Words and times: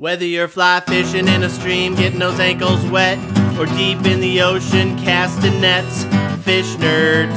Whether 0.00 0.24
you're 0.24 0.46
fly 0.46 0.78
fishing 0.86 1.26
in 1.26 1.42
a 1.42 1.50
stream, 1.50 1.96
getting 1.96 2.20
those 2.20 2.38
ankles 2.38 2.86
wet, 2.86 3.18
or 3.58 3.66
deep 3.66 4.06
in 4.06 4.20
the 4.20 4.40
ocean 4.42 4.96
casting 4.96 5.60
nets, 5.60 6.04
fish 6.44 6.76
nerds. 6.76 7.34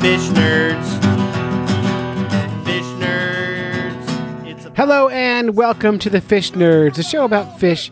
Fish 0.00 0.28
nerds. 0.28 0.86
Fish 2.64 2.84
nerds. 3.02 4.46
It's 4.46 4.64
Hello 4.76 5.08
and 5.08 5.56
welcome 5.56 5.98
to 5.98 6.08
the 6.08 6.20
Fish 6.20 6.52
Nerds, 6.52 6.98
a 6.98 7.02
show 7.02 7.24
about 7.24 7.58
fish, 7.58 7.90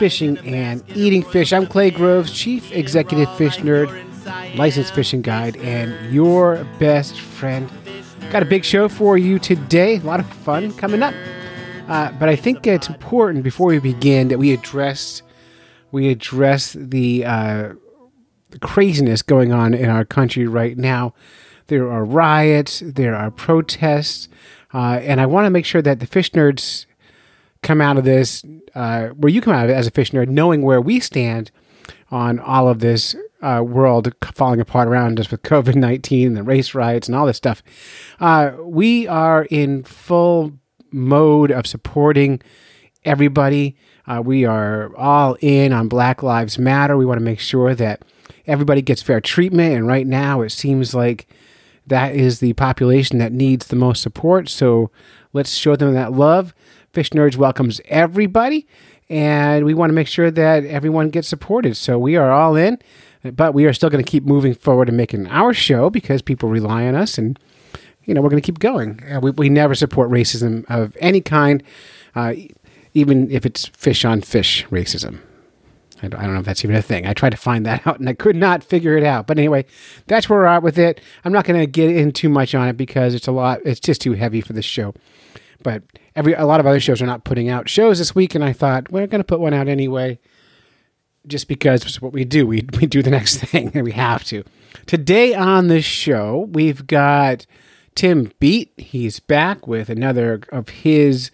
fishing, 0.00 0.36
and 0.38 0.82
eating 0.96 1.22
fish. 1.22 1.52
I'm 1.52 1.68
Clay 1.68 1.92
Groves, 1.92 2.32
Chief 2.32 2.72
Executive 2.72 3.32
Fish 3.36 3.58
Nerd, 3.58 4.56
licensed 4.56 4.92
fishing 4.92 5.22
guide, 5.22 5.56
and 5.58 6.12
your 6.12 6.66
best 6.80 7.20
friend. 7.20 7.70
Got 8.32 8.42
a 8.42 8.46
big 8.46 8.64
show 8.64 8.88
for 8.88 9.16
you 9.16 9.38
today. 9.38 9.98
A 9.98 10.00
lot 10.00 10.18
of 10.18 10.26
fun 10.26 10.72
coming 10.72 11.00
up. 11.00 11.14
Uh, 11.88 12.10
but 12.12 12.28
I 12.30 12.36
think 12.36 12.66
it's 12.66 12.88
important 12.88 13.44
before 13.44 13.68
we 13.68 13.78
begin 13.78 14.28
that 14.28 14.38
we 14.38 14.52
address 14.52 15.22
we 15.92 16.08
address 16.08 16.72
the 16.72 17.24
uh, 17.24 17.74
the 18.50 18.58
craziness 18.58 19.22
going 19.22 19.52
on 19.52 19.74
in 19.74 19.90
our 19.90 20.04
country 20.04 20.46
right 20.46 20.76
now. 20.76 21.14
There 21.66 21.90
are 21.90 22.04
riots, 22.04 22.82
there 22.84 23.14
are 23.14 23.30
protests, 23.30 24.28
uh, 24.72 25.00
and 25.02 25.20
I 25.20 25.26
want 25.26 25.46
to 25.46 25.50
make 25.50 25.64
sure 25.64 25.82
that 25.82 26.00
the 26.00 26.06
fish 26.06 26.30
nerds 26.32 26.86
come 27.62 27.80
out 27.80 27.96
of 27.96 28.04
this, 28.04 28.44
uh, 28.74 29.08
where 29.08 29.30
you 29.30 29.40
come 29.40 29.54
out 29.54 29.64
of 29.64 29.70
it 29.70 29.74
as 29.74 29.86
a 29.86 29.90
fish 29.90 30.10
nerd, 30.10 30.28
knowing 30.28 30.62
where 30.62 30.80
we 30.80 31.00
stand 31.00 31.50
on 32.10 32.38
all 32.38 32.68
of 32.68 32.80
this 32.80 33.14
uh, 33.42 33.62
world 33.64 34.12
falling 34.32 34.60
apart 34.60 34.88
around 34.88 35.20
us 35.20 35.30
with 35.30 35.42
COVID 35.42 35.74
19 35.74 36.28
and 36.28 36.36
the 36.36 36.42
race 36.42 36.74
riots 36.74 37.08
and 37.08 37.16
all 37.16 37.26
this 37.26 37.36
stuff. 37.36 37.62
Uh, 38.20 38.52
we 38.60 39.06
are 39.06 39.44
in 39.50 39.84
full 39.84 40.52
mode 40.94 41.50
of 41.50 41.66
supporting 41.66 42.40
everybody. 43.04 43.76
Uh, 44.06 44.22
we 44.24 44.44
are 44.44 44.94
all 44.96 45.36
in 45.40 45.72
on 45.72 45.88
Black 45.88 46.22
Lives 46.22 46.58
Matter. 46.58 46.96
We 46.96 47.06
want 47.06 47.18
to 47.18 47.24
make 47.24 47.40
sure 47.40 47.74
that 47.74 48.02
everybody 48.46 48.82
gets 48.82 49.02
fair 49.02 49.20
treatment. 49.20 49.74
And 49.74 49.86
right 49.86 50.06
now, 50.06 50.42
it 50.42 50.50
seems 50.50 50.94
like 50.94 51.26
that 51.86 52.14
is 52.14 52.40
the 52.40 52.52
population 52.54 53.18
that 53.18 53.32
needs 53.32 53.66
the 53.66 53.76
most 53.76 54.02
support. 54.02 54.48
So 54.48 54.90
let's 55.32 55.54
show 55.54 55.76
them 55.76 55.94
that 55.94 56.12
love. 56.12 56.54
Fish 56.92 57.10
Nerds 57.10 57.36
welcomes 57.36 57.80
everybody, 57.86 58.66
and 59.08 59.64
we 59.64 59.74
want 59.74 59.90
to 59.90 59.94
make 59.94 60.06
sure 60.06 60.30
that 60.30 60.64
everyone 60.64 61.10
gets 61.10 61.26
supported. 61.26 61.76
So 61.76 61.98
we 61.98 62.16
are 62.16 62.30
all 62.30 62.54
in, 62.54 62.78
but 63.24 63.52
we 63.52 63.66
are 63.66 63.72
still 63.72 63.90
going 63.90 64.04
to 64.04 64.08
keep 64.10 64.24
moving 64.24 64.54
forward 64.54 64.88
and 64.88 64.96
making 64.96 65.26
our 65.26 65.52
show 65.52 65.90
because 65.90 66.22
people 66.22 66.48
rely 66.48 66.86
on 66.86 66.94
us 66.94 67.18
and 67.18 67.38
you 68.06 68.14
know, 68.14 68.20
we're 68.20 68.30
going 68.30 68.42
to 68.42 68.46
keep 68.46 68.58
going. 68.58 69.02
Uh, 69.10 69.20
we, 69.20 69.30
we 69.32 69.48
never 69.48 69.74
support 69.74 70.10
racism 70.10 70.64
of 70.68 70.96
any 71.00 71.20
kind, 71.20 71.62
uh, 72.14 72.34
even 72.92 73.30
if 73.30 73.44
it's 73.46 73.66
fish 73.68 74.04
on 74.04 74.20
fish 74.20 74.66
racism. 74.66 75.20
I 76.02 76.08
don't, 76.08 76.20
I 76.20 76.24
don't 76.24 76.34
know 76.34 76.40
if 76.40 76.46
that's 76.46 76.64
even 76.64 76.76
a 76.76 76.82
thing. 76.82 77.06
I 77.06 77.14
tried 77.14 77.30
to 77.30 77.36
find 77.36 77.64
that 77.66 77.86
out 77.86 77.98
and 77.98 78.08
I 78.08 78.14
could 78.14 78.36
not 78.36 78.62
figure 78.62 78.96
it 78.96 79.04
out. 79.04 79.26
But 79.26 79.38
anyway, 79.38 79.64
that's 80.06 80.28
where 80.28 80.40
we're 80.40 80.46
at 80.46 80.62
with 80.62 80.78
it. 80.78 81.00
I'm 81.24 81.32
not 81.32 81.44
going 81.44 81.58
to 81.58 81.66
get 81.66 81.94
in 81.94 82.12
too 82.12 82.28
much 82.28 82.54
on 82.54 82.68
it 82.68 82.76
because 82.76 83.14
it's 83.14 83.26
a 83.26 83.32
lot. 83.32 83.60
It's 83.64 83.80
just 83.80 84.00
too 84.00 84.12
heavy 84.12 84.40
for 84.40 84.52
this 84.52 84.64
show. 84.64 84.94
But 85.62 85.82
every 86.14 86.34
a 86.34 86.44
lot 86.44 86.60
of 86.60 86.66
other 86.66 86.80
shows 86.80 87.02
are 87.02 87.06
not 87.06 87.24
putting 87.24 87.48
out 87.48 87.68
shows 87.68 87.98
this 87.98 88.14
week, 88.14 88.34
and 88.34 88.44
I 88.44 88.52
thought 88.52 88.90
we're 88.92 89.06
going 89.06 89.20
to 89.20 89.24
put 89.24 89.40
one 89.40 89.54
out 89.54 89.66
anyway, 89.66 90.18
just 91.26 91.48
because 91.48 91.84
it's 91.84 92.02
what 92.02 92.12
we 92.12 92.24
do. 92.24 92.46
We 92.46 92.66
we 92.78 92.86
do 92.86 93.02
the 93.02 93.10
next 93.10 93.36
thing, 93.44 93.72
and 93.74 93.84
we 93.84 93.92
have 93.92 94.24
to. 94.24 94.44
Today 94.86 95.34
on 95.34 95.68
the 95.68 95.80
show, 95.80 96.48
we've 96.52 96.86
got 96.86 97.46
Tim 97.94 98.32
Beat. 98.38 98.72
He's 98.76 99.20
back 99.20 99.66
with 99.66 99.88
another 99.88 100.42
of 100.50 100.68
his 100.68 101.30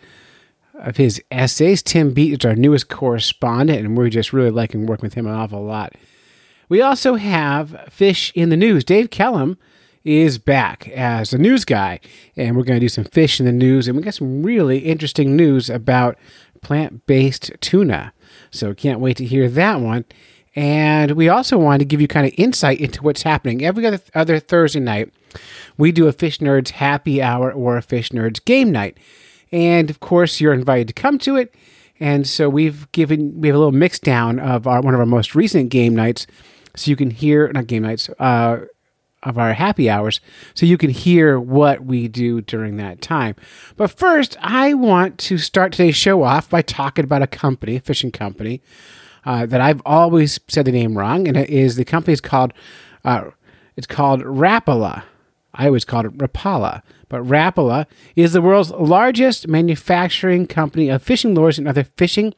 of 0.74 0.96
his 0.96 1.22
essays. 1.30 1.82
Tim 1.82 2.12
Beat 2.12 2.40
is 2.40 2.44
our 2.46 2.54
newest 2.54 2.88
correspondent, 2.88 3.80
and 3.80 3.96
we're 3.96 4.08
just 4.08 4.32
really 4.32 4.50
liking 4.50 4.86
working 4.86 5.06
with 5.06 5.14
him 5.14 5.26
an 5.26 5.34
awful 5.34 5.64
lot. 5.64 5.94
We 6.68 6.80
also 6.80 7.16
have 7.16 7.88
Fish 7.90 8.32
in 8.34 8.48
the 8.48 8.56
News. 8.56 8.84
Dave 8.84 9.10
Kellum 9.10 9.58
is 10.04 10.38
back 10.38 10.88
as 10.88 11.30
the 11.30 11.38
news 11.38 11.64
guy, 11.64 12.00
and 12.36 12.56
we're 12.56 12.64
going 12.64 12.78
to 12.78 12.84
do 12.84 12.88
some 12.88 13.04
fish 13.04 13.38
in 13.38 13.46
the 13.46 13.52
news, 13.52 13.86
and 13.86 13.96
we 13.96 14.02
got 14.02 14.14
some 14.14 14.42
really 14.42 14.78
interesting 14.78 15.36
news 15.36 15.68
about 15.68 16.16
plant 16.62 17.06
based 17.06 17.50
tuna. 17.60 18.12
So 18.50 18.74
can't 18.74 19.00
wait 19.00 19.16
to 19.18 19.24
hear 19.24 19.48
that 19.48 19.80
one. 19.80 20.04
And 20.56 21.12
we 21.12 21.28
also 21.28 21.56
want 21.58 21.80
to 21.80 21.84
give 21.84 22.00
you 22.00 22.08
kind 22.08 22.26
of 22.26 22.32
insight 22.36 22.80
into 22.80 23.02
what's 23.02 23.22
happening 23.22 23.64
every 23.64 23.86
other, 23.86 24.00
other 24.14 24.38
Thursday 24.40 24.80
night. 24.80 25.12
We 25.78 25.92
do 25.92 26.08
a 26.08 26.12
Fish 26.12 26.38
Nerds 26.38 26.70
happy 26.70 27.22
hour 27.22 27.52
or 27.52 27.76
a 27.76 27.82
Fish 27.82 28.10
Nerds 28.10 28.44
game 28.44 28.72
night. 28.72 28.98
And 29.52 29.90
of 29.90 30.00
course, 30.00 30.40
you're 30.40 30.52
invited 30.52 30.88
to 30.88 30.94
come 30.94 31.18
to 31.20 31.36
it. 31.36 31.54
And 32.00 32.26
so 32.26 32.48
we've 32.48 32.90
given 32.92 33.40
we 33.40 33.48
have 33.48 33.54
a 33.54 33.58
little 33.58 33.72
mix 33.72 33.98
down 33.98 34.40
of 34.40 34.66
our 34.66 34.80
one 34.80 34.94
of 34.94 35.00
our 35.00 35.06
most 35.06 35.34
recent 35.34 35.68
game 35.68 35.94
nights, 35.94 36.26
so 36.74 36.90
you 36.90 36.96
can 36.96 37.10
hear 37.10 37.52
not 37.52 37.66
game 37.66 37.82
nights 37.82 38.08
uh, 38.18 38.60
of 39.22 39.36
our 39.36 39.52
happy 39.52 39.90
hours, 39.90 40.20
so 40.54 40.64
you 40.64 40.78
can 40.78 40.88
hear 40.88 41.38
what 41.38 41.84
we 41.84 42.08
do 42.08 42.40
during 42.40 42.78
that 42.78 43.02
time. 43.02 43.36
But 43.76 43.90
first, 43.90 44.38
I 44.40 44.72
want 44.72 45.18
to 45.18 45.36
start 45.36 45.72
today's 45.72 45.94
show 45.94 46.22
off 46.22 46.48
by 46.48 46.62
talking 46.62 47.04
about 47.04 47.20
a 47.20 47.26
company, 47.26 47.76
a 47.76 47.80
fishing 47.80 48.12
company, 48.12 48.62
uh, 49.24 49.46
that 49.46 49.60
I've 49.60 49.82
always 49.84 50.40
said 50.48 50.64
the 50.64 50.72
name 50.72 50.96
wrong, 50.96 51.28
and 51.28 51.36
it 51.36 51.50
is 51.50 51.76
the 51.76 51.84
company 51.84 52.12
is 52.12 52.20
called 52.20 52.52
uh, 53.04 53.30
it's 53.76 53.86
called 53.86 54.22
Rapala. 54.22 55.04
I 55.54 55.66
always 55.66 55.84
called 55.84 56.06
it 56.06 56.18
Rapala, 56.18 56.82
but 57.08 57.22
Rapala 57.22 57.86
is 58.14 58.32
the 58.32 58.42
world's 58.42 58.70
largest 58.70 59.48
manufacturing 59.48 60.46
company 60.46 60.88
of 60.88 61.02
fishing 61.02 61.34
lures 61.34 61.58
and 61.58 61.66
other 61.66 61.84
fishing 61.84 62.34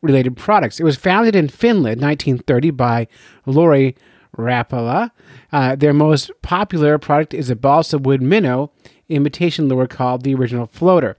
related 0.00 0.36
products. 0.36 0.80
It 0.80 0.84
was 0.84 0.96
founded 0.96 1.36
in 1.36 1.48
Finland 1.48 2.00
1930 2.00 2.70
by 2.70 3.06
Lauri 3.46 3.96
Rapala. 4.36 5.12
Uh, 5.52 5.76
their 5.76 5.92
most 5.92 6.30
popular 6.42 6.98
product 6.98 7.32
is 7.32 7.50
a 7.50 7.56
balsa 7.56 7.98
wood 7.98 8.22
minnow 8.22 8.72
imitation 9.08 9.68
lure 9.68 9.86
called 9.86 10.22
the 10.22 10.34
original 10.34 10.66
floater. 10.66 11.16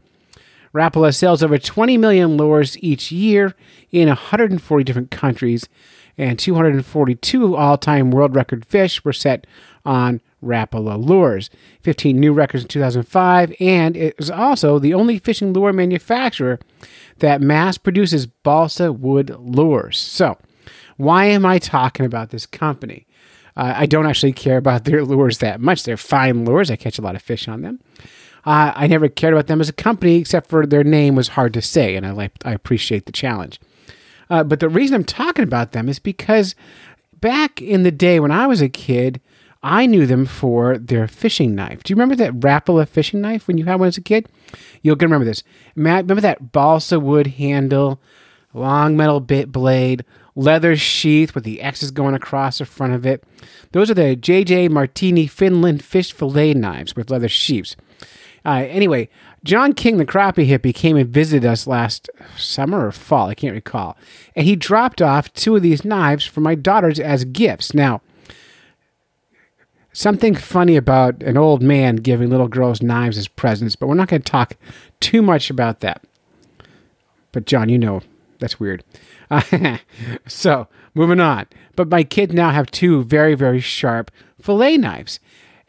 Rapala 0.73 1.15
sells 1.15 1.43
over 1.43 1.57
20 1.57 1.97
million 1.97 2.35
lures 2.35 2.77
each 2.79 3.11
year 3.11 3.55
in 3.91 4.07
140 4.07 4.83
different 4.83 5.11
countries, 5.11 5.69
and 6.17 6.39
242 6.39 7.55
all 7.55 7.77
time 7.77 8.11
world 8.11 8.35
record 8.35 8.65
fish 8.65 9.03
were 9.03 9.13
set 9.13 9.45
on 9.85 10.21
Rapala 10.43 11.03
lures. 11.03 11.49
15 11.81 12.19
new 12.19 12.33
records 12.33 12.63
in 12.63 12.67
2005, 12.69 13.53
and 13.59 13.95
it 13.95 14.15
is 14.17 14.29
also 14.29 14.79
the 14.79 14.93
only 14.93 15.19
fishing 15.19 15.53
lure 15.53 15.73
manufacturer 15.73 16.59
that 17.19 17.41
mass 17.41 17.77
produces 17.77 18.25
balsa 18.25 18.91
wood 18.91 19.29
lures. 19.39 19.97
So, 19.97 20.37
why 20.97 21.25
am 21.25 21.45
I 21.45 21.59
talking 21.59 22.05
about 22.05 22.29
this 22.29 22.45
company? 22.45 23.05
Uh, 23.55 23.73
I 23.77 23.85
don't 23.85 24.07
actually 24.07 24.33
care 24.33 24.57
about 24.57 24.85
their 24.85 25.03
lures 25.03 25.37
that 25.39 25.59
much. 25.59 25.83
They're 25.83 25.97
fine 25.97 26.45
lures. 26.45 26.71
I 26.71 26.75
catch 26.75 26.97
a 26.97 27.01
lot 27.01 27.15
of 27.15 27.21
fish 27.21 27.47
on 27.47 27.61
them. 27.61 27.79
Uh, 28.45 28.73
I 28.75 28.87
never 28.87 29.07
cared 29.07 29.33
about 29.33 29.47
them 29.47 29.61
as 29.61 29.69
a 29.69 29.73
company, 29.73 30.17
except 30.17 30.49
for 30.49 30.65
their 30.65 30.83
name 30.83 31.15
was 31.15 31.29
hard 31.29 31.53
to 31.53 31.61
say, 31.61 31.95
and 31.95 32.05
I 32.05 32.11
like 32.11 32.31
I 32.43 32.51
appreciate 32.51 33.05
the 33.05 33.11
challenge. 33.11 33.59
Uh, 34.29 34.43
but 34.43 34.59
the 34.59 34.69
reason 34.69 34.95
I'm 34.95 35.03
talking 35.03 35.43
about 35.43 35.71
them 35.71 35.87
is 35.87 35.99
because 35.99 36.55
back 37.19 37.61
in 37.61 37.83
the 37.83 37.91
day 37.91 38.19
when 38.19 38.31
I 38.31 38.47
was 38.47 38.61
a 38.61 38.69
kid, 38.69 39.21
I 39.61 39.85
knew 39.85 40.05
them 40.05 40.25
for 40.25 40.77
their 40.77 41.07
fishing 41.07 41.55
knife. 41.55 41.83
Do 41.83 41.91
you 41.91 41.95
remember 41.95 42.15
that 42.17 42.33
Rapala 42.41 42.85
fishing 42.87 43.21
knife 43.21 43.47
when 43.47 43.57
you 43.57 43.63
had 43.63 43.79
one 43.79 43.87
as 43.87 43.97
a 43.97 44.01
kid? 44.01 44.27
You'll 44.81 44.97
gonna 44.97 45.07
remember 45.07 45.25
this. 45.25 45.43
Matt, 45.75 46.03
remember 46.03 46.21
that 46.21 46.51
balsa 46.51 46.99
wood 46.99 47.27
handle, 47.27 48.01
long 48.53 48.97
metal 48.97 49.21
bit 49.21 49.53
blade, 49.53 50.03
leather 50.35 50.75
sheath 50.75 51.33
with 51.33 51.45
the 51.45 51.61
X's 51.61 51.91
going 51.91 52.13
across 52.13 52.57
the 52.57 52.65
front 52.65 52.93
of 52.93 53.05
it. 53.05 53.23
Those 53.71 53.89
are 53.89 53.93
the 53.93 54.17
JJ 54.17 54.69
Marttiini 54.69 55.29
Finland 55.29 55.83
fish 55.83 56.11
fillet 56.11 56.53
knives 56.53 56.95
with 56.95 57.09
leather 57.09 57.29
sheaths. 57.29 57.77
Uh, 58.45 58.65
anyway, 58.67 59.09
John 59.43 59.73
King, 59.73 59.97
the 59.97 60.05
crappie 60.05 60.47
hippie, 60.47 60.75
came 60.75 60.97
and 60.97 61.09
visited 61.09 61.47
us 61.47 61.65
last 61.65 62.09
summer 62.37 62.87
or 62.87 62.91
fall. 62.91 63.29
I 63.29 63.35
can't 63.35 63.53
recall. 63.53 63.97
And 64.35 64.45
he 64.45 64.55
dropped 64.55 65.01
off 65.01 65.33
two 65.33 65.55
of 65.55 65.61
these 65.61 65.85
knives 65.85 66.25
for 66.25 66.41
my 66.41 66.55
daughters 66.55 66.99
as 66.99 67.25
gifts. 67.25 67.73
Now, 67.73 68.01
something 69.93 70.35
funny 70.35 70.75
about 70.75 71.23
an 71.23 71.37
old 71.37 71.61
man 71.61 71.97
giving 71.97 72.29
little 72.29 72.47
girls 72.49 72.81
knives 72.81 73.17
as 73.17 73.27
presents, 73.27 73.75
but 73.75 73.87
we're 73.87 73.95
not 73.95 74.09
going 74.09 74.21
to 74.21 74.31
talk 74.31 74.57
too 74.99 75.21
much 75.21 75.49
about 75.49 75.79
that. 75.79 76.03
But, 77.31 77.45
John, 77.45 77.69
you 77.69 77.77
know, 77.77 78.01
that's 78.39 78.59
weird. 78.59 78.83
so, 80.27 80.67
moving 80.93 81.19
on. 81.19 81.47
But 81.75 81.89
my 81.89 82.03
kids 82.03 82.33
now 82.33 82.51
have 82.51 82.69
two 82.69 83.03
very, 83.03 83.35
very 83.35 83.59
sharp 83.59 84.11
fillet 84.41 84.77
knives. 84.77 85.19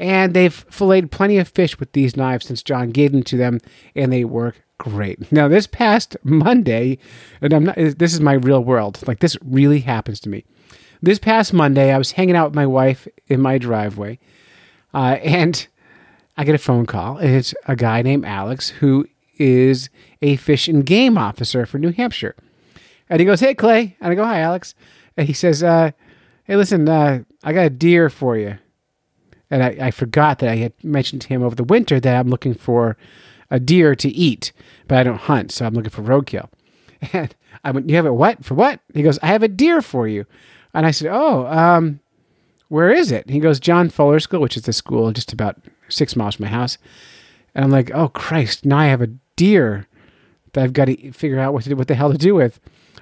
And 0.04 0.34
they've 0.34 0.52
filleted 0.52 1.10
plenty 1.10 1.38
of 1.38 1.48
fish 1.48 1.80
with 1.80 1.92
these 1.92 2.14
knives 2.14 2.44
since 2.44 2.62
John 2.62 2.90
gave 2.90 3.12
them 3.12 3.22
to 3.22 3.38
them, 3.38 3.58
and 3.96 4.12
they 4.12 4.22
work 4.22 4.62
great. 4.76 5.32
Now, 5.32 5.48
this 5.48 5.66
past 5.66 6.14
Monday, 6.22 6.98
and 7.40 7.54
I'm 7.54 7.64
not, 7.64 7.76
this 7.76 8.12
is 8.12 8.20
my 8.20 8.34
real 8.34 8.62
world. 8.62 9.02
Like, 9.08 9.20
this 9.20 9.38
really 9.42 9.80
happens 9.80 10.20
to 10.20 10.28
me. 10.28 10.44
This 11.00 11.18
past 11.18 11.54
Monday, 11.54 11.90
I 11.90 11.96
was 11.96 12.12
hanging 12.12 12.36
out 12.36 12.50
with 12.50 12.54
my 12.54 12.66
wife 12.66 13.08
in 13.28 13.40
my 13.40 13.56
driveway, 13.56 14.18
uh, 14.92 15.16
and 15.22 15.66
I 16.36 16.44
get 16.44 16.54
a 16.54 16.58
phone 16.58 16.84
call, 16.84 17.16
and 17.16 17.34
it's 17.34 17.54
a 17.66 17.74
guy 17.74 18.02
named 18.02 18.26
Alex 18.26 18.68
who 18.68 19.06
is 19.38 19.88
a 20.20 20.36
fish 20.36 20.68
and 20.68 20.84
game 20.84 21.16
officer 21.16 21.64
for 21.64 21.78
New 21.78 21.92
Hampshire. 21.92 22.36
And 23.08 23.20
he 23.20 23.24
goes, 23.24 23.40
Hey, 23.40 23.54
Clay. 23.54 23.96
And 24.02 24.12
I 24.12 24.14
go, 24.14 24.24
Hi, 24.24 24.40
Alex. 24.40 24.74
And 25.16 25.26
he 25.26 25.32
says, 25.32 25.62
uh, 25.62 25.92
Hey, 26.44 26.56
listen, 26.56 26.86
uh, 26.86 27.22
I 27.42 27.54
got 27.54 27.66
a 27.66 27.70
deer 27.70 28.10
for 28.10 28.36
you. 28.36 28.58
And 29.54 29.62
I, 29.62 29.86
I 29.86 29.90
forgot 29.92 30.40
that 30.40 30.50
I 30.50 30.56
had 30.56 30.72
mentioned 30.82 31.22
to 31.22 31.28
him 31.28 31.44
over 31.44 31.54
the 31.54 31.62
winter 31.62 32.00
that 32.00 32.16
I'm 32.18 32.28
looking 32.28 32.54
for 32.54 32.96
a 33.52 33.60
deer 33.60 33.94
to 33.94 34.08
eat, 34.08 34.50
but 34.88 34.98
I 34.98 35.04
don't 35.04 35.20
hunt, 35.20 35.52
so 35.52 35.64
I'm 35.64 35.74
looking 35.74 35.90
for 35.90 36.02
roadkill. 36.02 36.48
And 37.12 37.36
I 37.62 37.70
went, 37.70 37.88
You 37.88 37.94
have 37.94 38.06
a 38.06 38.12
what? 38.12 38.44
For 38.44 38.54
what? 38.54 38.80
He 38.94 39.02
goes, 39.02 39.18
I 39.22 39.26
have 39.28 39.44
a 39.44 39.48
deer 39.48 39.80
for 39.80 40.08
you. 40.08 40.24
And 40.72 40.86
I 40.86 40.90
said, 40.90 41.08
Oh, 41.12 41.46
um, 41.46 42.00
where 42.68 42.90
is 42.90 43.12
it? 43.12 43.30
He 43.30 43.38
goes, 43.38 43.60
John 43.60 43.90
Fuller 43.90 44.18
School, 44.18 44.40
which 44.40 44.56
is 44.56 44.64
the 44.64 44.72
school 44.72 45.12
just 45.12 45.32
about 45.32 45.58
six 45.88 46.16
miles 46.16 46.34
from 46.34 46.46
my 46.46 46.50
house. 46.50 46.76
And 47.54 47.64
I'm 47.64 47.70
like, 47.70 47.92
Oh, 47.94 48.08
Christ, 48.08 48.64
now 48.64 48.78
I 48.78 48.86
have 48.86 49.02
a 49.02 49.12
deer 49.36 49.86
that 50.54 50.64
I've 50.64 50.72
got 50.72 50.86
to 50.86 51.12
figure 51.12 51.38
out 51.38 51.52
what 51.52 51.62
to 51.62 51.68
do, 51.68 51.76
what 51.76 51.86
the 51.86 51.94
hell 51.94 52.10
to 52.10 52.18
do 52.18 52.34
with. 52.34 52.58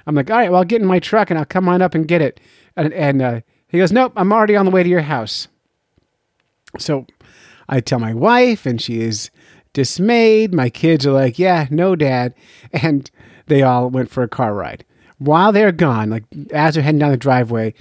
I'm 0.06 0.14
like, 0.14 0.30
All 0.30 0.36
right, 0.36 0.50
well, 0.50 0.58
I'll 0.58 0.66
get 0.66 0.82
in 0.82 0.88
my 0.88 0.98
truck 0.98 1.30
and 1.30 1.38
I'll 1.38 1.46
come 1.46 1.68
on 1.68 1.80
up 1.80 1.94
and 1.94 2.06
get 2.06 2.20
it. 2.20 2.40
And, 2.76 2.92
and 2.92 3.22
uh, 3.22 3.40
he 3.68 3.78
goes, 3.78 3.92
Nope, 3.92 4.12
I'm 4.16 4.32
already 4.32 4.56
on 4.56 4.66
the 4.66 4.72
way 4.72 4.82
to 4.82 4.88
your 4.88 5.02
house. 5.02 5.48
So 6.78 7.06
I 7.68 7.80
tell 7.80 7.98
my 7.98 8.14
wife, 8.14 8.66
and 8.66 8.80
she 8.80 9.00
is 9.00 9.30
dismayed. 9.72 10.54
My 10.54 10.70
kids 10.70 11.06
are 11.06 11.12
like, 11.12 11.38
Yeah, 11.38 11.66
no, 11.70 11.96
dad. 11.96 12.34
And 12.72 13.10
they 13.46 13.62
all 13.62 13.90
went 13.90 14.10
for 14.10 14.22
a 14.22 14.28
car 14.28 14.54
ride. 14.54 14.84
While 15.18 15.52
they're 15.52 15.72
gone, 15.72 16.10
like 16.10 16.24
as 16.52 16.74
they're 16.74 16.82
heading 16.82 16.98
down 16.98 17.10
the 17.10 17.16
driveway, 17.16 17.74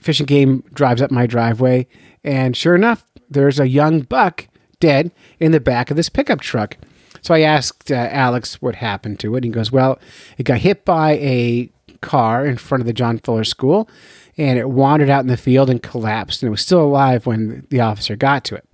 fishing 0.00 0.26
Game 0.26 0.62
drives 0.72 1.00
up 1.00 1.10
my 1.10 1.26
driveway, 1.26 1.86
and 2.22 2.56
sure 2.56 2.74
enough, 2.74 3.04
there's 3.30 3.58
a 3.58 3.68
young 3.68 4.00
buck 4.00 4.48
dead 4.80 5.10
in 5.40 5.52
the 5.52 5.60
back 5.60 5.90
of 5.90 5.96
this 5.96 6.08
pickup 6.08 6.40
truck. 6.40 6.76
So 7.22 7.32
I 7.32 7.40
asked 7.40 7.90
uh, 7.90 7.94
Alex 7.94 8.60
what 8.60 8.76
happened 8.76 9.18
to 9.20 9.34
it. 9.34 9.38
And 9.38 9.44
he 9.46 9.50
goes, 9.50 9.72
Well, 9.72 9.98
it 10.36 10.42
got 10.42 10.58
hit 10.58 10.84
by 10.84 11.12
a 11.12 11.70
car 12.02 12.44
in 12.44 12.58
front 12.58 12.82
of 12.82 12.86
the 12.86 12.92
John 12.92 13.18
Fuller 13.18 13.44
School, 13.44 13.88
and 14.36 14.58
it 14.58 14.68
wandered 14.68 15.10
out 15.10 15.20
in 15.20 15.28
the 15.28 15.36
field 15.36 15.70
and 15.70 15.82
collapsed, 15.82 16.42
and 16.42 16.48
it 16.48 16.50
was 16.50 16.62
still 16.62 16.82
alive 16.82 17.26
when 17.26 17.66
the 17.70 17.80
officer 17.80 18.16
got 18.16 18.44
to 18.44 18.56
it. 18.56 18.66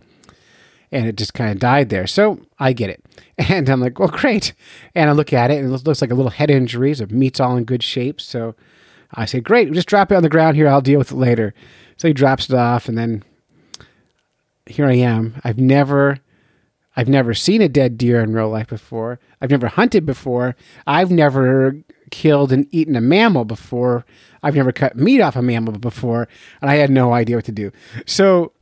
And 0.92 1.06
it 1.06 1.16
just 1.16 1.34
kind 1.34 1.50
of 1.50 1.58
died 1.58 1.88
there. 1.88 2.06
So 2.06 2.40
I 2.58 2.72
get 2.72 2.90
it. 2.90 3.04
And 3.48 3.70
I'm 3.70 3.80
like, 3.80 3.98
well, 3.98 4.08
great. 4.08 4.52
And 4.94 5.08
I 5.08 5.14
look 5.14 5.32
at 5.32 5.50
it, 5.50 5.58
and 5.58 5.72
it 5.72 5.84
looks 5.86 6.02
like 6.02 6.10
a 6.10 6.14
little 6.14 6.30
head 6.30 6.50
injury. 6.50 6.92
So 6.92 7.06
meat's 7.06 7.40
all 7.40 7.56
in 7.56 7.64
good 7.64 7.82
shape. 7.82 8.20
So 8.20 8.54
I 9.14 9.24
say, 9.24 9.40
great, 9.40 9.72
just 9.72 9.88
drop 9.88 10.12
it 10.12 10.16
on 10.16 10.22
the 10.22 10.28
ground 10.28 10.56
here. 10.56 10.68
I'll 10.68 10.82
deal 10.82 10.98
with 10.98 11.10
it 11.10 11.16
later. 11.16 11.54
So 11.96 12.06
he 12.06 12.12
drops 12.12 12.50
it 12.50 12.54
off, 12.54 12.86
and 12.86 12.98
then 12.98 13.24
here 14.66 14.86
I 14.86 14.94
am. 14.94 15.40
I've 15.42 15.58
never. 15.58 16.18
I've 16.96 17.08
never 17.08 17.34
seen 17.34 17.62
a 17.62 17.68
dead 17.68 17.96
deer 17.96 18.20
in 18.20 18.32
real 18.32 18.50
life 18.50 18.66
before. 18.66 19.20
I've 19.40 19.50
never 19.50 19.68
hunted 19.68 20.04
before. 20.04 20.56
I've 20.86 21.10
never 21.10 21.76
killed 22.10 22.52
and 22.52 22.66
eaten 22.72 22.96
a 22.96 23.00
mammal 23.00 23.44
before. 23.44 24.04
I've 24.42 24.56
never 24.56 24.72
cut 24.72 24.96
meat 24.96 25.20
off 25.20 25.36
a 25.36 25.42
mammal 25.42 25.78
before, 25.78 26.28
and 26.60 26.70
I 26.70 26.76
had 26.76 26.90
no 26.90 27.12
idea 27.12 27.36
what 27.36 27.44
to 27.46 27.52
do. 27.52 27.72
So 28.06 28.52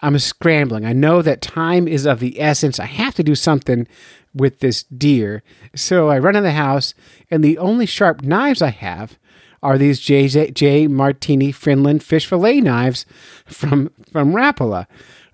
I'm 0.00 0.18
scrambling. 0.18 0.84
I 0.84 0.92
know 0.92 1.22
that 1.22 1.40
time 1.40 1.88
is 1.88 2.06
of 2.06 2.20
the 2.20 2.40
essence. 2.40 2.78
I 2.78 2.86
have 2.86 3.14
to 3.16 3.22
do 3.22 3.34
something 3.34 3.86
with 4.34 4.60
this 4.60 4.84
deer. 4.84 5.42
So 5.74 6.08
I 6.08 6.18
run 6.18 6.36
in 6.36 6.44
the 6.44 6.52
house, 6.52 6.94
and 7.30 7.42
the 7.42 7.58
only 7.58 7.86
sharp 7.86 8.22
knives 8.22 8.62
I 8.62 8.70
have 8.70 9.18
are 9.62 9.76
these 9.76 10.00
J. 10.00 10.28
J. 10.28 10.86
Marttiini 10.86 11.52
Finland 11.52 12.02
fish 12.04 12.26
fillet 12.26 12.60
knives 12.60 13.04
from 13.46 13.90
from 14.10 14.32
Rapala. 14.32 14.86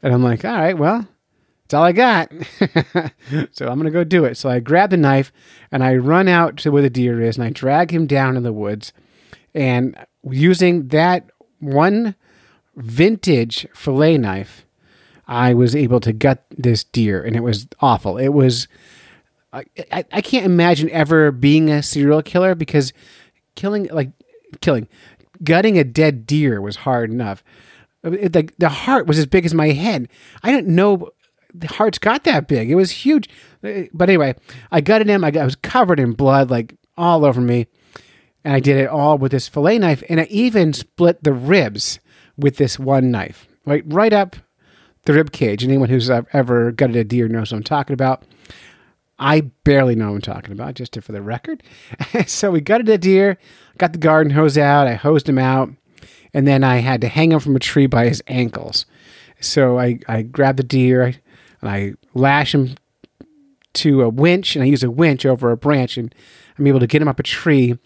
And 0.03 0.13
I'm 0.13 0.23
like, 0.23 0.45
all 0.45 0.53
right, 0.53 0.77
well, 0.77 1.07
that's 1.65 1.75
all 1.75 1.83
I 1.83 1.93
got. 1.93 2.31
so 3.53 3.69
I'm 3.69 3.79
going 3.79 3.85
to 3.85 3.91
go 3.91 4.05
do 4.05 4.25
it. 4.25 4.37
So 4.37 4.51
I 4.51 4.61
grab 4.61 4.91
the 4.91 4.97
knife 4.97 5.33
and 5.73 5.83
I 5.83 5.97
run 5.97 6.29
out 6.29 6.59
to 6.59 6.71
where 6.71 6.83
the 6.83 6.91
deer 6.91 7.23
is 7.23 7.37
and 7.37 7.45
I 7.45 7.51
drag 7.51 7.91
him 7.91 8.07
down 8.07 8.37
in 8.37 8.43
the 8.43 8.53
woods. 8.53 8.93
And 9.55 9.97
using 10.29 10.89
that 10.89 11.31
one 11.61 12.15
vintage 12.77 13.67
fillet 13.75 14.19
knife, 14.19 14.67
I 15.27 15.55
was 15.55 15.75
able 15.75 16.01
to 16.01 16.13
gut 16.13 16.45
this 16.51 16.85
deer, 16.85 17.23
and 17.23 17.37
it 17.37 17.41
was 17.41 17.67
awful. 17.81 18.19
It 18.19 18.29
was. 18.29 18.69
I, 19.53 20.05
I, 20.13 20.21
can't 20.21 20.45
imagine 20.45 20.91
ever 20.91 21.31
being 21.31 21.71
a 21.71 21.81
serial 21.81 22.23
killer 22.23 22.57
because 22.57 22.93
killing 23.55 23.89
like 23.93 24.11
killing 24.61 24.89
gutting 25.45 25.79
a 25.79 25.85
dead 25.85 26.27
deer 26.27 26.61
was 26.61 26.75
hard 26.75 27.13
enough. 27.13 27.45
It, 28.03 28.35
like 28.35 28.57
the 28.59 28.69
heart 28.69 29.07
was 29.07 29.17
as 29.17 29.27
big 29.27 29.47
as 29.47 29.55
my 29.55 29.69
head. 29.69 30.09
I 30.43 30.51
didn't 30.51 30.75
know 30.75 31.11
the 31.55 31.69
heart's 31.69 31.99
got 31.99 32.25
that 32.25 32.49
big. 32.49 32.71
It 32.71 32.75
was 32.75 32.91
huge. 32.91 33.29
Uh, 33.63 33.83
but 33.93 34.09
anyway, 34.09 34.35
I 34.73 34.81
gutted 34.81 35.09
him. 35.09 35.23
I, 35.25 35.31
got, 35.31 35.43
I 35.43 35.45
was 35.45 35.57
covered 35.57 36.01
in 36.01 36.13
blood, 36.13 36.51
like 36.51 36.75
all 36.97 37.25
over 37.25 37.41
me, 37.41 37.67
and 38.45 38.55
I 38.55 38.61
did 38.61 38.77
it 38.77 38.89
all 38.89 39.19
with 39.19 39.33
this 39.33 39.49
fillet 39.49 39.79
knife. 39.79 40.03
And 40.09 40.21
I 40.21 40.25
even 40.25 40.73
split 40.73 41.25
the 41.25 41.33
ribs 41.33 41.99
with 42.37 42.57
this 42.57 42.79
one 42.79 43.11
knife, 43.11 43.49
right, 43.65 43.83
right 43.87 44.13
up 44.13 44.37
the 45.05 45.15
rib 45.15 45.33
cage. 45.33 45.65
Anyone 45.65 45.89
who's 45.89 46.11
ever 46.11 46.73
gutted 46.73 46.97
a 46.97 47.05
deer 47.05 47.29
knows 47.29 47.53
what 47.53 47.59
I'm 47.59 47.65
talking 47.65 47.95
about. 47.95 48.25
I 49.19 49.43
barely 49.63 49.95
know 49.95 50.09
what 50.09 50.17
I'm 50.17 50.21
talking 50.35 50.53
about, 50.53 50.75
just 50.75 51.01
for 51.01 51.13
the 51.13 51.23
record. 51.23 51.63
so 52.27 52.51
we 52.51 52.61
gutted 52.61 52.89
a 52.89 52.99
deer, 52.99 53.39
got 53.79 53.93
the 53.93 53.99
garden 53.99 54.33
hose 54.33 54.59
out, 54.59 54.89
I 54.89 54.95
hosed 54.95 55.29
him 55.29 55.39
out, 55.39 55.71
and 56.33 56.49
then 56.49 56.65
I 56.65 56.79
had 56.79 57.01
to 57.03 57.09
hang 57.09 57.31
him 57.31 57.39
from 57.39 57.55
a 57.55 57.61
tree 57.61 57.87
by 57.87 58.09
his 58.09 58.23
ankles. 58.27 58.87
So 59.41 59.79
I, 59.79 60.01
I 60.09 60.23
grabbed 60.23 60.59
the 60.59 60.65
deer 60.65 61.15
and 61.61 61.71
I 61.71 61.95
lash 62.13 62.55
him 62.55 62.75
to 63.75 64.03
a 64.03 64.09
winch, 64.09 64.55
and 64.55 64.63
I 64.63 64.67
use 64.67 64.83
a 64.83 64.91
winch 64.91 65.27
over 65.27 65.51
a 65.51 65.57
branch, 65.57 65.97
and 65.97 66.15
I'm 66.59 66.67
able 66.67 66.81
to 66.81 66.87
get 66.87 67.03
him 67.03 67.09
up 67.09 67.19
a 67.19 67.25
tree 67.25 67.77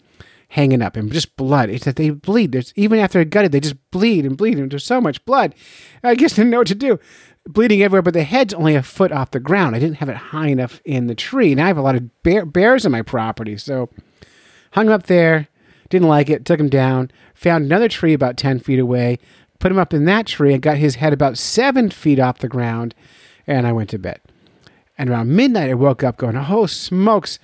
hanging 0.48 0.82
up 0.82 0.96
and 0.96 1.12
just 1.12 1.36
blood. 1.36 1.70
It's 1.70 1.84
that 1.84 1.96
they 1.96 2.10
bleed. 2.10 2.52
There's 2.52 2.72
even 2.76 2.98
after 2.98 3.20
I 3.20 3.24
gutted, 3.24 3.52
they 3.52 3.60
just 3.60 3.90
bleed 3.90 4.24
and 4.24 4.36
bleed, 4.36 4.58
and 4.58 4.70
there's 4.70 4.84
so 4.84 5.00
much 5.00 5.24
blood. 5.24 5.54
I 6.02 6.14
just 6.14 6.36
didn't 6.36 6.50
know 6.50 6.58
what 6.58 6.66
to 6.68 6.74
do. 6.74 6.98
Bleeding 7.46 7.82
everywhere, 7.82 8.02
but 8.02 8.14
the 8.14 8.24
head's 8.24 8.54
only 8.54 8.74
a 8.74 8.82
foot 8.82 9.12
off 9.12 9.30
the 9.30 9.40
ground. 9.40 9.74
I 9.74 9.78
didn't 9.78 9.96
have 9.96 10.08
it 10.08 10.16
high 10.16 10.48
enough 10.48 10.80
in 10.84 11.06
the 11.06 11.14
tree, 11.14 11.54
Now 11.54 11.64
I 11.64 11.68
have 11.68 11.78
a 11.78 11.82
lot 11.82 11.96
of 11.96 12.22
bear, 12.22 12.44
bears 12.44 12.84
on 12.84 12.92
my 12.92 13.02
property, 13.02 13.56
so 13.56 13.88
hung 14.72 14.86
him 14.86 14.92
up 14.92 15.06
there. 15.06 15.48
Didn't 15.88 16.08
like 16.08 16.28
it. 16.28 16.44
Took 16.44 16.60
him 16.60 16.68
down. 16.68 17.10
Found 17.34 17.64
another 17.64 17.88
tree 17.88 18.12
about 18.12 18.36
ten 18.36 18.58
feet 18.58 18.78
away. 18.78 19.18
Put 19.58 19.72
him 19.72 19.78
up 19.78 19.94
in 19.94 20.04
that 20.04 20.26
tree 20.26 20.52
and 20.52 20.62
got 20.62 20.76
his 20.76 20.96
head 20.96 21.12
about 21.12 21.38
seven 21.38 21.90
feet 21.90 22.18
off 22.18 22.38
the 22.38 22.48
ground, 22.48 22.94
and 23.46 23.66
I 23.66 23.72
went 23.72 23.90
to 23.90 23.98
bed. 23.98 24.20
And 24.98 25.08
around 25.08 25.34
midnight, 25.34 25.70
I 25.70 25.74
woke 25.74 26.02
up 26.02 26.16
going, 26.16 26.36
"Oh 26.36 26.66
smokes!" 26.66 27.38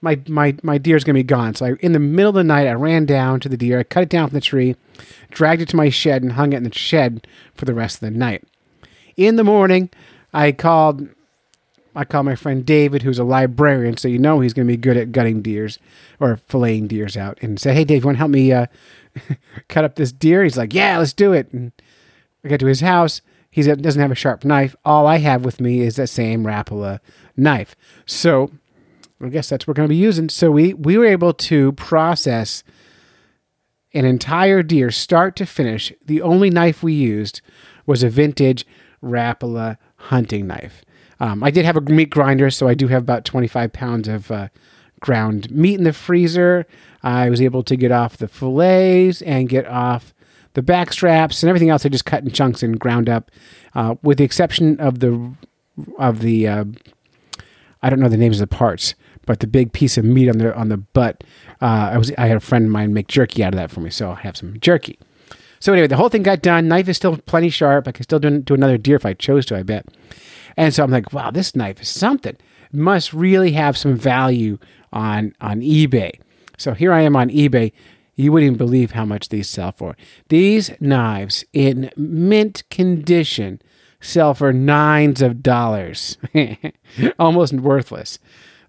My 0.00 0.20
my 0.28 0.54
my 0.62 0.78
deer's 0.78 1.04
gonna 1.04 1.14
be 1.14 1.22
gone. 1.22 1.54
So 1.54 1.66
I, 1.66 1.72
in 1.80 1.92
the 1.92 1.98
middle 1.98 2.30
of 2.30 2.34
the 2.34 2.44
night, 2.44 2.66
I 2.66 2.72
ran 2.72 3.06
down 3.06 3.40
to 3.40 3.48
the 3.48 3.56
deer, 3.56 3.80
I 3.80 3.82
cut 3.84 4.04
it 4.04 4.08
down 4.08 4.28
from 4.28 4.34
the 4.34 4.40
tree, 4.40 4.76
dragged 5.30 5.62
it 5.62 5.68
to 5.70 5.76
my 5.76 5.88
shed, 5.88 6.22
and 6.22 6.32
hung 6.32 6.52
it 6.52 6.58
in 6.58 6.64
the 6.64 6.74
shed 6.74 7.26
for 7.54 7.64
the 7.64 7.74
rest 7.74 7.96
of 7.96 8.00
the 8.00 8.10
night. 8.10 8.44
In 9.16 9.36
the 9.36 9.44
morning, 9.44 9.90
I 10.32 10.52
called. 10.52 11.08
I 11.94 12.04
called 12.04 12.26
my 12.26 12.34
friend 12.34 12.66
David, 12.66 13.04
who's 13.04 13.18
a 13.18 13.24
librarian, 13.24 13.96
so 13.96 14.06
you 14.06 14.18
know 14.18 14.40
he's 14.40 14.52
going 14.52 14.68
to 14.68 14.70
be 14.70 14.76
good 14.76 14.98
at 14.98 15.12
gutting 15.12 15.40
deers 15.40 15.78
or 16.20 16.38
filleting 16.46 16.88
deers 16.88 17.16
out, 17.16 17.38
and 17.40 17.58
said, 17.58 17.74
"Hey, 17.74 17.84
Dave, 17.84 18.02
you 18.02 18.06
want 18.06 18.16
to 18.16 18.18
help 18.18 18.30
me 18.30 18.52
uh, 18.52 18.66
cut 19.68 19.84
up 19.84 19.94
this 19.94 20.12
deer?" 20.12 20.44
He's 20.44 20.58
like, 20.58 20.74
"Yeah, 20.74 20.98
let's 20.98 21.14
do 21.14 21.32
it." 21.32 21.50
And 21.52 21.72
I 22.44 22.48
get 22.48 22.60
to 22.60 22.66
his 22.66 22.80
house. 22.80 23.22
He 23.50 23.62
doesn't 23.62 24.02
have 24.02 24.10
a 24.10 24.14
sharp 24.14 24.44
knife. 24.44 24.76
All 24.84 25.06
I 25.06 25.16
have 25.16 25.42
with 25.42 25.62
me 25.62 25.80
is 25.80 25.96
that 25.96 26.08
same 26.08 26.44
Rapala 26.44 27.00
knife. 27.38 27.74
So 28.04 28.50
I 29.20 29.28
guess 29.28 29.48
that's 29.48 29.66
what 29.66 29.72
we're 29.72 29.82
going 29.82 29.88
to 29.88 29.94
be 29.94 29.96
using. 29.96 30.28
So 30.28 30.50
we 30.50 30.74
we 30.74 30.98
were 30.98 31.06
able 31.06 31.32
to 31.32 31.72
process 31.72 32.62
an 33.94 34.04
entire 34.04 34.62
deer, 34.62 34.90
start 34.90 35.36
to 35.36 35.46
finish. 35.46 35.92
The 36.04 36.20
only 36.20 36.50
knife 36.50 36.82
we 36.82 36.92
used 36.92 37.40
was 37.86 38.02
a 38.02 38.10
vintage 38.10 38.66
Rapala 39.02 39.78
hunting 39.96 40.46
knife. 40.46 40.84
Um, 41.18 41.42
I 41.42 41.50
did 41.50 41.64
have 41.64 41.76
a 41.76 41.80
meat 41.80 42.10
grinder, 42.10 42.50
so 42.50 42.68
I 42.68 42.74
do 42.74 42.88
have 42.88 43.02
about 43.02 43.24
25 43.24 43.72
pounds 43.72 44.06
of 44.06 44.30
uh, 44.30 44.48
ground 45.00 45.50
meat 45.50 45.78
in 45.78 45.84
the 45.84 45.94
freezer. 45.94 46.66
I 47.02 47.30
was 47.30 47.40
able 47.40 47.62
to 47.62 47.76
get 47.76 47.90
off 47.90 48.18
the 48.18 48.28
fillets 48.28 49.22
and 49.22 49.48
get 49.48 49.66
off 49.66 50.12
the 50.52 50.62
back 50.62 50.92
straps 50.92 51.42
and 51.42 51.48
everything 51.48 51.70
else. 51.70 51.86
I 51.86 51.88
just 51.88 52.04
cut 52.04 52.22
in 52.22 52.30
chunks 52.30 52.62
and 52.62 52.78
ground 52.78 53.08
up, 53.08 53.30
uh, 53.74 53.94
with 54.02 54.18
the 54.18 54.24
exception 54.24 54.78
of 54.78 54.98
the 54.98 55.32
of 55.98 56.20
the 56.20 56.48
uh, 56.48 56.64
I 57.82 57.88
don't 57.88 58.00
know 58.00 58.08
the 58.08 58.16
names 58.16 58.40
of 58.40 58.48
the 58.48 58.54
parts 58.54 58.94
but 59.26 59.40
the 59.40 59.46
big 59.46 59.72
piece 59.72 59.98
of 59.98 60.04
meat 60.04 60.28
on 60.28 60.38
the 60.38 60.56
on 60.56 60.68
the 60.70 60.78
butt, 60.78 61.22
uh, 61.60 61.90
I 61.92 61.98
was 61.98 62.12
I 62.16 62.26
had 62.26 62.36
a 62.36 62.40
friend 62.40 62.64
of 62.64 62.70
mine 62.70 62.94
make 62.94 63.08
jerky 63.08 63.44
out 63.44 63.52
of 63.52 63.58
that 63.58 63.70
for 63.70 63.80
me, 63.80 63.90
so 63.90 64.12
I 64.12 64.20
have 64.20 64.36
some 64.36 64.58
jerky. 64.60 64.98
So 65.60 65.72
anyway, 65.72 65.88
the 65.88 65.96
whole 65.96 66.08
thing 66.08 66.22
got 66.22 66.42
done. 66.42 66.68
Knife 66.68 66.88
is 66.88 66.96
still 66.96 67.16
plenty 67.18 67.48
sharp. 67.48 67.88
I 67.88 67.92
can 67.92 68.04
still 68.04 68.18
do, 68.18 68.38
do 68.38 68.54
another 68.54 68.78
deer 68.78 68.96
if 68.96 69.06
I 69.06 69.14
chose 69.14 69.46
to. 69.46 69.56
I 69.56 69.62
bet. 69.62 69.86
And 70.56 70.72
so 70.72 70.84
I'm 70.84 70.90
like, 70.90 71.12
wow, 71.12 71.30
this 71.30 71.56
knife 71.56 71.80
is 71.80 71.88
something. 71.88 72.36
must 72.72 73.12
really 73.12 73.52
have 73.52 73.76
some 73.76 73.96
value 73.96 74.58
on 74.92 75.34
on 75.40 75.60
eBay. 75.60 76.20
So 76.56 76.72
here 76.72 76.92
I 76.92 77.02
am 77.02 77.16
on 77.16 77.28
eBay. 77.28 77.72
You 78.14 78.32
wouldn't 78.32 78.46
even 78.46 78.58
believe 78.58 78.92
how 78.92 79.04
much 79.04 79.28
these 79.28 79.48
sell 79.48 79.72
for. 79.72 79.96
These 80.28 80.70
knives 80.80 81.44
in 81.52 81.90
mint 81.96 82.62
condition 82.70 83.60
sell 84.00 84.34
for 84.34 84.52
nines 84.52 85.20
of 85.20 85.42
dollars, 85.42 86.16
almost 87.18 87.52
worthless. 87.54 88.18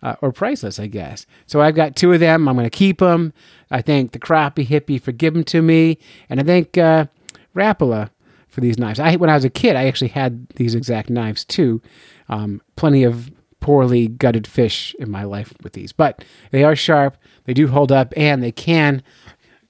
Uh, 0.03 0.15
or 0.21 0.31
priceless, 0.31 0.79
I 0.79 0.87
guess. 0.87 1.25
So 1.47 1.59
I've 1.59 1.73
got 1.73 1.95
two 1.95 2.13
of 2.13 2.19
them. 2.19 2.47
I'm 2.47 2.55
going 2.55 2.69
to 2.69 2.69
keep 2.69 2.99
them. 2.99 3.33
I 3.71 3.81
thank 3.81 4.11
the 4.11 4.19
crappie 4.19 4.67
hippie 4.67 5.01
for 5.01 5.11
giving 5.11 5.39
them 5.41 5.45
to 5.45 5.61
me, 5.61 5.97
and 6.29 6.39
I 6.39 6.43
thank 6.43 6.77
uh, 6.77 7.07
Rapala 7.55 8.11
for 8.47 8.61
these 8.61 8.77
knives. 8.77 8.99
I 8.99 9.15
when 9.15 9.29
I 9.29 9.35
was 9.35 9.45
a 9.45 9.49
kid, 9.49 9.75
I 9.75 9.85
actually 9.85 10.09
had 10.09 10.49
these 10.49 10.75
exact 10.75 11.09
knives 11.09 11.43
too. 11.43 11.81
Um, 12.29 12.61
plenty 12.75 13.03
of 13.03 13.31
poorly 13.59 14.07
gutted 14.07 14.47
fish 14.47 14.95
in 14.99 15.09
my 15.09 15.23
life 15.23 15.53
with 15.63 15.73
these, 15.73 15.91
but 15.91 16.23
they 16.51 16.63
are 16.63 16.75
sharp. 16.75 17.17
They 17.45 17.53
do 17.53 17.67
hold 17.67 17.91
up, 17.91 18.13
and 18.15 18.41
they 18.43 18.51
can 18.51 19.03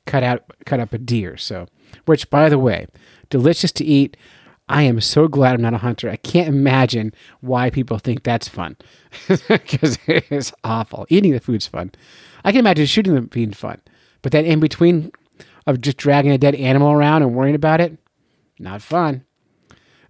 cut 0.05 0.23
out 0.23 0.43
cut 0.65 0.79
up 0.79 0.93
a 0.93 0.97
deer. 0.97 1.37
So, 1.37 1.67
which 2.05 2.29
by 2.29 2.49
the 2.49 2.59
way, 2.59 2.87
delicious 3.29 3.71
to 3.73 3.85
eat. 3.85 4.17
I 4.69 4.83
am 4.83 4.99
so 4.99 5.27
glad 5.27 5.55
I'm 5.55 5.61
not 5.61 5.73
a 5.73 5.77
hunter. 5.77 6.09
I 6.09 6.17
can't 6.17 6.49
imagine 6.49 7.13
why 7.39 7.69
people 7.69 7.99
think 7.99 8.23
that's 8.23 8.47
fun 8.47 8.75
because 9.47 9.97
it's 10.07 10.51
awful. 10.63 11.05
Eating 11.09 11.31
the 11.31 11.39
food's 11.39 11.67
fun. 11.67 11.91
I 12.43 12.51
can 12.51 12.59
imagine 12.59 12.85
shooting 12.85 13.15
them 13.15 13.27
being 13.27 13.53
fun, 13.53 13.81
but 14.21 14.31
that 14.33 14.45
in 14.45 14.59
between 14.59 15.11
of 15.65 15.81
just 15.81 15.97
dragging 15.97 16.31
a 16.31 16.37
dead 16.37 16.55
animal 16.55 16.91
around 16.91 17.23
and 17.23 17.33
worrying 17.33 17.55
about 17.55 17.81
it, 17.81 17.97
not 18.59 18.81
fun. 18.81 19.23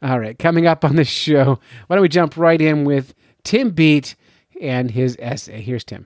All 0.01 0.19
right, 0.19 0.37
coming 0.37 0.67
up 0.67 0.85
on 0.85 0.95
the 0.95 1.03
show, 1.03 1.59
why 1.87 1.95
don't 1.95 2.03
we 2.03 2.09
jump 2.09 2.37
right 2.37 2.61
in 2.61 2.83
with 2.83 3.13
Tim 3.43 3.71
Beat 3.71 4.15
and 4.61 4.91
his 4.91 5.17
essay? 5.19 5.61
Here's 5.61 5.83
Tim. 5.83 6.05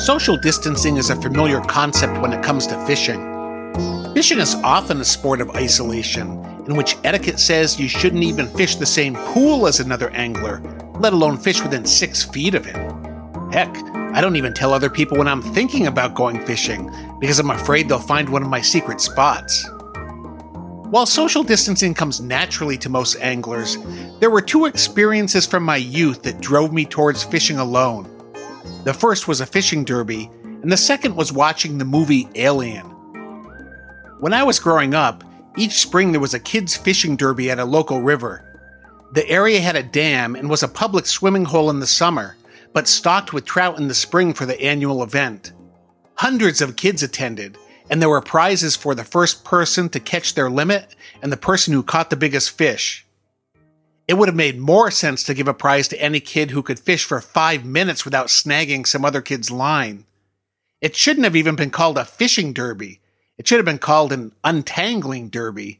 Social 0.00 0.38
distancing 0.38 0.96
is 0.96 1.10
a 1.10 1.20
familiar 1.20 1.60
concept 1.60 2.22
when 2.22 2.32
it 2.32 2.42
comes 2.42 2.66
to 2.66 2.86
fishing. 2.86 3.20
Fishing 4.14 4.38
is 4.38 4.54
often 4.64 4.98
a 4.98 5.04
sport 5.04 5.42
of 5.42 5.50
isolation, 5.50 6.42
in 6.66 6.74
which 6.74 6.96
etiquette 7.04 7.38
says 7.38 7.78
you 7.78 7.86
shouldn't 7.86 8.22
even 8.22 8.48
fish 8.48 8.76
the 8.76 8.86
same 8.86 9.14
pool 9.14 9.66
as 9.66 9.78
another 9.78 10.08
angler, 10.12 10.62
let 11.00 11.12
alone 11.12 11.36
fish 11.36 11.62
within 11.62 11.84
six 11.84 12.22
feet 12.22 12.54
of 12.54 12.64
him. 12.64 12.80
Heck, 13.52 13.68
I 14.14 14.22
don't 14.22 14.36
even 14.36 14.54
tell 14.54 14.72
other 14.72 14.88
people 14.88 15.18
when 15.18 15.28
I'm 15.28 15.42
thinking 15.42 15.86
about 15.86 16.14
going 16.14 16.46
fishing, 16.46 16.90
because 17.20 17.38
I'm 17.38 17.50
afraid 17.50 17.86
they'll 17.86 17.98
find 17.98 18.26
one 18.26 18.42
of 18.42 18.48
my 18.48 18.62
secret 18.62 19.02
spots. 19.02 19.68
While 20.88 21.04
social 21.04 21.42
distancing 21.42 21.92
comes 21.92 22.22
naturally 22.22 22.78
to 22.78 22.88
most 22.88 23.16
anglers, 23.20 23.76
there 24.18 24.30
were 24.30 24.40
two 24.40 24.64
experiences 24.64 25.44
from 25.44 25.62
my 25.62 25.76
youth 25.76 26.22
that 26.22 26.40
drove 26.40 26.72
me 26.72 26.86
towards 26.86 27.22
fishing 27.22 27.58
alone. 27.58 28.08
The 28.84 28.94
first 28.94 29.28
was 29.28 29.42
a 29.42 29.46
fishing 29.46 29.84
derby, 29.84 30.30
and 30.42 30.72
the 30.72 30.76
second 30.76 31.14
was 31.14 31.32
watching 31.32 31.76
the 31.76 31.84
movie 31.84 32.28
Alien. 32.34 32.86
When 34.20 34.32
I 34.32 34.42
was 34.42 34.58
growing 34.58 34.94
up, 34.94 35.22
each 35.56 35.72
spring 35.72 36.12
there 36.12 36.20
was 36.20 36.32
a 36.32 36.40
kids' 36.40 36.78
fishing 36.78 37.14
derby 37.14 37.50
at 37.50 37.58
a 37.58 37.64
local 37.64 38.00
river. 38.00 38.42
The 39.12 39.28
area 39.28 39.60
had 39.60 39.76
a 39.76 39.82
dam 39.82 40.34
and 40.34 40.48
was 40.48 40.62
a 40.62 40.68
public 40.68 41.04
swimming 41.04 41.44
hole 41.44 41.68
in 41.68 41.80
the 41.80 41.86
summer, 41.86 42.36
but 42.72 42.88
stocked 42.88 43.34
with 43.34 43.44
trout 43.44 43.78
in 43.78 43.88
the 43.88 43.94
spring 43.94 44.32
for 44.32 44.46
the 44.46 44.58
annual 44.62 45.02
event. 45.02 45.52
Hundreds 46.14 46.62
of 46.62 46.76
kids 46.76 47.02
attended, 47.02 47.58
and 47.90 48.00
there 48.00 48.08
were 48.08 48.22
prizes 48.22 48.76
for 48.76 48.94
the 48.94 49.04
first 49.04 49.44
person 49.44 49.90
to 49.90 50.00
catch 50.00 50.32
their 50.32 50.48
limit 50.48 50.96
and 51.20 51.30
the 51.30 51.36
person 51.36 51.74
who 51.74 51.82
caught 51.82 52.08
the 52.08 52.16
biggest 52.16 52.56
fish. 52.56 53.04
It 54.10 54.18
would 54.18 54.26
have 54.26 54.34
made 54.34 54.58
more 54.58 54.90
sense 54.90 55.22
to 55.22 55.34
give 55.34 55.46
a 55.46 55.54
prize 55.54 55.86
to 55.86 56.02
any 56.02 56.18
kid 56.18 56.50
who 56.50 56.64
could 56.64 56.80
fish 56.80 57.04
for 57.04 57.20
five 57.20 57.64
minutes 57.64 58.04
without 58.04 58.26
snagging 58.26 58.84
some 58.84 59.04
other 59.04 59.22
kid's 59.22 59.52
line. 59.52 60.04
It 60.80 60.96
shouldn't 60.96 61.22
have 61.22 61.36
even 61.36 61.54
been 61.54 61.70
called 61.70 61.96
a 61.96 62.04
fishing 62.04 62.52
derby. 62.52 62.98
It 63.38 63.46
should 63.46 63.58
have 63.60 63.64
been 63.64 63.78
called 63.78 64.12
an 64.12 64.32
untangling 64.42 65.28
derby. 65.28 65.78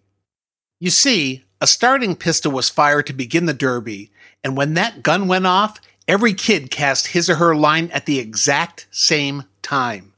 You 0.79 0.91
see, 0.91 1.45
a 1.61 1.67
starting 1.67 2.15
pistol 2.15 2.53
was 2.53 2.69
fired 2.69 3.09
to 3.09 3.13
begin 3.13 3.47
the 3.47 3.53
derby, 3.53 4.13
and 4.45 4.57
when 4.57 4.75
that 4.75 5.03
gun 5.03 5.27
went 5.27 5.49
off, 5.49 5.81
every 6.07 6.33
kid 6.33 6.71
cast 6.71 7.09
his 7.09 7.29
or 7.29 7.35
her 7.35 7.57
line 7.57 7.91
at 7.91 8.07
the 8.07 8.21
exact 8.21 8.87
same 8.93 9.43
time. 9.61 10.13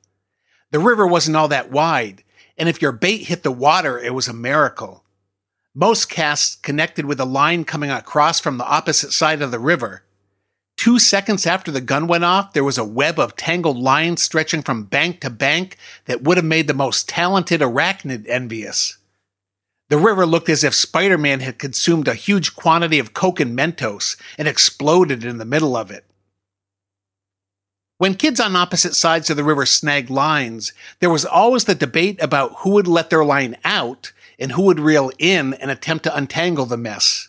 The 0.70 0.80
river 0.80 1.06
wasn't 1.06 1.38
all 1.38 1.48
that 1.48 1.70
wide, 1.70 2.24
and 2.58 2.68
if 2.68 2.82
your 2.82 2.92
bait 2.92 3.28
hit 3.28 3.42
the 3.42 3.50
water, 3.50 3.98
it 3.98 4.12
was 4.12 4.28
a 4.28 4.34
miracle. 4.34 5.01
Most 5.74 6.10
casts 6.10 6.56
connected 6.56 7.06
with 7.06 7.18
a 7.18 7.24
line 7.24 7.64
coming 7.64 7.90
across 7.90 8.38
from 8.38 8.58
the 8.58 8.66
opposite 8.66 9.12
side 9.12 9.40
of 9.40 9.50
the 9.50 9.58
river. 9.58 10.04
Two 10.76 10.98
seconds 10.98 11.46
after 11.46 11.70
the 11.70 11.80
gun 11.80 12.06
went 12.06 12.24
off, 12.24 12.52
there 12.52 12.64
was 12.64 12.76
a 12.76 12.84
web 12.84 13.18
of 13.18 13.36
tangled 13.36 13.78
lines 13.78 14.22
stretching 14.22 14.62
from 14.62 14.84
bank 14.84 15.20
to 15.20 15.30
bank 15.30 15.78
that 16.04 16.22
would 16.22 16.36
have 16.36 16.44
made 16.44 16.66
the 16.66 16.74
most 16.74 17.08
talented 17.08 17.62
arachnid 17.62 18.26
envious. 18.28 18.98
The 19.88 19.98
river 19.98 20.26
looked 20.26 20.48
as 20.48 20.64
if 20.64 20.74
Spider 20.74 21.16
Man 21.16 21.40
had 21.40 21.58
consumed 21.58 22.08
a 22.08 22.14
huge 22.14 22.54
quantity 22.54 22.98
of 22.98 23.14
Coke 23.14 23.40
and 23.40 23.56
Mentos 23.56 24.16
and 24.36 24.48
exploded 24.48 25.24
in 25.24 25.38
the 25.38 25.44
middle 25.44 25.76
of 25.76 25.90
it. 25.90 26.04
When 27.98 28.14
kids 28.14 28.40
on 28.40 28.56
opposite 28.56 28.94
sides 28.94 29.30
of 29.30 29.36
the 29.36 29.44
river 29.44 29.64
snagged 29.64 30.10
lines, 30.10 30.72
there 30.98 31.10
was 31.10 31.24
always 31.24 31.64
the 31.64 31.74
debate 31.74 32.20
about 32.20 32.56
who 32.58 32.70
would 32.70 32.88
let 32.88 33.10
their 33.10 33.24
line 33.24 33.56
out 33.64 34.12
and 34.38 34.52
who 34.52 34.62
would 34.62 34.80
reel 34.80 35.10
in 35.18 35.54
and 35.54 35.70
attempt 35.70 36.04
to 36.04 36.16
untangle 36.16 36.66
the 36.66 36.76
mess. 36.76 37.28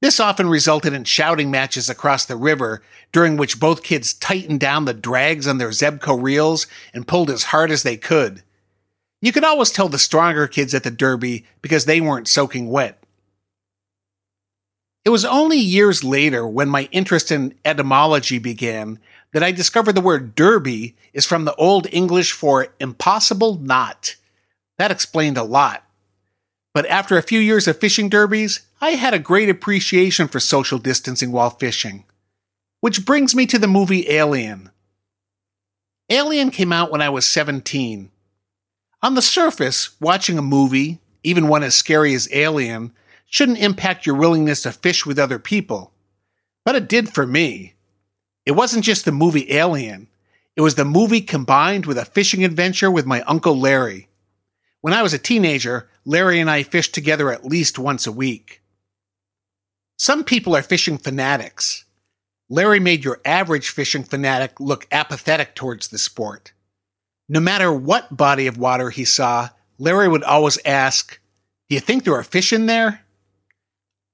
This 0.00 0.20
often 0.20 0.48
resulted 0.48 0.92
in 0.92 1.04
shouting 1.04 1.50
matches 1.50 1.88
across 1.88 2.26
the 2.26 2.36
river, 2.36 2.82
during 3.12 3.36
which 3.36 3.58
both 3.58 3.82
kids 3.82 4.12
tightened 4.12 4.60
down 4.60 4.84
the 4.84 4.92
drags 4.92 5.46
on 5.46 5.58
their 5.58 5.70
Zebco 5.70 6.22
reels 6.22 6.66
and 6.92 7.08
pulled 7.08 7.30
as 7.30 7.44
hard 7.44 7.70
as 7.70 7.82
they 7.82 7.96
could. 7.96 8.42
You 9.22 9.32
could 9.32 9.44
always 9.44 9.70
tell 9.70 9.88
the 9.88 9.98
stronger 9.98 10.46
kids 10.46 10.74
at 10.74 10.82
the 10.82 10.90
Derby 10.90 11.46
because 11.62 11.86
they 11.86 12.00
weren't 12.02 12.28
soaking 12.28 12.68
wet. 12.68 13.02
It 15.04 15.10
was 15.10 15.24
only 15.24 15.58
years 15.58 16.02
later, 16.02 16.46
when 16.46 16.68
my 16.68 16.88
interest 16.92 17.30
in 17.30 17.54
etymology 17.64 18.38
began, 18.38 18.98
that 19.32 19.42
I 19.42 19.52
discovered 19.52 19.94
the 19.94 20.00
word 20.00 20.34
derby 20.34 20.96
is 21.12 21.26
from 21.26 21.44
the 21.44 21.54
Old 21.56 21.86
English 21.92 22.32
for 22.32 22.68
impossible 22.80 23.56
knot. 23.56 24.16
That 24.78 24.90
explained 24.90 25.36
a 25.36 25.42
lot. 25.42 25.84
But 26.74 26.86
after 26.86 27.16
a 27.16 27.22
few 27.22 27.38
years 27.38 27.68
of 27.68 27.78
fishing 27.78 28.08
derbies, 28.08 28.62
I 28.80 28.90
had 28.90 29.14
a 29.14 29.18
great 29.20 29.48
appreciation 29.48 30.26
for 30.26 30.40
social 30.40 30.78
distancing 30.78 31.30
while 31.30 31.50
fishing. 31.50 32.04
Which 32.80 33.06
brings 33.06 33.34
me 33.34 33.46
to 33.46 33.58
the 33.58 33.68
movie 33.68 34.10
Alien. 34.10 34.70
Alien 36.10 36.50
came 36.50 36.72
out 36.72 36.90
when 36.90 37.00
I 37.00 37.08
was 37.08 37.24
17. 37.24 38.10
On 39.02 39.14
the 39.14 39.22
surface, 39.22 39.90
watching 40.00 40.36
a 40.36 40.42
movie, 40.42 40.98
even 41.22 41.48
one 41.48 41.62
as 41.62 41.76
scary 41.76 42.12
as 42.12 42.28
Alien, 42.32 42.92
shouldn't 43.24 43.58
impact 43.58 44.04
your 44.04 44.16
willingness 44.16 44.62
to 44.62 44.72
fish 44.72 45.06
with 45.06 45.18
other 45.18 45.38
people. 45.38 45.92
But 46.64 46.74
it 46.74 46.88
did 46.88 47.14
for 47.14 47.26
me. 47.26 47.74
It 48.44 48.52
wasn't 48.52 48.84
just 48.84 49.04
the 49.04 49.12
movie 49.12 49.50
Alien, 49.52 50.08
it 50.56 50.60
was 50.60 50.74
the 50.76 50.84
movie 50.84 51.20
combined 51.20 51.86
with 51.86 51.98
a 51.98 52.04
fishing 52.04 52.44
adventure 52.44 52.90
with 52.90 53.06
my 53.06 53.22
Uncle 53.22 53.58
Larry. 53.58 54.08
When 54.84 54.92
I 54.92 55.00
was 55.00 55.14
a 55.14 55.18
teenager, 55.18 55.88
Larry 56.04 56.40
and 56.40 56.50
I 56.50 56.62
fished 56.62 56.92
together 56.92 57.32
at 57.32 57.46
least 57.46 57.78
once 57.78 58.06
a 58.06 58.12
week. 58.12 58.60
Some 59.96 60.24
people 60.24 60.54
are 60.54 60.60
fishing 60.60 60.98
fanatics. 60.98 61.86
Larry 62.50 62.80
made 62.80 63.02
your 63.02 63.18
average 63.24 63.70
fishing 63.70 64.04
fanatic 64.04 64.60
look 64.60 64.86
apathetic 64.92 65.54
towards 65.54 65.88
the 65.88 65.96
sport. 65.96 66.52
No 67.30 67.40
matter 67.40 67.72
what 67.72 68.14
body 68.14 68.46
of 68.46 68.58
water 68.58 68.90
he 68.90 69.06
saw, 69.06 69.48
Larry 69.78 70.06
would 70.06 70.22
always 70.22 70.58
ask, 70.66 71.18
Do 71.70 71.76
you 71.76 71.80
think 71.80 72.04
there 72.04 72.16
are 72.16 72.22
fish 72.22 72.52
in 72.52 72.66
there? 72.66 73.06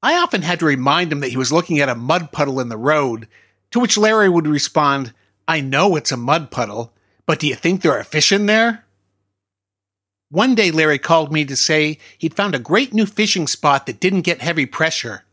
I 0.04 0.18
often 0.18 0.42
had 0.42 0.60
to 0.60 0.66
remind 0.66 1.10
him 1.10 1.18
that 1.18 1.30
he 1.30 1.36
was 1.36 1.50
looking 1.50 1.80
at 1.80 1.88
a 1.88 1.96
mud 1.96 2.30
puddle 2.30 2.60
in 2.60 2.68
the 2.68 2.76
road, 2.76 3.26
to 3.72 3.80
which 3.80 3.98
Larry 3.98 4.28
would 4.28 4.46
respond, 4.46 5.14
I 5.48 5.62
know 5.62 5.96
it's 5.96 6.12
a 6.12 6.16
mud 6.16 6.52
puddle, 6.52 6.94
but 7.26 7.40
do 7.40 7.48
you 7.48 7.56
think 7.56 7.82
there 7.82 7.98
are 7.98 8.04
fish 8.04 8.30
in 8.30 8.46
there? 8.46 8.84
One 10.30 10.54
day, 10.54 10.70
Larry 10.70 10.98
called 10.98 11.32
me 11.32 11.44
to 11.44 11.56
say 11.56 11.98
he'd 12.16 12.36
found 12.36 12.54
a 12.54 12.60
great 12.60 12.94
new 12.94 13.04
fishing 13.04 13.48
spot 13.48 13.86
that 13.86 13.98
didn't 13.98 14.20
get 14.20 14.40
heavy 14.40 14.64
pressure. 14.64 15.24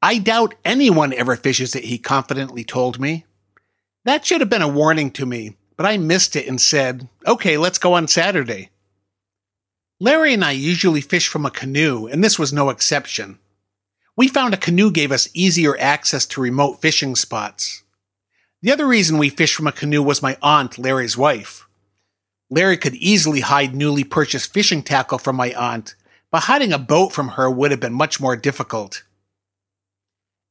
I 0.00 0.16
doubt 0.16 0.54
anyone 0.64 1.12
ever 1.12 1.36
fishes 1.36 1.76
it, 1.76 1.84
he 1.84 1.98
confidently 1.98 2.64
told 2.64 2.98
me. 2.98 3.26
That 4.04 4.24
should 4.24 4.40
have 4.40 4.48
been 4.48 4.62
a 4.62 4.68
warning 4.68 5.10
to 5.12 5.26
me, 5.26 5.56
but 5.76 5.84
I 5.84 5.98
missed 5.98 6.36
it 6.36 6.48
and 6.48 6.58
said, 6.58 7.06
okay, 7.26 7.58
let's 7.58 7.78
go 7.78 7.92
on 7.92 8.08
Saturday. 8.08 8.70
Larry 10.00 10.32
and 10.32 10.44
I 10.44 10.52
usually 10.52 11.02
fish 11.02 11.28
from 11.28 11.44
a 11.44 11.50
canoe, 11.50 12.06
and 12.06 12.24
this 12.24 12.38
was 12.38 12.52
no 12.52 12.70
exception. 12.70 13.38
We 14.16 14.28
found 14.28 14.54
a 14.54 14.58
canoe 14.58 14.90
gave 14.90 15.12
us 15.12 15.28
easier 15.34 15.76
access 15.78 16.24
to 16.26 16.40
remote 16.40 16.80
fishing 16.80 17.14
spots. 17.14 17.82
The 18.62 18.72
other 18.72 18.86
reason 18.86 19.18
we 19.18 19.28
fished 19.28 19.54
from 19.54 19.66
a 19.66 19.72
canoe 19.72 20.02
was 20.02 20.22
my 20.22 20.38
aunt, 20.40 20.78
Larry's 20.78 21.18
wife. 21.18 21.63
Larry 22.50 22.76
could 22.76 22.94
easily 22.94 23.40
hide 23.40 23.74
newly 23.74 24.04
purchased 24.04 24.52
fishing 24.52 24.82
tackle 24.82 25.18
from 25.18 25.36
my 25.36 25.52
aunt, 25.54 25.94
but 26.30 26.44
hiding 26.44 26.72
a 26.72 26.78
boat 26.78 27.12
from 27.12 27.28
her 27.28 27.50
would 27.50 27.70
have 27.70 27.80
been 27.80 27.92
much 27.92 28.20
more 28.20 28.36
difficult. 28.36 29.02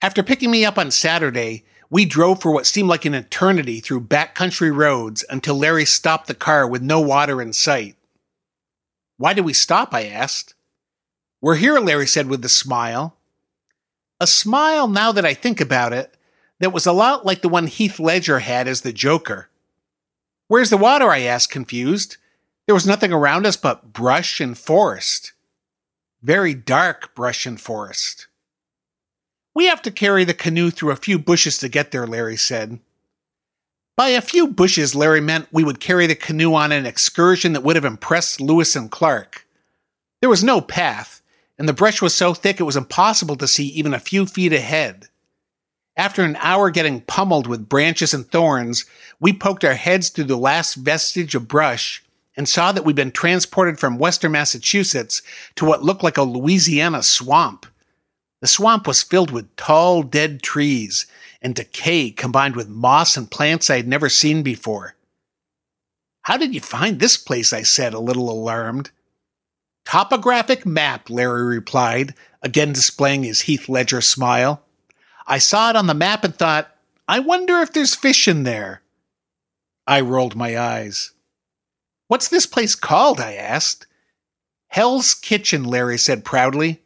After 0.01 0.23
picking 0.23 0.51
me 0.51 0.65
up 0.65 0.77
on 0.77 0.91
Saturday, 0.91 1.65
we 1.89 2.05
drove 2.05 2.41
for 2.41 2.51
what 2.51 2.65
seemed 2.65 2.89
like 2.89 3.05
an 3.05 3.13
eternity 3.13 3.79
through 3.79 4.07
backcountry 4.07 4.75
roads 4.75 5.23
until 5.29 5.55
Larry 5.55 5.85
stopped 5.85 6.27
the 6.27 6.33
car 6.33 6.67
with 6.67 6.81
no 6.81 6.99
water 6.99 7.41
in 7.41 7.53
sight. 7.53 7.95
Why 9.17 9.33
did 9.33 9.45
we 9.45 9.53
stop? 9.53 9.93
I 9.93 10.07
asked. 10.07 10.55
We're 11.39 11.55
here, 11.55 11.79
Larry 11.79 12.07
said 12.07 12.27
with 12.27 12.43
a 12.43 12.49
smile. 12.49 13.15
A 14.19 14.25
smile, 14.25 14.87
now 14.87 15.11
that 15.11 15.25
I 15.25 15.33
think 15.33 15.61
about 15.61 15.93
it, 15.93 16.15
that 16.59 16.73
was 16.73 16.85
a 16.85 16.93
lot 16.93 17.25
like 17.25 17.41
the 17.41 17.49
one 17.49 17.67
Heath 17.67 17.99
Ledger 17.99 18.39
had 18.39 18.67
as 18.67 18.81
the 18.81 18.93
Joker. 18.93 19.49
Where's 20.47 20.69
the 20.69 20.77
water? 20.77 21.09
I 21.09 21.21
asked, 21.21 21.51
confused. 21.51 22.17
There 22.65 22.75
was 22.75 22.87
nothing 22.87 23.11
around 23.11 23.45
us 23.45 23.57
but 23.57 23.93
brush 23.93 24.39
and 24.39 24.57
forest. 24.57 25.33
Very 26.21 26.53
dark 26.53 27.13
brush 27.15 27.45
and 27.45 27.59
forest. 27.59 28.27
We 29.55 29.65
have 29.65 29.81
to 29.83 29.91
carry 29.91 30.23
the 30.23 30.33
canoe 30.33 30.71
through 30.71 30.91
a 30.91 30.95
few 30.95 31.19
bushes 31.19 31.57
to 31.59 31.69
get 31.69 31.91
there, 31.91 32.07
Larry 32.07 32.37
said. 32.37 32.79
By 33.95 34.09
a 34.09 34.21
few 34.21 34.47
bushes, 34.47 34.95
Larry 34.95 35.21
meant 35.21 35.49
we 35.51 35.63
would 35.63 35.79
carry 35.79 36.07
the 36.07 36.15
canoe 36.15 36.55
on 36.55 36.71
an 36.71 36.85
excursion 36.87 37.53
that 37.53 37.61
would 37.61 37.75
have 37.75 37.85
impressed 37.85 38.41
Lewis 38.41 38.75
and 38.75 38.89
Clark. 38.89 39.45
There 40.21 40.29
was 40.29 40.43
no 40.43 40.61
path, 40.61 41.21
and 41.59 41.69
the 41.69 41.73
brush 41.73 42.01
was 42.01 42.15
so 42.15 42.33
thick 42.33 42.59
it 42.59 42.63
was 42.63 42.77
impossible 42.77 43.35
to 43.35 43.47
see 43.47 43.67
even 43.67 43.93
a 43.93 43.99
few 43.99 44.25
feet 44.25 44.53
ahead. 44.53 45.09
After 45.95 46.23
an 46.23 46.37
hour 46.37 46.71
getting 46.71 47.01
pummeled 47.01 47.45
with 47.45 47.69
branches 47.69 48.13
and 48.13 48.29
thorns, 48.29 48.85
we 49.19 49.31
poked 49.31 49.63
our 49.63 49.75
heads 49.75 50.09
through 50.09 50.23
the 50.25 50.37
last 50.37 50.75
vestige 50.75 51.35
of 51.35 51.47
brush 51.47 52.03
and 52.35 52.49
saw 52.49 52.71
that 52.71 52.83
we'd 52.83 52.95
been 52.95 53.11
transported 53.11 53.79
from 53.79 53.99
western 53.99 54.31
Massachusetts 54.31 55.21
to 55.55 55.65
what 55.65 55.83
looked 55.83 56.03
like 56.03 56.17
a 56.17 56.23
Louisiana 56.23 57.03
swamp. 57.03 57.67
The 58.41 58.47
swamp 58.47 58.87
was 58.87 59.03
filled 59.03 59.29
with 59.29 59.55
tall, 59.55 60.01
dead 60.01 60.41
trees 60.41 61.05
and 61.41 61.53
decay 61.53 62.09
combined 62.09 62.55
with 62.55 62.67
moss 62.67 63.15
and 63.15 63.29
plants 63.29 63.69
I 63.69 63.77
had 63.77 63.87
never 63.87 64.09
seen 64.09 64.41
before. 64.41 64.95
How 66.23 66.37
did 66.37 66.55
you 66.55 66.61
find 66.61 66.99
this 66.99 67.17
place? 67.17 67.53
I 67.53 67.61
said, 67.61 67.93
a 67.93 67.99
little 67.99 68.31
alarmed. 68.31 68.89
Topographic 69.85 70.65
map, 70.65 71.09
Larry 71.09 71.43
replied, 71.43 72.15
again 72.41 72.73
displaying 72.73 73.23
his 73.23 73.41
Heath 73.41 73.69
Ledger 73.69 74.01
smile. 74.01 74.63
I 75.25 75.37
saw 75.37 75.69
it 75.69 75.75
on 75.75 75.87
the 75.87 75.93
map 75.93 76.23
and 76.23 76.35
thought, 76.35 76.75
I 77.07 77.19
wonder 77.19 77.59
if 77.59 77.73
there's 77.73 77.95
fish 77.95 78.27
in 78.27 78.43
there. 78.43 78.81
I 79.85 80.01
rolled 80.01 80.35
my 80.35 80.57
eyes. 80.57 81.11
What's 82.07 82.27
this 82.27 82.45
place 82.45 82.75
called? 82.75 83.19
I 83.19 83.33
asked. 83.33 83.87
Hell's 84.67 85.13
Kitchen, 85.13 85.63
Larry 85.63 85.97
said 85.97 86.25
proudly. 86.25 86.81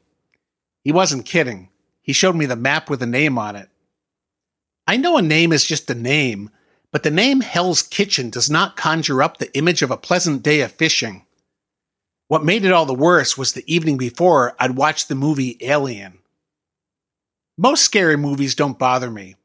He 0.83 0.91
wasn't 0.91 1.25
kidding. 1.25 1.69
He 2.01 2.13
showed 2.13 2.35
me 2.35 2.45
the 2.45 2.55
map 2.55 2.89
with 2.89 3.01
a 3.01 3.07
name 3.07 3.37
on 3.37 3.55
it. 3.55 3.69
I 4.87 4.97
know 4.97 5.17
a 5.17 5.21
name 5.21 5.51
is 5.51 5.65
just 5.65 5.89
a 5.89 5.95
name, 5.95 6.49
but 6.91 7.03
the 7.03 7.11
name 7.11 7.41
Hell's 7.41 7.81
Kitchen 7.81 8.29
does 8.29 8.49
not 8.49 8.77
conjure 8.77 9.21
up 9.21 9.37
the 9.37 9.55
image 9.57 9.81
of 9.81 9.91
a 9.91 9.97
pleasant 9.97 10.43
day 10.43 10.61
of 10.61 10.71
fishing. 10.71 11.25
What 12.29 12.45
made 12.45 12.65
it 12.65 12.71
all 12.71 12.85
the 12.85 12.93
worse 12.93 13.37
was 13.37 13.53
the 13.53 13.63
evening 13.73 13.97
before 13.97 14.55
I'd 14.59 14.75
watched 14.75 15.07
the 15.07 15.15
movie 15.15 15.57
Alien. 15.61 16.19
Most 17.57 17.83
scary 17.83 18.17
movies 18.17 18.53
don't 18.53 18.77
bother 18.77 19.09
me, 19.09 19.35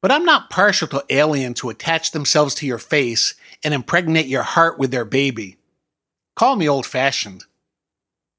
but 0.00 0.10
I'm 0.10 0.24
not 0.24 0.48
partial 0.48 0.88
to 0.88 1.04
aliens 1.10 1.60
who 1.60 1.68
attach 1.68 2.12
themselves 2.12 2.54
to 2.56 2.66
your 2.66 2.78
face 2.78 3.34
and 3.62 3.74
impregnate 3.74 4.26
your 4.26 4.42
heart 4.42 4.78
with 4.78 4.90
their 4.90 5.04
baby. 5.04 5.58
Call 6.34 6.56
me 6.56 6.66
old 6.66 6.86
fashioned. 6.86 7.44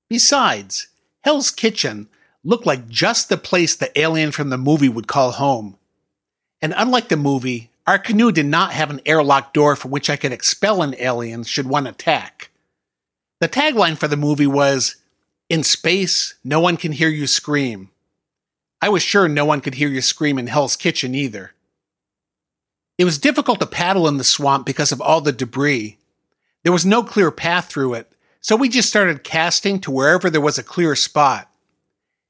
Besides, 0.09 0.87
Hell's 1.21 1.51
Kitchen 1.51 2.07
looked 2.43 2.65
like 2.65 2.89
just 2.89 3.29
the 3.29 3.37
place 3.37 3.75
the 3.75 3.97
alien 3.99 4.31
from 4.31 4.49
the 4.49 4.57
movie 4.57 4.89
would 4.89 5.07
call 5.07 5.33
home. 5.33 5.77
And 6.59 6.73
unlike 6.75 7.09
the 7.09 7.17
movie, 7.17 7.69
our 7.85 7.99
canoe 7.99 8.31
did 8.31 8.47
not 8.47 8.71
have 8.71 8.89
an 8.89 9.01
airlock 9.05 9.53
door 9.53 9.75
from 9.75 9.91
which 9.91 10.09
I 10.09 10.15
could 10.15 10.31
expel 10.31 10.81
an 10.81 10.95
alien 10.97 11.43
should 11.43 11.67
one 11.67 11.85
attack. 11.85 12.49
The 13.41 13.49
tagline 13.49 13.97
for 13.97 14.07
the 14.07 14.17
movie 14.17 14.47
was 14.47 14.95
In 15.49 15.63
space, 15.63 16.33
no 16.43 16.59
one 16.59 16.77
can 16.77 16.93
hear 16.93 17.09
you 17.09 17.27
scream. 17.27 17.91
I 18.81 18.89
was 18.89 19.03
sure 19.03 19.27
no 19.27 19.43
one 19.43 19.59
could 19.59 19.75
hear 19.75 19.89
you 19.89 20.01
scream 20.01 20.39
in 20.39 20.47
Hell's 20.47 20.77
Kitchen 20.77 21.13
either. 21.13 21.53
It 22.97 23.05
was 23.05 23.17
difficult 23.17 23.59
to 23.59 23.65
paddle 23.65 24.07
in 24.07 24.17
the 24.17 24.23
swamp 24.23 24.65
because 24.65 24.91
of 24.91 25.01
all 25.01 25.21
the 25.21 25.31
debris. 25.31 25.97
There 26.63 26.71
was 26.71 26.85
no 26.85 27.03
clear 27.03 27.31
path 27.31 27.67
through 27.67 27.95
it, 27.95 28.11
so 28.41 28.55
we 28.55 28.69
just 28.69 28.89
started 28.89 29.23
casting 29.23 29.79
to 29.81 29.91
wherever 29.91 30.29
there 30.29 30.41
was 30.41 30.57
a 30.57 30.63
clear 30.63 30.95
spot. 30.95 31.49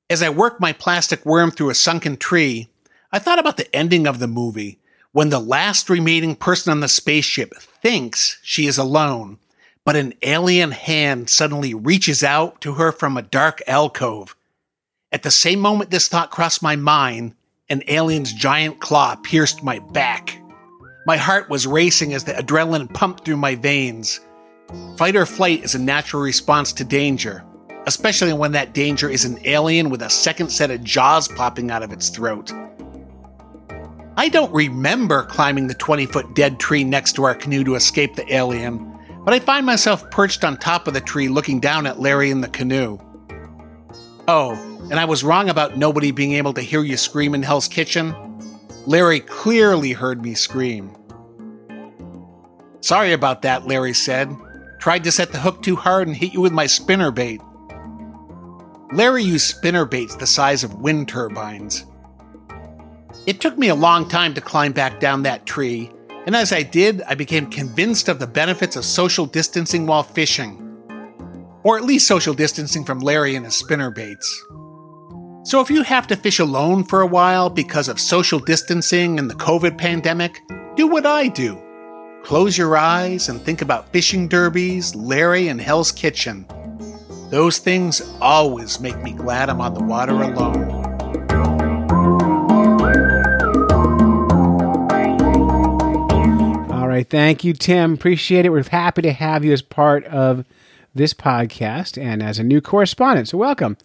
As 0.09 0.23
I 0.23 0.29
worked 0.29 0.59
my 0.59 0.73
plastic 0.73 1.23
worm 1.23 1.51
through 1.51 1.69
a 1.69 1.75
sunken 1.75 2.17
tree, 2.17 2.67
I 3.11 3.19
thought 3.19 3.39
about 3.39 3.57
the 3.57 3.73
ending 3.75 4.07
of 4.07 4.17
the 4.17 4.27
movie 4.27 4.79
when 5.11 5.29
the 5.29 5.39
last 5.39 5.89
remaining 5.89 6.35
person 6.35 6.71
on 6.71 6.79
the 6.79 6.87
spaceship 6.87 7.53
thinks 7.55 8.39
she 8.43 8.65
is 8.65 8.77
alone, 8.77 9.37
but 9.85 9.95
an 9.95 10.13
alien 10.23 10.71
hand 10.71 11.29
suddenly 11.29 11.73
reaches 11.73 12.23
out 12.23 12.61
to 12.61 12.73
her 12.73 12.91
from 12.91 13.17
a 13.17 13.23
dark 13.23 13.61
alcove 13.67 14.35
at 15.11 15.23
the 15.23 15.31
same 15.31 15.59
moment 15.59 15.89
this 15.89 16.07
thought 16.07 16.31
crossed 16.31 16.61
my 16.61 16.75
mind, 16.75 17.33
an 17.69 17.83
alien's 17.87 18.33
giant 18.33 18.79
claw 18.79 19.15
pierced 19.15 19.63
my 19.63 19.79
back. 19.79 20.41
My 21.05 21.17
heart 21.17 21.49
was 21.49 21.65
racing 21.65 22.13
as 22.13 22.23
the 22.23 22.33
adrenaline 22.33 22.93
pumped 22.93 23.25
through 23.25 23.37
my 23.37 23.55
veins. 23.55 24.19
Fight 24.97 25.15
or 25.15 25.25
flight 25.25 25.63
is 25.63 25.73
a 25.73 25.79
natural 25.79 26.21
response 26.21 26.71
to 26.73 26.83
danger, 26.83 27.43
especially 27.87 28.33
when 28.33 28.51
that 28.51 28.73
danger 28.73 29.09
is 29.09 29.25
an 29.25 29.39
alien 29.45 29.89
with 29.89 30.03
a 30.03 30.09
second 30.09 30.49
set 30.49 30.69
of 30.69 30.83
jaws 30.83 31.27
popping 31.27 31.71
out 31.71 31.81
of 31.81 31.91
its 31.91 32.09
throat. 32.09 32.51
I 34.15 34.29
don't 34.29 34.53
remember 34.53 35.23
climbing 35.23 35.67
the 35.67 35.73
20 35.73 36.05
foot 36.05 36.35
dead 36.35 36.59
tree 36.59 36.83
next 36.83 37.13
to 37.13 37.23
our 37.23 37.33
canoe 37.33 37.63
to 37.63 37.75
escape 37.75 38.15
the 38.15 38.31
alien, 38.31 38.85
but 39.23 39.33
I 39.33 39.39
find 39.39 39.65
myself 39.65 40.11
perched 40.11 40.43
on 40.43 40.57
top 40.57 40.87
of 40.87 40.93
the 40.93 41.01
tree 41.01 41.29
looking 41.29 41.59
down 41.59 41.87
at 41.87 41.99
Larry 41.99 42.29
in 42.29 42.41
the 42.41 42.49
canoe. 42.49 42.99
Oh, 44.27 44.68
and 44.89 44.99
I 44.99 45.05
was 45.05 45.23
wrong 45.23 45.49
about 45.49 45.77
nobody 45.77 46.11
being 46.11 46.33
able 46.33 46.53
to 46.53 46.61
hear 46.61 46.83
you 46.83 46.97
scream 46.97 47.35
in 47.35 47.43
Hell's 47.43 47.67
Kitchen. 47.67 48.15
Larry 48.85 49.19
clearly 49.19 49.91
heard 49.91 50.23
me 50.23 50.33
scream. 50.33 50.95
Sorry 52.81 53.13
about 53.13 53.41
that, 53.41 53.67
Larry 53.67 53.93
said. 53.93 54.35
Tried 54.79 55.03
to 55.03 55.11
set 55.11 55.31
the 55.31 55.39
hook 55.39 55.61
too 55.61 55.75
hard 55.75 56.07
and 56.07 56.15
hit 56.15 56.33
you 56.33 56.41
with 56.41 56.53
my 56.53 56.65
spinner 56.65 57.11
bait. 57.11 57.41
Larry 58.91 59.23
used 59.23 59.45
spinner 59.45 59.85
baits 59.85 60.15
the 60.15 60.25
size 60.25 60.63
of 60.63 60.81
wind 60.81 61.07
turbines. 61.07 61.85
It 63.27 63.41
took 63.41 63.57
me 63.57 63.67
a 63.67 63.75
long 63.75 64.07
time 64.07 64.33
to 64.33 64.41
climb 64.41 64.71
back 64.71 64.99
down 64.99 65.23
that 65.23 65.45
tree, 65.45 65.91
and 66.25 66.35
as 66.35 66.51
I 66.51 66.63
did, 66.63 67.01
I 67.03 67.15
became 67.15 67.49
convinced 67.49 68.07
of 68.07 68.19
the 68.19 68.27
benefits 68.27 68.75
of 68.75 68.85
social 68.85 69.25
distancing 69.25 69.85
while 69.85 70.03
fishing. 70.03 70.65
Or 71.63 71.77
at 71.77 71.83
least 71.83 72.07
social 72.07 72.33
distancing 72.33 72.85
from 72.85 72.99
Larry 72.99 73.35
and 73.35 73.45
his 73.45 73.55
spinner 73.55 73.91
baits. 73.91 74.45
So 75.49 75.61
if 75.61 75.71
you 75.71 75.81
have 75.81 76.05
to 76.05 76.15
fish 76.15 76.37
alone 76.37 76.83
for 76.83 77.01
a 77.01 77.07
while 77.07 77.49
because 77.49 77.87
of 77.87 77.99
social 77.99 78.37
distancing 78.37 79.17
and 79.17 79.27
the 79.27 79.33
COVID 79.33 79.79
pandemic, 79.79 80.43
do 80.75 80.85
what 80.85 81.07
I 81.07 81.27
do. 81.27 81.59
Close 82.21 82.55
your 82.55 82.77
eyes 82.77 83.29
and 83.29 83.41
think 83.41 83.63
about 83.63 83.91
fishing 83.91 84.27
derbies, 84.27 84.93
Larry, 84.93 85.47
and 85.47 85.59
Hell's 85.59 85.91
Kitchen. 85.91 86.45
Those 87.31 87.57
things 87.57 87.99
always 88.21 88.79
make 88.79 89.01
me 89.01 89.11
glad 89.11 89.49
I'm 89.49 89.59
on 89.59 89.73
the 89.73 89.83
water 89.83 90.21
alone. 90.21 90.69
All 96.71 96.87
right. 96.87 97.09
Thank 97.09 97.43
you, 97.43 97.53
Tim. 97.53 97.95
Appreciate 97.95 98.45
it. 98.45 98.49
We're 98.49 98.69
happy 98.69 99.01
to 99.01 99.13
have 99.13 99.43
you 99.43 99.53
as 99.53 99.63
part 99.63 100.05
of 100.05 100.45
this 100.93 101.15
podcast 101.15 101.99
and 101.99 102.21
as 102.21 102.37
a 102.37 102.43
new 102.43 102.61
correspondent. 102.61 103.29
So, 103.29 103.39
welcome. 103.39 103.77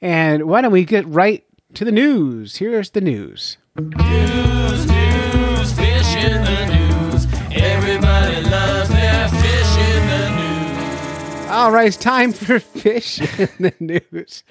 And 0.00 0.46
why 0.46 0.60
don't 0.60 0.72
we 0.72 0.84
get 0.84 1.06
right 1.06 1.44
to 1.74 1.84
the 1.84 1.92
news? 1.92 2.56
Here's 2.56 2.90
the 2.90 3.00
news. 3.00 3.56
News, 3.78 4.86
news, 4.86 5.72
fish 5.72 6.16
in 6.16 6.44
the 6.44 6.66
news. 6.66 7.26
Everybody 7.52 8.42
loves 8.42 8.88
their 8.90 9.28
fish 9.28 9.76
in 9.78 10.08
the 10.08 11.42
news. 11.42 11.50
All 11.50 11.70
right, 11.70 11.86
it's 11.86 11.96
time 11.96 12.32
for 12.32 12.58
fish 12.60 13.20
in 13.38 13.48
the 13.58 13.74
news, 13.80 14.44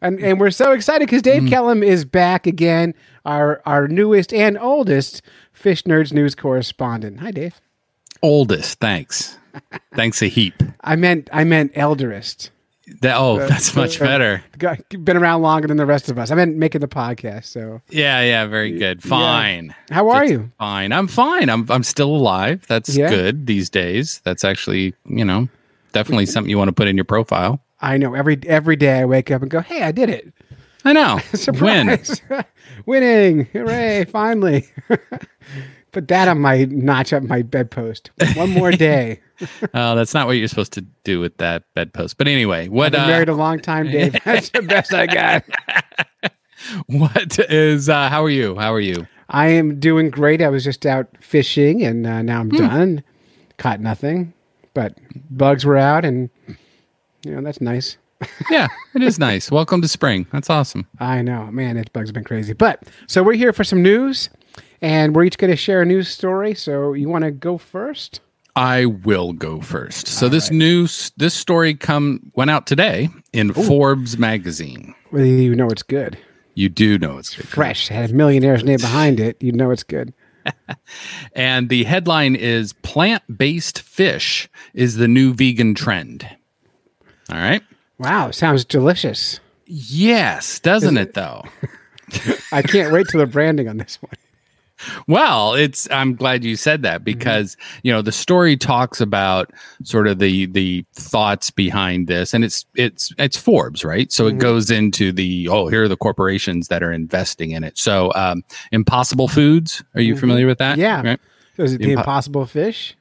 and 0.00 0.20
and 0.20 0.38
we're 0.38 0.50
so 0.50 0.72
excited 0.72 1.06
because 1.06 1.22
Dave 1.22 1.42
mm. 1.42 1.48
Kellum 1.48 1.82
is 1.82 2.04
back 2.04 2.46
again, 2.46 2.94
our 3.24 3.62
our 3.66 3.88
newest 3.88 4.32
and 4.32 4.58
oldest 4.58 5.22
Fish 5.52 5.82
Nerds 5.84 6.12
news 6.12 6.34
correspondent. 6.34 7.20
Hi, 7.20 7.30
Dave. 7.30 7.60
Oldest, 8.22 8.78
thanks. 8.80 9.38
thanks 9.94 10.22
a 10.22 10.26
heap. 10.26 10.62
I 10.82 10.96
meant 10.96 11.28
I 11.32 11.44
meant 11.44 11.72
elderest. 11.74 12.50
That, 13.00 13.16
oh, 13.16 13.38
that's 13.38 13.74
much 13.74 14.00
uh, 14.00 14.04
better. 14.04 14.44
Been 14.90 15.16
around 15.16 15.40
longer 15.42 15.68
than 15.68 15.76
the 15.78 15.86
rest 15.86 16.10
of 16.10 16.18
us. 16.18 16.30
I've 16.30 16.36
been 16.36 16.58
making 16.58 16.80
the 16.82 16.88
podcast. 16.88 17.46
So 17.46 17.80
Yeah, 17.88 18.20
yeah, 18.22 18.46
very 18.46 18.72
good. 18.78 19.02
Fine. 19.02 19.74
how 19.90 20.08
are 20.10 20.24
you? 20.24 20.50
Fine. 20.58 20.92
I'm 20.92 21.06
fine. 21.06 21.48
I'm 21.48 21.70
I'm 21.70 21.82
still 21.82 22.14
alive. 22.14 22.64
That's 22.68 22.94
Yeah. 22.96 23.08
good 23.08 23.46
these 23.46 23.70
days. 23.70 24.20
That's 24.24 24.44
actually, 24.44 24.94
you 25.06 25.24
know, 25.24 25.48
definitely 25.92 26.26
something 26.26 26.50
you 26.50 26.58
want 26.58 26.68
to 26.68 26.72
put 26.74 26.88
in 26.88 26.96
your 26.96 27.04
profile. 27.06 27.60
I 27.80 27.96
know 27.96 28.14
every 28.14 28.38
every 28.46 28.76
day 28.76 29.00
I 29.00 29.04
wake 29.04 29.30
up 29.30 29.42
and 29.42 29.50
go, 29.50 29.60
"Hey, 29.60 29.82
I 29.82 29.92
did 29.92 30.08
it! 30.10 30.32
I 30.84 30.92
know. 30.92 31.14
Win. 31.60 32.04
Surprise! 32.04 32.20
Winning! 32.86 33.46
Hooray! 33.52 34.04
Finally!" 34.04 34.68
Put 35.92 36.08
that 36.08 36.26
on 36.28 36.40
my 36.40 36.64
notch 36.64 37.12
up 37.12 37.22
my 37.22 37.42
bedpost. 37.42 38.10
One 38.34 38.50
more 38.50 38.72
day. 38.72 39.20
Oh, 39.40 39.46
that's 39.94 40.14
not 40.14 40.26
what 40.26 40.32
you're 40.32 40.48
supposed 40.48 40.72
to 40.74 40.82
do 41.04 41.20
with 41.20 41.36
that 41.38 41.64
bedpost. 41.74 42.18
But 42.18 42.28
anyway, 42.28 42.64
I've 42.64 42.70
what 42.72 42.92
been 42.92 43.00
uh, 43.00 43.06
married 43.06 43.28
a 43.28 43.34
long 43.34 43.60
time, 43.60 43.90
Dave. 43.90 44.16
That's 44.24 44.50
the 44.50 44.62
best 44.62 44.92
I 44.94 45.06
got. 45.06 45.44
what 46.86 47.38
is 47.50 47.88
uh, 47.88 48.08
how 48.08 48.24
are 48.24 48.30
you? 48.30 48.56
How 48.56 48.72
are 48.72 48.80
you? 48.80 49.06
I 49.28 49.48
am 49.48 49.80
doing 49.80 50.10
great. 50.10 50.42
I 50.42 50.48
was 50.48 50.64
just 50.64 50.86
out 50.86 51.08
fishing, 51.20 51.82
and 51.82 52.06
uh, 52.06 52.22
now 52.22 52.40
I'm 52.40 52.50
done. 52.50 53.02
Caught 53.56 53.80
nothing, 53.80 54.32
but 54.74 54.98
bugs 55.30 55.64
were 55.64 55.76
out, 55.76 56.04
and 56.04 56.28
you 57.24 57.34
know 57.34 57.40
that's 57.40 57.60
nice. 57.60 57.96
Yeah, 58.50 58.68
it 58.94 59.02
is 59.02 59.18
nice. 59.18 59.50
Welcome 59.50 59.82
to 59.82 59.88
spring. 59.88 60.26
That's 60.32 60.50
awesome. 60.50 60.86
I 60.98 61.22
know, 61.22 61.46
man, 61.46 61.76
it 61.76 61.92
bugs 61.92 62.12
been 62.12 62.24
crazy. 62.24 62.52
But 62.52 62.82
so 63.06 63.22
we're 63.22 63.34
here 63.34 63.52
for 63.52 63.64
some 63.64 63.82
news, 63.82 64.30
and 64.80 65.14
we're 65.14 65.24
each 65.24 65.38
going 65.38 65.50
to 65.50 65.56
share 65.56 65.82
a 65.82 65.86
news 65.86 66.08
story. 66.08 66.54
So 66.54 66.92
you 66.92 67.08
want 67.08 67.24
to 67.24 67.30
go 67.30 67.58
first? 67.58 68.20
I 68.56 68.86
will 68.86 69.32
go 69.32 69.60
first. 69.60 70.06
So 70.06 70.28
this 70.28 70.50
news, 70.50 71.10
this 71.16 71.34
story 71.34 71.74
come 71.74 72.30
went 72.34 72.50
out 72.50 72.66
today 72.66 73.08
in 73.32 73.52
Forbes 73.52 74.16
magazine. 74.16 74.94
Whether 75.10 75.26
you 75.26 75.54
know 75.56 75.68
it's 75.68 75.82
good, 75.82 76.16
You 76.54 76.68
do 76.68 76.98
know 76.98 77.18
it's 77.18 77.34
good. 77.34 77.48
fresh, 77.48 77.88
had 77.88 78.10
a 78.10 78.12
millionaire's 78.12 78.62
name 78.64 78.78
behind 78.80 79.18
it, 79.18 79.36
you 79.42 79.50
know 79.52 79.70
it's 79.70 79.82
good. 79.82 80.12
And 81.34 81.68
the 81.68 81.84
headline 81.84 82.36
is 82.36 82.72
plant-based 82.74 83.80
fish 83.80 84.48
is 84.74 84.96
the 84.96 85.08
new 85.08 85.32
vegan 85.34 85.74
trend. 85.74 86.28
All 87.30 87.36
right. 87.38 87.62
Wow, 87.98 88.30
sounds 88.30 88.64
delicious. 88.64 89.40
Yes, 89.66 90.60
doesn't 90.60 90.96
it 90.98 91.14
though? 91.14 91.44
I 92.52 92.62
can't 92.62 92.92
wait 92.92 93.08
till 93.08 93.20
the 93.20 93.26
branding 93.26 93.68
on 93.68 93.78
this 93.78 93.96
one. 94.00 94.12
Well, 95.06 95.54
it's 95.54 95.90
I'm 95.90 96.14
glad 96.14 96.44
you 96.44 96.56
said 96.56 96.82
that 96.82 97.04
because 97.04 97.56
you 97.82 97.92
know 97.92 98.02
the 98.02 98.12
story 98.12 98.56
talks 98.56 99.00
about 99.00 99.52
sort 99.82 100.06
of 100.06 100.18
the 100.18 100.46
the 100.46 100.84
thoughts 100.94 101.50
behind 101.50 102.06
this 102.06 102.34
and 102.34 102.44
it's 102.44 102.64
it's 102.74 103.12
it's 103.18 103.36
Forbes, 103.36 103.84
right? 103.84 104.10
So 104.12 104.26
it 104.26 104.38
goes 104.38 104.70
into 104.70 105.12
the 105.12 105.48
oh, 105.48 105.68
here 105.68 105.84
are 105.84 105.88
the 105.88 105.96
corporations 105.96 106.68
that 106.68 106.82
are 106.82 106.92
investing 106.92 107.52
in 107.52 107.64
it. 107.64 107.78
So 107.78 108.12
um 108.14 108.42
Impossible 108.72 109.28
Foods, 109.28 109.82
are 109.94 110.00
you 110.00 110.16
familiar 110.16 110.46
with 110.46 110.58
that? 110.58 110.78
Yeah. 110.78 111.02
Right? 111.02 111.20
Is 111.58 111.74
it 111.74 111.78
the 111.78 111.86
Impo- 111.86 111.98
impossible 111.98 112.46
fish? 112.46 112.96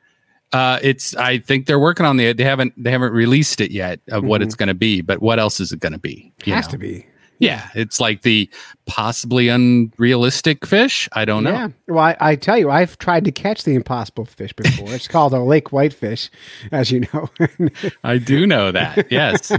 Uh, 0.52 0.78
it's. 0.84 1.16
I 1.16 1.40
think 1.40 1.66
they're 1.66 1.80
working 1.80 2.06
on 2.06 2.18
the. 2.18 2.32
They 2.32 2.44
haven't. 2.44 2.74
They 2.82 2.92
haven't 2.92 3.12
released 3.12 3.60
it 3.60 3.72
yet 3.72 4.00
of 4.12 4.24
what 4.24 4.44
it's 4.44 4.54
going 4.54 4.68
to 4.68 4.76
be. 4.76 5.02
But 5.02 5.20
what 5.20 5.40
else 5.40 5.60
is 5.60 5.72
it 5.72 5.80
going 5.80 5.94
to 5.94 6.00
be? 6.00 6.32
you 6.46 6.54
Has 6.54 6.68
know? 6.68 6.74
to 6.74 6.78
be. 6.78 7.08
Yeah, 7.44 7.70
it's 7.76 8.00
like 8.00 8.22
the 8.22 8.50
possibly 8.86 9.50
unrealistic 9.50 10.66
fish. 10.66 11.10
I 11.14 11.26
don't 11.26 11.44
know. 11.44 11.52
Yeah. 11.52 11.68
Well, 11.88 12.04
I, 12.04 12.18
I 12.20 12.36
tell 12.36 12.58
you, 12.58 12.70
I've 12.70 12.98
tried 12.98 13.26
to 13.26 13.32
catch 13.32 13.64
the 13.64 13.76
impossible 13.76 14.26
fish 14.26 14.54
before. 14.54 14.94
it's 14.94 15.08
called 15.08 15.34
a 15.34 15.40
lake 15.40 15.72
whitefish, 15.72 16.30
as 16.72 16.92
you 16.92 17.06
know. 17.14 17.30
I 18.04 18.18
do 18.18 18.48
know 18.48 18.72
that. 18.72 19.12
Yes. 19.12 19.52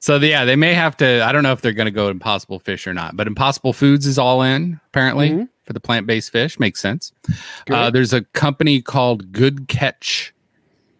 so 0.00 0.18
the, 0.18 0.28
yeah, 0.28 0.44
they 0.44 0.56
may 0.56 0.74
have 0.74 0.96
to. 0.98 1.24
I 1.24 1.32
don't 1.32 1.42
know 1.42 1.52
if 1.52 1.60
they're 1.60 1.72
going 1.72 1.86
to 1.86 1.90
go 1.92 2.08
Impossible 2.08 2.58
Fish 2.58 2.86
or 2.86 2.94
not, 2.94 3.16
but 3.16 3.26
Impossible 3.26 3.72
Foods 3.72 4.06
is 4.06 4.18
all 4.18 4.42
in 4.42 4.80
apparently 4.88 5.46
for 5.64 5.72
the 5.72 5.80
plant 5.80 6.06
based 6.06 6.30
fish. 6.32 6.58
Makes 6.58 6.80
sense. 6.80 7.12
Uh, 7.70 7.90
there's 7.90 8.12
a 8.12 8.22
company 8.22 8.80
called 8.80 9.32
Good 9.32 9.68
Catch, 9.68 10.34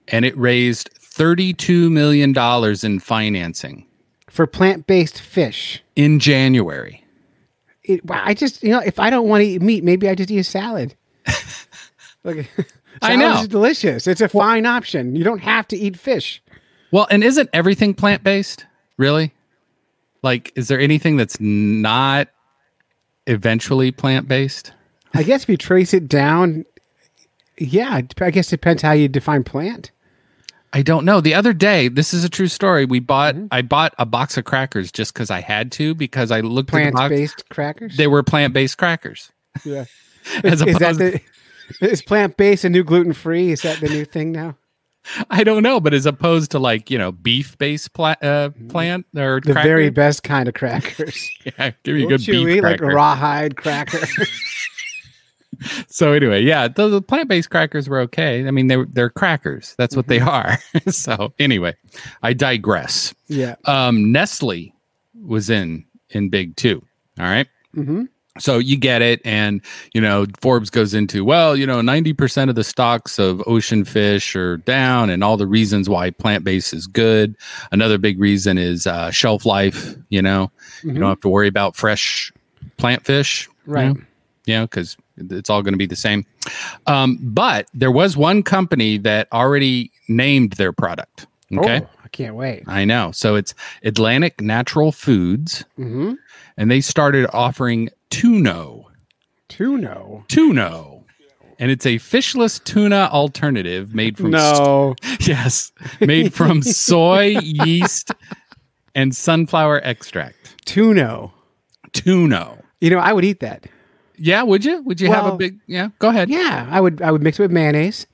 and 0.08 0.24
it 0.24 0.36
raised 0.36 0.90
thirty 0.98 1.54
two 1.54 1.88
million 1.88 2.32
dollars 2.32 2.84
in 2.84 3.00
financing 3.00 3.85
For 4.36 4.46
plant 4.46 4.86
based 4.86 5.18
fish. 5.18 5.82
in 5.96 6.18
January. 6.18 7.02
It, 7.84 8.02
I 8.10 8.34
just, 8.34 8.62
you 8.62 8.68
know, 8.68 8.80
if 8.80 8.98
I 8.98 9.08
don't 9.08 9.28
want 9.28 9.40
to 9.40 9.46
eat 9.46 9.62
meat, 9.62 9.82
maybe 9.82 10.10
I 10.10 10.14
just 10.14 10.30
eat 10.30 10.40
a 10.40 10.44
salad. 10.44 10.94
Look, 12.24 12.44
I 13.02 13.16
know. 13.16 13.38
It's 13.38 13.48
delicious. 13.48 14.06
It's 14.06 14.20
a 14.20 14.28
fine 14.28 14.66
option. 14.66 15.16
You 15.16 15.24
don't 15.24 15.38
have 15.38 15.66
to 15.68 15.76
eat 15.78 15.96
fish. 15.96 16.42
Well, 16.90 17.06
and 17.10 17.24
isn't 17.24 17.48
everything 17.54 17.94
plant 17.94 18.22
based? 18.22 18.66
Really? 18.98 19.32
Like, 20.22 20.52
is 20.54 20.68
there 20.68 20.80
anything 20.80 21.16
that's 21.16 21.40
not 21.40 22.28
eventually 23.26 23.90
plant 23.90 24.28
based? 24.28 24.74
I 25.14 25.22
guess 25.22 25.44
if 25.44 25.48
you 25.48 25.56
trace 25.56 25.94
it 25.94 26.08
down, 26.08 26.66
yeah, 27.56 28.02
I 28.20 28.30
guess 28.30 28.48
it 28.48 28.56
depends 28.60 28.82
how 28.82 28.92
you 28.92 29.08
define 29.08 29.44
plant. 29.44 29.92
I 30.76 30.82
don't 30.82 31.06
know. 31.06 31.22
The 31.22 31.32
other 31.32 31.54
day, 31.54 31.88
this 31.88 32.12
is 32.12 32.22
a 32.22 32.28
true 32.28 32.48
story. 32.48 32.84
We 32.84 33.00
bought, 33.00 33.34
Mm-hmm. 33.34 33.46
I 33.50 33.62
bought 33.62 33.94
a 33.98 34.04
box 34.04 34.36
of 34.36 34.44
crackers 34.44 34.92
just 34.92 35.14
because 35.14 35.30
I 35.30 35.40
had 35.40 35.72
to 35.72 35.94
because 35.94 36.30
I 36.30 36.40
looked 36.40 36.68
plant 36.68 36.94
based 37.08 37.48
crackers. 37.48 37.96
They 37.96 38.06
were 38.06 38.22
plant 38.22 38.52
based 38.52 38.76
crackers. 38.76 39.32
yeah. 39.64 39.86
Is 40.44 40.60
that 40.60 40.96
the 40.98 41.20
is 41.80 42.02
plant 42.02 42.36
based 42.36 42.64
a 42.64 42.68
new 42.68 42.84
gluten 42.84 43.14
free? 43.14 43.52
Is 43.52 43.62
that 43.62 43.80
the 43.80 43.88
new 43.88 44.04
thing 44.04 44.32
now? 44.32 44.56
I 45.30 45.44
don't 45.44 45.62
know, 45.62 45.80
but 45.80 45.94
as 45.94 46.04
opposed 46.04 46.50
to 46.50 46.58
like 46.58 46.90
you 46.90 46.98
know 46.98 47.10
beef 47.12 47.56
based 47.56 47.94
pla- 47.94 48.16
uh, 48.20 48.50
plant 48.68 49.06
or 49.16 49.40
Mm-hmm. 49.40 49.48
The 49.48 49.52
cracker, 49.54 49.68
very 49.68 49.88
best 49.90 50.24
kind 50.24 50.46
of 50.46 50.54
crackers. 50.54 51.30
yeah, 51.44 51.70
give 51.84 51.94
me 51.94 52.04
a 52.04 52.06
good 52.06 52.18
beef 52.20 52.28
chewy, 52.28 52.62
like 52.62 52.80
cracker. 52.80 52.94
rawhide 52.94 53.56
cracker. 53.56 54.00
So 55.88 56.12
anyway, 56.12 56.42
yeah, 56.42 56.68
the, 56.68 56.88
the 56.88 57.00
plant 57.02 57.28
based 57.28 57.50
crackers 57.50 57.88
were 57.88 58.00
okay. 58.00 58.46
I 58.46 58.50
mean, 58.50 58.66
they're 58.66 58.86
they're 58.86 59.10
crackers. 59.10 59.74
That's 59.78 59.96
what 59.96 60.08
they 60.08 60.18
Mm-hmm. 60.18 60.28
are. 60.86 60.90
so 60.92 61.32
anyway, 61.38 61.74
I 62.22 62.32
digress. 62.32 63.14
yeah. 63.28 63.54
um, 63.64 64.12
Nestle 64.12 64.72
was 65.24 65.48
in 65.50 65.84
in 66.10 66.28
big 66.28 66.56
too. 66.56 66.82
All 67.18 67.26
right? 67.26 67.46
Mm-hmm. 67.74 68.04
So 68.38 68.58
you 68.58 68.76
get 68.76 69.00
it, 69.00 69.22
and 69.24 69.62
you 69.94 70.00
know 70.02 70.26
Forbes 70.42 70.68
goes 70.68 70.92
into 70.92 71.24
well, 71.24 71.56
you 71.56 71.66
know, 71.66 71.80
ninety 71.80 72.12
percent 72.12 72.50
of 72.50 72.54
the 72.56 72.64
stocks 72.64 73.18
of 73.18 73.42
ocean 73.46 73.82
fish 73.84 74.36
are 74.36 74.58
down, 74.58 75.08
and 75.08 75.24
all 75.24 75.38
the 75.38 75.46
reasons 75.46 75.88
why 75.88 76.10
plant 76.10 76.44
based 76.44 76.74
is 76.74 76.86
good. 76.86 77.34
Another 77.72 77.96
big 77.96 78.20
reason 78.20 78.58
is 78.58 78.86
uh, 78.86 79.10
shelf 79.10 79.46
life. 79.46 79.94
You 80.10 80.20
know, 80.20 80.50
you 80.82 80.92
don't 80.92 81.08
have 81.08 81.20
to 81.22 81.30
worry 81.30 81.48
about 81.48 81.76
fresh 81.76 82.30
plant 82.76 83.06
fish, 83.06 83.48
Right. 83.64 83.96
You 84.44 84.54
know, 84.54 84.64
because 84.66 84.98
it's 85.16 85.50
all 85.50 85.62
going 85.62 85.74
to 85.74 85.78
be 85.78 85.86
the 85.86 85.96
same. 85.96 86.24
Um, 86.86 87.18
but 87.20 87.68
there 87.74 87.90
was 87.90 88.16
one 88.16 88.42
company 88.42 88.98
that 88.98 89.28
already 89.32 89.90
named 90.08 90.52
their 90.52 90.72
product. 90.72 91.26
Okay. 91.56 91.80
Oh, 91.84 91.88
I 92.04 92.08
can't 92.08 92.34
wait. 92.34 92.64
I 92.66 92.84
know. 92.84 93.12
So 93.12 93.34
it's 93.36 93.54
Atlantic 93.84 94.40
Natural 94.40 94.92
Foods, 94.92 95.64
Mm-hmm. 95.78 96.14
and 96.56 96.70
they 96.70 96.80
started 96.80 97.28
offering 97.32 97.88
Tuno. 98.10 98.90
Tuno. 99.48 100.24
Tuno. 100.28 101.04
And 101.58 101.70
it's 101.70 101.86
a 101.86 101.96
fishless 101.96 102.62
tuna 102.62 103.08
alternative 103.12 103.94
made 103.94 104.18
from 104.18 104.30
No. 104.30 104.94
yes, 105.20 105.72
made 106.00 106.34
from 106.34 106.60
soy, 106.62 107.38
yeast, 107.42 108.10
and 108.94 109.14
sunflower 109.16 109.80
extract. 109.82 110.62
Tuno. 110.66 111.32
Tuno. 111.92 112.62
You 112.80 112.90
know, 112.90 112.98
I 112.98 113.12
would 113.14 113.24
eat 113.24 113.40
that. 113.40 113.66
Yeah, 114.18 114.42
would 114.42 114.64
you? 114.64 114.82
Would 114.82 115.00
you 115.00 115.08
have 115.12 115.26
a 115.26 115.36
big 115.36 115.58
yeah? 115.66 115.88
Go 115.98 116.08
ahead. 116.08 116.28
Yeah, 116.28 116.66
I 116.70 116.80
would. 116.80 117.02
I 117.02 117.10
would 117.10 117.22
mix 117.22 117.38
it 117.38 117.42
with 117.42 117.52
mayonnaise, 117.52 118.06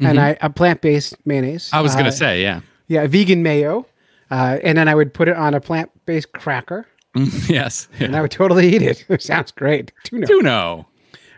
and 0.00 0.18
I 0.18 0.36
a 0.40 0.50
plant 0.50 0.80
based 0.80 1.14
mayonnaise. 1.26 1.66
Mm-hmm. 1.66 1.76
I 1.76 1.80
was 1.80 1.94
Uh, 1.94 1.98
gonna 1.98 2.12
say, 2.12 2.42
yeah. 2.42 2.60
yeah, 2.88 3.06
vegan 3.06 3.42
mayo, 3.42 3.86
uh, 4.30 4.58
and 4.64 4.76
then 4.78 4.88
I 4.88 4.94
would 4.94 5.12
put 5.14 5.28
it 5.28 5.36
on 5.36 5.54
a 5.54 5.60
plant 5.60 5.90
based 6.06 6.32
cracker, 6.32 6.86
yes. 7.48 7.88
and 8.00 8.16
I 8.16 8.20
would 8.22 8.30
totally 8.30 8.74
eat 8.74 8.82
it. 8.82 9.04
it 9.10 9.22
sounds 9.22 9.52
great. 9.52 9.92
Tuna. 10.04 10.26
tuna. 10.26 10.86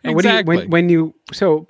Do 0.04 0.10
you- 0.10 0.16
Exactly. 0.18 0.56
when, 0.58 0.70
when 0.70 0.88
you 0.90 1.14
so 1.32 1.66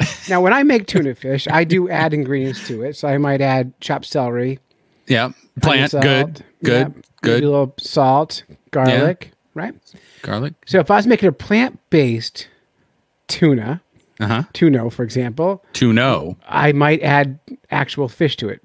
now 0.30 0.40
when 0.40 0.52
I 0.52 0.62
make 0.62 0.86
tuna 0.86 1.14
fish, 1.14 1.46
I 1.50 1.64
do 1.64 1.88
add 1.90 2.14
ingredients 2.14 2.66
to 2.68 2.82
it. 2.82 2.96
So 2.96 3.06
I 3.06 3.18
might 3.18 3.40
add 3.42 3.78
chopped 3.80 4.06
celery, 4.06 4.58
yeah. 5.06 5.32
Plant. 5.60 5.92
Good. 5.92 6.42
Good. 6.64 6.86
yeah, 6.94 7.02
good. 7.22 7.42
a 7.42 7.46
little 7.46 7.74
salt, 7.78 8.44
garlic, 8.70 9.32
right? 9.60 9.74
Garlic. 10.22 10.54
So 10.66 10.78
if 10.80 10.90
I 10.90 10.96
was 10.96 11.06
making 11.06 11.28
a 11.28 11.32
plant 11.32 11.78
based 11.90 12.48
tuna, 13.28 13.80
Uh 14.18 14.26
huh. 14.26 14.42
tuno, 14.52 14.90
for 14.90 15.02
example, 15.02 15.64
Tuno. 15.72 16.36
I 16.48 16.72
might 16.72 17.02
add 17.02 17.38
actual 17.70 18.08
fish 18.08 18.36
to 18.36 18.48
it. 18.48 18.60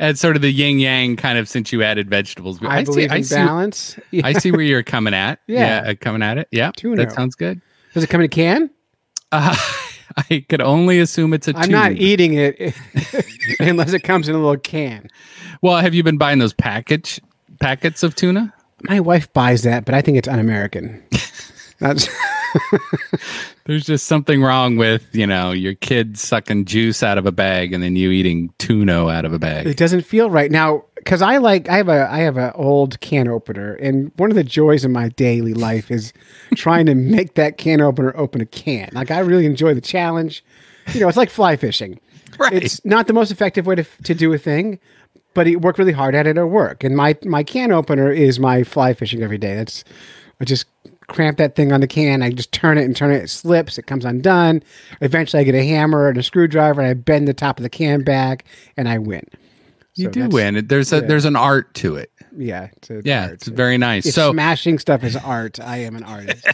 And 0.00 0.18
sort 0.18 0.34
of 0.36 0.42
the 0.42 0.50
yin 0.50 0.78
yang 0.80 1.16
kind 1.16 1.38
of 1.38 1.48
since 1.48 1.72
you 1.72 1.82
added 1.82 2.08
vegetables. 2.10 2.58
I, 2.62 2.82
believe 2.84 3.10
in 3.12 3.22
see, 3.24 3.34
balance. 3.34 3.98
Yeah. 4.10 4.22
I 4.26 4.32
see 4.32 4.50
where 4.50 4.62
you're 4.62 4.82
coming 4.82 5.14
at. 5.14 5.38
Yeah. 5.46 5.84
uh, 5.86 5.94
coming 6.00 6.22
at 6.22 6.38
it. 6.38 6.48
Yeah, 6.50 6.70
Tuno. 6.76 6.96
that 6.96 7.12
sounds 7.12 7.34
good. 7.36 7.60
Does 7.94 8.02
it 8.04 8.08
come 8.10 8.20
in 8.20 8.24
a 8.26 8.28
can? 8.28 8.70
Uh, 9.32 9.54
I 10.28 10.44
could 10.48 10.60
only 10.60 10.98
assume 11.00 11.32
it's 11.34 11.46
a 11.48 11.56
I'm 11.56 11.70
not 11.70 11.92
eating 11.92 12.34
it 12.34 12.74
unless 13.60 13.92
it 13.92 14.00
comes 14.02 14.28
in 14.28 14.34
a 14.34 14.38
little 14.38 14.56
can. 14.56 15.08
well, 15.62 15.76
have 15.78 15.94
you 15.94 16.02
been 16.02 16.18
buying 16.18 16.38
those 16.40 16.52
package 16.52 17.20
packets 17.60 18.02
of 18.02 18.14
tuna? 18.16 18.52
My 18.82 19.00
wife 19.00 19.32
buys 19.32 19.62
that, 19.62 19.84
but 19.84 19.94
I 19.94 20.00
think 20.02 20.16
it's 20.18 20.28
un-American. 20.28 21.02
That's 21.78 22.08
There's 23.64 23.86
just 23.86 24.06
something 24.06 24.42
wrong 24.42 24.76
with 24.76 25.06
you 25.14 25.26
know 25.26 25.52
your 25.52 25.74
kid 25.74 26.18
sucking 26.18 26.64
juice 26.64 27.02
out 27.02 27.16
of 27.16 27.24
a 27.24 27.32
bag 27.32 27.72
and 27.72 27.82
then 27.82 27.96
you 27.96 28.10
eating 28.10 28.52
tuna 28.58 29.08
out 29.08 29.24
of 29.24 29.32
a 29.32 29.38
bag. 29.38 29.66
it 29.66 29.76
doesn't 29.76 30.02
feel 30.02 30.28
right 30.30 30.50
now 30.50 30.84
because 30.96 31.22
I 31.22 31.38
like 31.38 31.68
I 31.68 31.76
have 31.76 31.88
a 31.88 32.10
I 32.10 32.18
have 32.18 32.36
an 32.36 32.52
old 32.54 33.00
can 33.00 33.28
opener, 33.28 33.74
and 33.76 34.10
one 34.16 34.30
of 34.30 34.36
the 34.36 34.44
joys 34.44 34.84
of 34.84 34.90
my 34.90 35.08
daily 35.10 35.54
life 35.54 35.90
is 35.90 36.12
trying 36.54 36.86
to 36.86 36.94
make 36.94 37.34
that 37.34 37.56
can 37.56 37.80
opener 37.80 38.12
open 38.16 38.40
a 38.40 38.46
can. 38.46 38.90
Like 38.92 39.10
I 39.10 39.20
really 39.20 39.46
enjoy 39.46 39.72
the 39.74 39.80
challenge. 39.80 40.44
you 40.92 41.00
know, 41.00 41.08
it's 41.08 41.16
like 41.16 41.30
fly 41.30 41.56
fishing. 41.56 42.00
Right. 42.38 42.54
It's 42.54 42.82
not 42.86 43.06
the 43.06 43.12
most 43.12 43.30
effective 43.30 43.66
way 43.66 43.74
to, 43.74 43.84
to 44.04 44.14
do 44.14 44.32
a 44.32 44.38
thing, 44.38 44.78
but 45.34 45.46
he 45.46 45.56
worked 45.56 45.78
really 45.78 45.92
hard 45.92 46.14
at 46.14 46.26
it 46.26 46.38
at 46.38 46.48
work. 46.48 46.84
And 46.84 46.96
my, 46.96 47.16
my 47.24 47.42
can 47.42 47.72
opener 47.72 48.10
is 48.10 48.38
my 48.38 48.62
fly 48.62 48.94
fishing 48.94 49.22
every 49.22 49.38
day. 49.38 49.56
That's, 49.56 49.84
I 50.40 50.44
just 50.44 50.66
cramp 51.10 51.38
that 51.38 51.56
thing 51.56 51.72
on 51.72 51.80
the 51.80 51.86
can. 51.86 52.22
I 52.22 52.30
just 52.30 52.52
turn 52.52 52.78
it 52.78 52.84
and 52.84 52.96
turn 52.96 53.10
it. 53.10 53.22
It 53.22 53.30
slips. 53.30 53.78
It 53.78 53.86
comes 53.86 54.04
undone. 54.04 54.62
Eventually, 55.00 55.40
I 55.40 55.44
get 55.44 55.54
a 55.54 55.64
hammer 55.64 56.08
and 56.08 56.16
a 56.16 56.22
screwdriver, 56.22 56.80
and 56.80 56.88
I 56.88 56.94
bend 56.94 57.28
the 57.28 57.34
top 57.34 57.58
of 57.58 57.62
the 57.62 57.68
can 57.68 58.02
back, 58.02 58.44
and 58.76 58.88
I 58.88 58.98
win. 58.98 59.24
you 59.94 60.06
So 60.06 60.10
do 60.10 60.28
win. 60.28 60.66
There's 60.66 60.92
a 60.92 61.00
yeah. 61.00 61.06
there's 61.06 61.24
an 61.26 61.36
art 61.36 61.74
to 61.74 61.96
it. 61.96 62.10
Yeah. 62.36 62.68
A- 62.88 63.02
Yeah, 63.04 63.26
it's 63.28 63.48
very 63.48 63.78
nice. 63.78 64.06
If 64.06 64.14
so 64.14 64.32
smashing 64.32 64.78
stuff 64.78 65.02
is 65.04 65.16
art, 65.16 65.58
I 65.60 65.78
am 65.78 65.96
an 65.96 66.04
artist. 66.04 66.46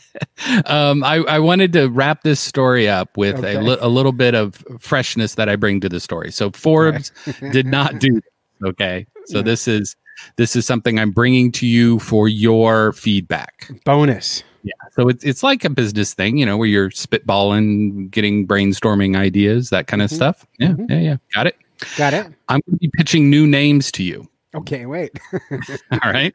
um, 0.66 1.02
I, 1.04 1.16
I 1.28 1.38
wanted 1.38 1.72
to 1.74 1.88
wrap 1.88 2.22
this 2.22 2.40
story 2.40 2.88
up 2.88 3.16
with 3.16 3.36
Okay. 3.36 3.54
a, 3.56 3.60
li- 3.60 3.78
a 3.80 3.88
little 3.88 4.12
bit 4.12 4.34
of 4.34 4.62
freshness 4.78 5.34
that 5.36 5.48
I 5.48 5.56
bring 5.56 5.80
to 5.80 5.88
the 5.88 6.00
story. 6.00 6.30
So 6.32 6.50
Forbes 6.50 7.12
did 7.52 7.66
not 7.66 7.98
do 7.98 8.14
this, 8.14 8.22
okay. 8.64 9.06
So 9.26 9.42
this 9.42 9.66
is 9.68 9.96
this 10.36 10.56
is 10.56 10.64
something 10.66 10.98
I'm 10.98 11.10
bringing 11.10 11.52
to 11.52 11.66
you 11.66 11.98
for 11.98 12.28
your 12.28 12.92
feedback. 12.92 13.70
Bonus. 13.84 14.42
Yeah. 14.62 14.72
So 14.92 15.08
it's 15.08 15.24
it's 15.24 15.42
like 15.42 15.64
a 15.64 15.70
business 15.70 16.14
thing, 16.14 16.38
you 16.38 16.46
know, 16.46 16.56
where 16.56 16.68
you're 16.68 16.90
spitballing, 16.90 18.10
getting 18.10 18.46
brainstorming 18.46 19.16
ideas, 19.16 19.70
that 19.70 19.86
kind 19.88 20.02
of 20.02 20.10
stuff. 20.10 20.46
Yeah, 20.58 20.74
yeah, 20.88 20.98
yeah. 20.98 21.16
Got 21.34 21.48
it. 21.48 21.56
Got 21.96 22.14
it? 22.14 22.26
I'm 22.48 22.60
going 22.66 22.76
to 22.76 22.78
be 22.78 22.90
pitching 22.96 23.28
new 23.28 23.46
names 23.46 23.92
to 23.92 24.02
you. 24.02 24.26
Okay, 24.54 24.86
wait. 24.86 25.18
All 25.90 26.12
right. 26.12 26.34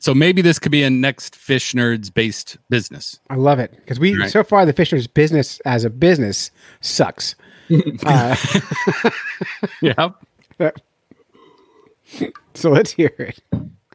So 0.00 0.14
maybe 0.14 0.42
this 0.42 0.58
could 0.58 0.72
be 0.72 0.82
a 0.82 0.90
next 0.90 1.34
fish 1.34 1.72
nerds 1.72 2.12
based 2.12 2.58
business. 2.68 3.18
I 3.30 3.36
love 3.36 3.58
it 3.58 3.70
because 3.76 3.98
we 3.98 4.14
Right. 4.18 4.30
so 4.30 4.44
far 4.44 4.66
the 4.66 4.72
Fisher's 4.72 5.06
business 5.06 5.60
as 5.64 5.84
a 5.84 5.90
business 5.90 6.50
sucks. 6.80 7.34
uh, 8.04 8.36
Yeah. 9.80 10.10
so 12.54 12.70
let's 12.70 12.90
hear 12.92 13.10
it. 13.18 13.40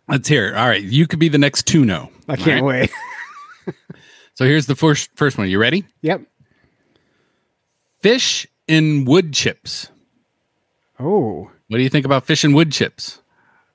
Let's 0.07 0.27
hear 0.27 0.47
it. 0.47 0.55
All 0.55 0.67
right. 0.67 0.81
You 0.81 1.05
could 1.05 1.19
be 1.19 1.29
the 1.29 1.37
next 1.37 1.67
Tuno. 1.67 2.09
I 2.27 2.35
can't 2.37 2.65
wait. 2.65 2.91
So 4.33 4.45
here's 4.45 4.65
the 4.67 4.75
first 4.75 5.09
first 5.15 5.37
one. 5.37 5.49
You 5.49 5.59
ready? 5.59 5.83
yep. 6.01 6.21
Fish 8.01 8.45
in 8.67 9.05
wood 9.05 9.33
chips. 9.33 9.89
Oh, 10.99 11.49
What 11.67 11.77
do 11.77 11.83
you 11.83 11.89
think 11.89 12.05
about 12.05 12.25
fish 12.25 12.43
and 12.43 12.53
wood 12.55 12.71
chips? 12.71 13.19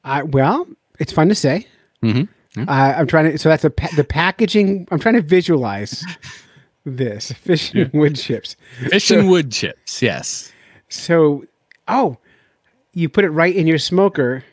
I, 0.05 0.23
well, 0.23 0.67
it's 0.99 1.13
fun 1.13 1.29
to 1.29 1.35
say. 1.35 1.67
Mhm. 2.03 2.29
Uh, 2.57 2.65
I'm 2.69 3.07
trying 3.07 3.33
to. 3.33 3.39
So 3.39 3.49
that's 3.49 3.65
a 3.65 3.71
pa- 3.71 3.89
the 3.97 4.05
packaging. 4.05 4.87
I'm 4.91 4.99
trying 4.99 5.15
to 5.15 5.23
visualize 5.23 6.05
this 6.85 7.33
fish 7.33 7.73
and 7.75 7.91
wood 7.93 8.17
chips. 8.17 8.57
Fish 8.89 9.11
and 9.11 9.31
wood 9.31 9.51
chips. 9.51 10.03
Yes. 10.03 10.53
So, 10.89 11.45
oh, 11.89 12.19
you 12.93 13.09
put 13.09 13.25
it 13.25 13.31
right 13.31 13.55
in 13.55 13.67
your 13.67 13.79
smoker. 13.79 14.45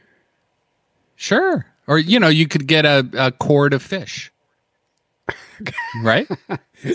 Sure. 1.17 1.65
Or 1.87 1.97
you 1.99 2.19
know, 2.19 2.29
you 2.29 2.47
could 2.47 2.67
get 2.67 2.85
a, 2.85 3.07
a 3.17 3.31
cord 3.31 3.73
of 3.73 3.81
fish. 3.81 4.31
right? 6.01 6.27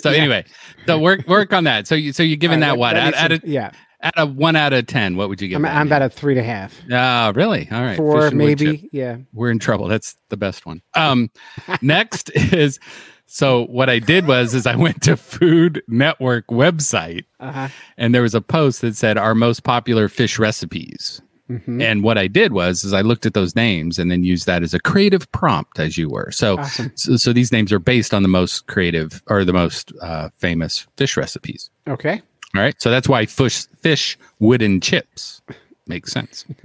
So 0.01 0.11
anyway, 0.11 0.45
so 0.87 0.99
work 0.99 1.27
work 1.29 1.53
on 1.53 1.65
that. 1.65 1.87
So 1.87 1.95
you 1.95 2.13
so 2.13 2.23
you're 2.23 2.37
giving 2.37 2.61
right, 2.61 2.69
that 2.69 2.79
what? 2.79 2.97
At, 2.97 3.05
makes 3.05 3.19
at, 3.19 3.33
a, 3.33 3.41
yeah, 3.45 3.73
at 4.05 4.15
a 4.17 4.25
one 4.27 4.55
out 4.55 4.73
of 4.73 4.87
ten, 4.87 5.17
what 5.17 5.29
would 5.29 5.43
you 5.43 5.49
give? 5.49 5.61
Me? 5.61 5.69
I'm? 5.69 5.79
I'm 5.79 5.87
about 5.89 6.03
a 6.03 6.09
three 6.09 6.35
and 6.35 6.41
a 6.41 6.45
half, 6.45 6.73
Ah, 6.93 7.33
really? 7.35 7.69
All 7.73 7.83
right. 7.83 7.97
four 7.97 8.23
Fish 8.23 8.31
and 8.33 8.41
wood 8.41 8.61
maybe. 8.61 8.89
Yeah. 8.93 9.17
We're 9.33 9.51
in 9.51 9.59
trouble. 9.59 9.89
That's 9.89 10.17
the 10.29 10.37
best 10.37 10.65
one. 10.67 10.83
Um, 10.95 11.31
next 11.83 12.31
is 12.31 12.79
so 13.27 13.65
what 13.67 13.89
I 13.91 13.99
did 13.99 14.27
was 14.29 14.55
is 14.55 14.67
I 14.67 14.77
went 14.77 15.03
to 15.05 15.17
Food 15.17 15.83
Network 15.89 16.47
website 16.49 17.25
Uh-huh. 17.41 17.69
and 17.97 18.15
there 18.15 18.23
was 18.23 18.35
a 18.35 18.41
post 18.41 18.83
that 18.83 18.95
said 18.97 19.17
our 19.19 19.35
most 19.35 19.65
popular 19.65 20.09
fish 20.09 20.39
recipes. 20.39 21.21
Mm-hmm. 21.51 21.83
And 21.83 22.03
what 22.03 22.17
I 22.17 22.27
did 22.27 22.53
was 22.55 22.85
is 22.85 22.95
I 22.95 23.03
looked 23.03 23.27
at 23.27 23.35
those 23.35 23.55
names 23.55 23.99
and 23.99 24.11
then 24.11 24.25
used 24.25 24.47
that 24.47 24.63
as 24.63 24.73
a 24.73 24.81
creative 24.81 25.31
prompt, 25.33 25.79
as 25.79 25.99
you 25.99 26.09
were. 26.09 26.31
So, 26.31 26.57
Awesome. 26.59 26.91
so, 26.95 27.17
so 27.17 27.33
these 27.35 27.53
names 27.53 27.71
are 27.71 27.79
based 27.79 28.15
on 28.15 28.23
the 28.23 28.31
most 28.31 28.67
creative 28.67 29.23
or 29.27 29.45
the 29.45 29.53
most 29.53 29.93
uh, 30.01 30.31
famous 30.39 30.87
fish 30.97 31.19
recipes. 31.19 31.69
Okay. 31.87 32.23
All 32.55 32.61
right. 32.61 32.81
So 32.81 32.91
that's 32.91 33.09
why 33.09 33.27
fish 33.27 33.67
fish 33.81 34.19
wooden 34.39 34.81
chips 34.81 35.43
makes 35.87 36.13
sense. 36.13 36.45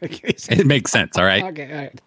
make 0.00 0.38
sense. 0.38 0.48
It 0.48 0.66
makes 0.66 0.90
sense. 0.90 1.16
All 1.18 1.24
right. 1.24 1.44
Okay. 1.44 1.70
All 1.72 1.78
right. 1.78 2.00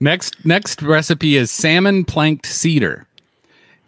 Next 0.00 0.44
next 0.44 0.82
recipe 0.82 1.36
is 1.36 1.50
salmon 1.50 2.04
planked 2.04 2.46
cedar. 2.46 3.06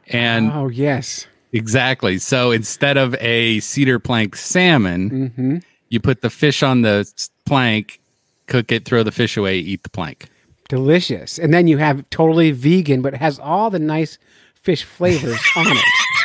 And 0.08 0.50
Oh 0.52 0.68
yes. 0.68 1.26
exactly. 1.52 2.18
So 2.18 2.50
instead 2.50 2.96
of 2.96 3.14
a 3.20 3.60
cedar 3.60 3.98
plank 3.98 4.36
salmon, 4.36 5.10
mm-hmm. 5.10 5.56
you 5.90 6.00
put 6.00 6.22
the 6.22 6.30
fish 6.30 6.62
on 6.62 6.82
the 6.82 7.10
plank, 7.46 8.00
cook 8.46 8.72
it, 8.72 8.84
throw 8.84 9.02
the 9.02 9.12
fish 9.12 9.36
away, 9.36 9.58
eat 9.58 9.82
the 9.82 9.90
plank. 9.90 10.28
Delicious. 10.68 11.38
And 11.38 11.54
then 11.54 11.66
you 11.66 11.78
have 11.78 12.08
totally 12.10 12.50
vegan, 12.50 13.00
but 13.00 13.14
it 13.14 13.20
has 13.20 13.38
all 13.38 13.70
the 13.70 13.78
nice 13.78 14.18
fish 14.54 14.84
flavors 14.84 15.40
on 15.56 15.66
it. 15.66 15.84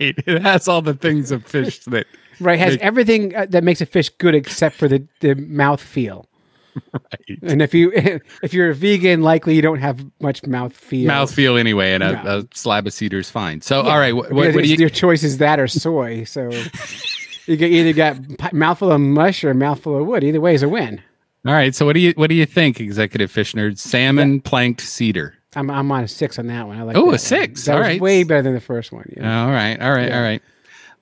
Right. 0.00 0.14
It 0.26 0.42
has 0.42 0.68
all 0.68 0.82
the 0.82 0.94
things 0.94 1.30
of 1.30 1.44
fish 1.46 1.80
that 1.86 2.06
Right. 2.40 2.58
Has 2.58 2.74
Make- 2.74 2.82
everything 2.82 3.34
uh, 3.34 3.46
that 3.50 3.64
makes 3.64 3.80
a 3.80 3.86
fish 3.86 4.10
good 4.10 4.34
except 4.34 4.76
for 4.76 4.86
the, 4.88 5.06
the 5.20 5.34
mouth 5.34 5.80
feel. 5.80 6.26
right. 6.92 7.38
And 7.42 7.60
if 7.60 7.74
you 7.74 7.90
if 8.42 8.54
you're 8.54 8.70
a 8.70 8.74
vegan, 8.74 9.22
likely 9.22 9.54
you 9.56 9.62
don't 9.62 9.80
have 9.80 10.04
much 10.20 10.46
mouth 10.46 10.72
feel. 10.72 11.06
mouth 11.08 11.34
feel 11.34 11.56
anyway, 11.56 11.92
and 11.94 12.02
a, 12.04 12.22
No. 12.22 12.38
a 12.38 12.44
slab 12.54 12.86
of 12.86 12.92
cedar 12.92 13.18
is 13.18 13.28
fine. 13.30 13.60
So 13.60 13.80
all 13.82 13.98
right, 13.98 14.14
what, 14.14 14.32
what, 14.32 14.64
you 14.64 14.76
your 14.76 14.88
choice 14.88 15.24
is 15.24 15.38
that 15.38 15.58
or 15.58 15.66
soy. 15.66 16.22
So 16.24 16.50
you 17.46 17.56
get 17.56 17.70
either 17.72 17.92
got 17.92 18.52
mouthful 18.52 18.92
of 18.92 19.00
mush 19.00 19.42
or 19.42 19.52
mouthful 19.54 20.00
of 20.00 20.06
wood. 20.06 20.22
Either 20.22 20.40
way 20.40 20.54
is 20.54 20.62
a 20.62 20.68
win. 20.68 21.02
all 21.46 21.52
right? 21.54 21.74
So 21.74 21.84
what 21.86 21.94
do 21.94 22.00
you 22.00 22.12
what 22.14 22.28
do 22.28 22.36
you 22.36 22.46
think, 22.46 22.78
executive 22.78 23.30
fish 23.32 23.54
nerd? 23.54 23.78
Salmon 23.78 24.40
planked 24.40 24.80
cedar. 24.82 25.34
I'm 25.58 25.70
I'm 25.70 25.90
on 25.92 26.04
a 26.04 26.08
six 26.08 26.38
on 26.38 26.46
that 26.48 26.66
one. 26.66 26.78
I 26.78 26.82
like. 26.82 26.96
Oh, 26.96 27.10
a 27.12 27.18
six. 27.18 27.64
That 27.66 27.76
All 27.82 27.88
was 27.88 28.00
way 28.00 28.22
better 28.24 28.42
than 28.42 28.54
the 28.54 28.60
first 28.60 28.92
one. 28.92 29.10
you 29.14 29.22
know? 29.22 29.44
All 29.46 29.50
right, 29.50 29.80
all 29.80 29.92
right, 29.92 30.12
all 30.12 30.22
right. 30.22 30.42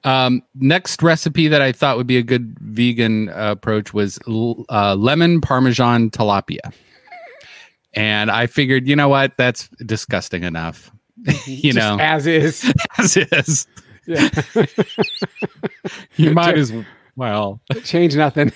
Um, 0.05 0.43
next 0.55 1.03
recipe 1.03 1.49
that 1.49 1.61
I 1.63 1.73
thought 1.73 1.97
would 1.97 2.07
be 2.07 2.17
a 2.17 2.23
good 2.23 2.57
vegan 2.61 3.29
uh, 3.31 3.53
approach 3.53 3.93
was 3.93 4.19
l- 4.29 4.65
uh, 4.69 4.95
lemon 4.95 5.41
parmesan 5.41 6.11
tilapia, 6.11 6.73
and 7.95 8.31
I 8.31 8.47
figured, 8.47 8.87
you 8.87 8.95
know 8.95 9.09
what, 9.09 9.37
that's 9.37 9.69
disgusting 9.85 10.45
enough. 10.45 10.93
you 11.47 11.73
Just 11.73 11.77
know, 11.77 11.97
as 11.99 12.27
is. 12.27 12.73
as 12.99 13.17
is. 13.17 13.67
Yeah. 14.07 14.29
You 16.17 16.31
might 16.33 16.57
as 16.59 16.73
well. 17.17 17.61
change 17.85 18.17
nothing. 18.17 18.53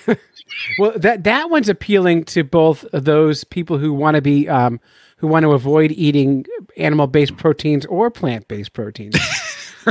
well, 0.78 0.92
that 0.96 1.24
that 1.24 1.50
one's 1.50 1.68
appealing 1.68 2.24
to 2.24 2.42
both 2.44 2.84
of 2.92 3.04
those 3.04 3.44
people 3.44 3.78
who 3.78 3.92
want 3.92 4.14
to 4.16 4.22
be 4.22 4.48
um, 4.48 4.80
who 5.20 5.26
want 5.26 5.44
to 5.44 5.52
avoid 5.52 5.92
eating 5.92 6.46
animal-based 6.76 7.36
proteins 7.36 7.86
or 7.86 8.10
plant-based 8.10 8.72
proteins. 8.72 9.16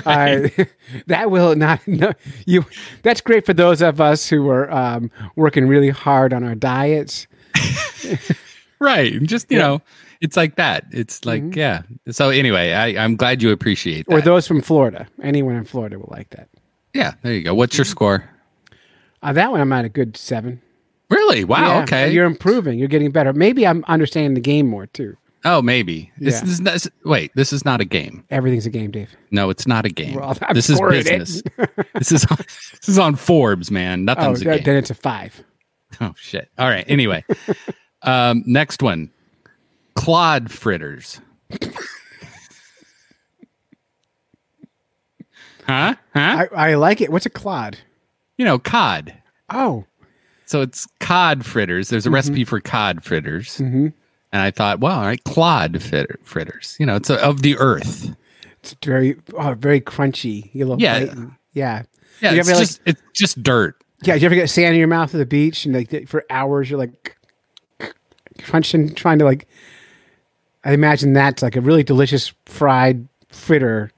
Uh, 0.05 0.47
that 1.07 1.31
will 1.31 1.55
not 1.55 1.81
no, 1.87 2.13
you. 2.45 2.63
That's 3.01 3.21
great 3.21 3.43
for 3.43 3.53
those 3.53 3.81
of 3.81 3.99
us 3.99 4.29
who 4.29 4.47
are 4.47 4.71
um, 4.71 5.09
working 5.35 5.67
really 5.67 5.89
hard 5.89 6.31
on 6.31 6.43
our 6.43 6.53
diets. 6.53 7.25
Right. 8.79 9.21
Just, 9.23 9.51
you 9.51 9.57
know, 9.57 9.81
it's 10.21 10.37
like 10.37 10.55
that. 10.55 10.85
It's 10.91 11.25
like, 11.25 11.55
yeah. 11.55 11.81
So 12.11 12.29
anyway, 12.29 12.73
I, 12.73 13.03
I'm 13.03 13.15
glad 13.15 13.41
you 13.41 13.51
appreciate 13.51 14.05
that. 14.07 14.13
Or 14.13 14.21
those 14.21 14.47
from 14.47 14.61
Florida. 14.61 15.07
Anyone 15.23 15.55
in 15.55 15.65
Florida 15.65 15.97
will 15.97 16.09
like 16.11 16.29
that. 16.29 16.49
yeah, 16.93 17.15
there 17.23 17.33
you 17.33 17.41
go. 17.41 17.55
What's 17.55 17.75
your 17.75 17.85
score? 17.85 18.29
Uh, 19.21 19.33
that 19.33 19.51
one 19.51 19.59
I'm 19.59 19.73
at 19.73 19.85
a 19.85 19.89
good 19.89 20.15
seven. 20.15 20.61
Really? 21.09 21.43
Wow. 21.43 21.61
Yeah, 21.77 21.83
okay. 21.83 22.11
You're 22.13 22.25
improving. 22.25 22.77
You're 22.79 22.87
getting 22.87 23.11
better. 23.11 23.33
Maybe 23.33 23.65
I'm 23.65 23.83
understanding 23.87 24.33
the 24.35 24.41
game 24.41 24.67
more 24.67 24.85
too. 24.87 25.17
oh, 25.45 25.61
maybe. 25.61 26.11
This, 26.17 26.41
Yeah. 26.41 26.47
is 26.49 26.61
not, 26.61 26.85
wait, 27.05 27.31
this 27.35 27.51
is 27.53 27.63
not 27.65 27.81
a 27.81 27.85
game. 27.85 28.25
Everything's 28.29 28.65
a 28.65 28.69
game, 28.69 28.91
Dave. 28.91 29.09
No, 29.31 29.49
it's 29.49 29.65
not 29.65 29.85
a 29.85 29.89
game. 29.89 30.15
Well, 30.15 30.37
this 30.53 30.69
is 30.69 30.79
business. 30.81 31.41
this 31.95 32.11
is 32.11 32.25
on, 32.25 32.37
this 32.37 32.89
is 32.89 32.99
on 32.99 33.15
Forbes, 33.15 33.71
man. 33.71 34.01
Oh, 34.01 34.03
Nothing's 34.13 34.41
a 34.41 34.45
game. 34.45 34.63
then 34.63 34.75
it's 34.75 34.89
a 34.89 34.95
five. 34.95 35.43
Oh 36.01 36.13
shit. 36.15 36.49
All 36.59 36.69
right. 36.69 36.85
Anyway, 36.87 37.25
um, 38.03 38.43
next 38.45 38.83
one, 38.83 39.09
clod 39.95 40.51
fritters. 40.51 41.19
huh? 41.51 41.55
Huh? 45.65 45.95
I, 46.15 46.47
I 46.53 46.73
like 46.75 47.01
it. 47.01 47.11
What's 47.11 47.25
a 47.25 47.29
clod? 47.29 47.77
you 48.37 48.45
know, 48.45 48.59
cod. 48.59 49.13
Oh, 49.49 49.85
So 50.49 50.61
it's 50.61 50.87
cod 50.99 51.45
fritters. 51.45 51.85
Mm-hmm. 51.87 51.93
There's 51.93 52.05
a 52.07 52.09
recipe 52.09 52.43
for 52.43 52.59
cod 52.59 53.03
fritters. 53.03 53.59
And 53.59 53.93
I 54.33 54.49
thought, 54.49 54.79
well, 54.79 54.97
all 54.97 55.05
right, 55.05 55.23
clod 55.23 55.79
fritter, 55.79 56.17
fritters. 56.23 56.75
You 56.79 56.87
know, 56.87 56.95
it's 56.95 57.11
a, 57.11 57.23
of 57.23 57.43
the 57.43 57.55
earth. 57.57 58.09
it's 58.63 58.75
very, 58.83 59.15
oh, 59.35 59.53
very 59.53 59.79
crunchy. 59.79 60.49
You 60.53 60.65
love 60.65 60.79
Yeah. 60.81 61.05
biting. 61.05 61.35
yeah, 61.53 61.83
Yeah, 62.19 62.31
it's 62.33 62.49
ever, 62.49 62.57
like- 62.57 62.67
just 62.67 62.81
it's 62.87 63.01
just 63.13 63.43
dirt. 63.43 63.75
yeah. 64.01 64.13
Did 64.15 64.23
you 64.23 64.25
ever 64.25 64.33
get 64.35 64.49
sand 64.49 64.73
in 64.73 64.79
your 64.79 64.87
mouth 64.87 65.13
at 65.13 65.19
the 65.19 65.25
beach 65.27 65.65
and 65.65 65.75
like 65.75 66.07
for 66.07 66.25
hours 66.31 66.67
you're 66.67 66.79
like 66.79 67.15
crunching, 68.41 68.95
trying 68.95 69.19
to 69.19 69.25
like? 69.25 69.47
I 70.63 70.73
imagine 70.73 71.13
that's 71.13 71.43
like 71.43 71.55
a 71.57 71.61
really 71.61 71.83
delicious 71.83 72.33
fried 72.47 73.07
fritter 73.29 73.91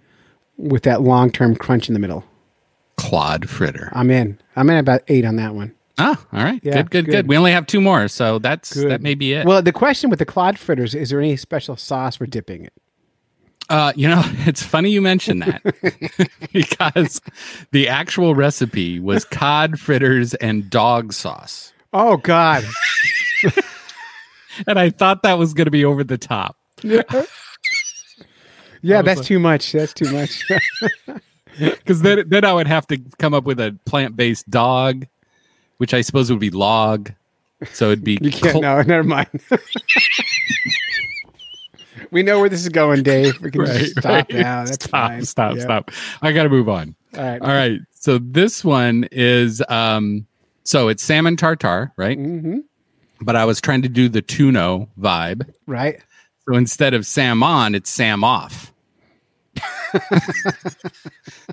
with 0.57 0.83
that 0.83 1.01
long 1.01 1.31
term 1.31 1.55
crunch 1.55 1.87
in 1.87 1.93
the 1.93 1.99
middle. 1.99 2.25
Clod 2.97 3.49
fritter. 3.49 3.89
I'm 3.93 4.11
in. 4.11 4.37
I'm 4.57 4.69
in 4.69 4.77
about 4.77 5.01
eight 5.07 5.23
on 5.25 5.37
that 5.37 5.55
one. 5.55 5.73
Oh, 5.97 6.25
all 6.33 6.43
right. 6.43 6.59
Yeah, 6.63 6.73
good, 6.73 6.91
good, 6.91 7.05
good, 7.05 7.11
good. 7.11 7.27
We 7.27 7.37
only 7.37 7.51
have 7.51 7.67
two 7.67 7.81
more, 7.81 8.07
so 8.07 8.39
that's 8.39 8.73
Good. 8.73 8.91
that 8.91 9.01
may 9.01 9.13
be 9.13 9.33
it. 9.33 9.45
Well, 9.45 9.61
the 9.61 9.71
question 9.71 10.09
with 10.09 10.19
the 10.19 10.25
clod 10.25 10.57
fritters 10.57 10.95
is 10.95 11.09
there 11.09 11.19
any 11.19 11.35
special 11.35 11.75
sauce 11.75 12.15
for 12.15 12.25
dipping 12.25 12.65
it? 12.65 12.73
Uh, 13.69 13.93
you 13.95 14.07
know, 14.07 14.21
it's 14.45 14.63
funny 14.63 14.89
you 14.89 15.01
mention 15.01 15.39
that 15.39 15.61
because 16.53 17.21
the 17.71 17.87
actual 17.87 18.35
recipe 18.35 18.99
was 18.99 19.25
cod 19.25 19.79
fritters 19.79 20.33
and 20.35 20.69
dog 20.69 21.13
sauce. 21.13 21.73
Oh 21.93 22.17
God. 22.17 22.63
And 24.67 24.77
I 24.77 24.89
thought 24.89 25.23
that 25.23 25.37
was 25.37 25.53
going 25.53 25.65
to 25.65 25.71
be 25.71 25.85
over 25.85 26.03
the 26.03 26.17
top. 26.17 26.57
Yeah, 26.83 27.03
that's 29.01 29.25
too 29.25 29.39
much. 29.39 29.71
That's 29.71 29.93
too 29.93 30.11
much. 30.11 30.43
Because 31.57 32.01
then, 32.01 32.23
then 32.27 32.45
I 32.45 32.53
would 32.53 32.67
have 32.67 32.87
to 32.87 32.97
come 33.19 33.33
up 33.33 33.45
with 33.45 33.59
a 33.59 33.77
plant 33.85 34.15
based 34.15 34.49
dog, 34.49 35.05
which 35.81 35.95
I 35.95 36.01
suppose 36.01 36.29
would 36.29 36.39
be 36.39 36.51
log. 36.51 37.11
So 37.73 37.87
it'd 37.87 38.03
be. 38.03 38.19
you 38.21 38.29
can't. 38.29 38.53
col- 38.53 38.61
No, 38.61 38.81
never 38.83 39.03
mind. 39.03 39.27
we 42.11 42.21
know 42.21 42.39
where 42.39 42.49
this 42.49 42.61
is 42.61 42.69
going, 42.69 43.01
Dave. 43.01 43.41
We 43.41 43.49
can 43.49 43.61
Right, 43.61 43.79
just 43.79 43.91
stop 43.93 44.05
right. 44.05 44.29
now. 44.29 44.63
That's 44.65 44.75
stop, 44.75 44.89
fine. 44.91 45.25
stop, 45.25 45.55
Yeah. 45.55 45.63
stop. 45.63 45.91
I 46.21 46.33
got 46.33 46.43
to 46.43 46.49
move 46.49 46.69
on. 46.69 46.95
All 47.17 47.23
right. 47.23 47.41
All 47.41 47.47
right. 47.47 47.79
So 47.95 48.19
this 48.19 48.63
one 48.63 49.07
is 49.11 49.63
um 49.69 50.27
so 50.63 50.87
it's 50.87 51.01
salmon 51.03 51.35
tartar, 51.35 51.91
right? 51.97 52.17
Mm-hmm. 52.19 52.59
But 53.21 53.35
I 53.35 53.45
was 53.45 53.59
trying 53.59 53.81
to 53.81 53.89
do 53.89 54.07
the 54.07 54.21
tuno 54.21 54.87
vibe. 54.99 55.51
Right. 55.65 55.99
So 56.47 56.55
instead 56.55 56.93
of 56.93 57.07
Sam 57.07 57.41
on, 57.41 57.73
it's 57.73 57.89
Sam 57.89 58.23
off. 58.23 58.71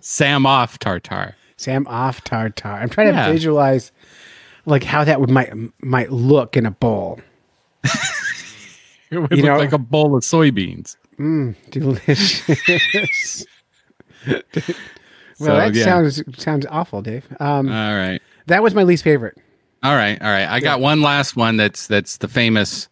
Sam 0.02 0.44
off 0.46 0.78
tartar. 0.78 1.34
Sam 1.58 1.86
off 1.86 2.24
tartar. 2.24 2.68
I'm 2.68 2.88
trying 2.88 3.08
Yeah. 3.14 3.26
to 3.26 3.32
visualize 3.32 3.92
like 4.64 4.84
how 4.84 5.04
that 5.04 5.20
would 5.20 5.28
might 5.30 5.52
might 5.82 6.10
look 6.10 6.56
in 6.56 6.64
a 6.64 6.70
bowl. 6.70 7.20
It 9.10 9.16
would 9.18 9.30
You 9.30 9.36
look 9.38 9.44
know- 9.46 9.56
like 9.58 9.72
a 9.72 9.78
bowl 9.78 10.14
of 10.14 10.22
soybeans. 10.22 10.96
Delicious. 11.70 12.46
well, 14.26 14.42
So, 15.38 15.44
that 15.56 15.74
yeah. 15.74 15.84
sounds 15.84 16.22
sounds 16.36 16.66
awful, 16.68 17.00
Dave. 17.02 17.26
Um, 17.40 17.68
All 17.70 17.96
right. 17.96 18.20
that 18.48 18.62
was 18.62 18.74
my 18.74 18.82
least 18.82 19.04
favorite. 19.04 19.38
All 19.82 19.94
right. 19.94 20.20
All 20.20 20.28
right. 20.28 20.46
I 20.46 20.60
got 20.60 20.80
one 20.80 21.00
last 21.00 21.36
one 21.36 21.56
that's 21.56 21.86
that's 21.86 22.18
the 22.18 22.28
famous 22.28 22.88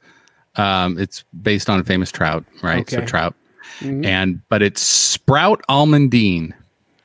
um 0.56 0.98
it's 0.98 1.22
based 1.42 1.68
on 1.68 1.80
a 1.80 1.84
famous 1.84 2.10
trout, 2.10 2.44
right? 2.62 2.88
So 2.88 2.98
Okay. 2.98 3.06
trout. 3.06 3.34
And 3.82 4.40
but 4.48 4.62
it's 4.62 4.80
sprout 4.80 5.60
almondine. 5.68 6.52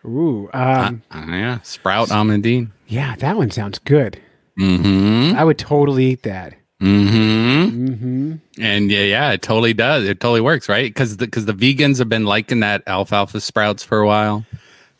Ooh, 0.06 0.50
um, 0.54 1.04
Uh, 1.12 1.26
yeah, 1.28 1.60
sprout 1.64 2.10
almondine. 2.10 2.72
yeah, 2.88 3.16
that 3.18 3.38
one 3.38 3.52
sounds 3.52 3.80
good. 3.80 4.20
Mm-hmm. 4.60 5.38
I 5.38 5.44
would 5.44 5.58
totally 5.58 6.06
eat 6.12 6.24
that. 6.24 6.54
Mm-hmm. 6.82 7.88
Mm-hmm. 7.88 8.34
And 8.62 8.92
yeah, 8.92 9.02
yeah, 9.04 9.32
it 9.32 9.42
totally 9.44 9.74
does. 9.74 10.04
It 10.08 10.20
totally 10.20 10.42
works, 10.42 10.68
right? 10.68 10.90
Because 10.90 11.18
the 11.18 11.26
because 11.28 11.46
the 11.46 11.54
vegans 11.54 12.00
have 12.00 12.10
been 12.10 12.26
liking 12.26 12.60
that 12.62 12.82
alfalfa 12.88 13.40
sprouts 13.42 13.84
for 13.84 14.00
a 14.00 14.08
while. 14.08 14.46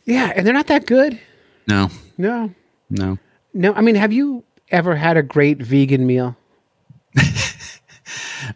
Yeah, 0.04 0.32
and 0.36 0.46
they're 0.46 0.54
not 0.54 0.68
that 0.68 0.86
good. 0.86 1.18
No, 1.68 1.88
No, 2.18 2.52
no. 2.90 3.18
no. 3.54 3.72
I 3.74 3.80
mean, 3.82 3.94
have 3.96 4.12
you 4.12 4.42
ever 4.70 4.94
had 4.96 5.16
a 5.16 5.22
great 5.22 5.58
vegan 5.58 6.06
meal? 6.06 6.36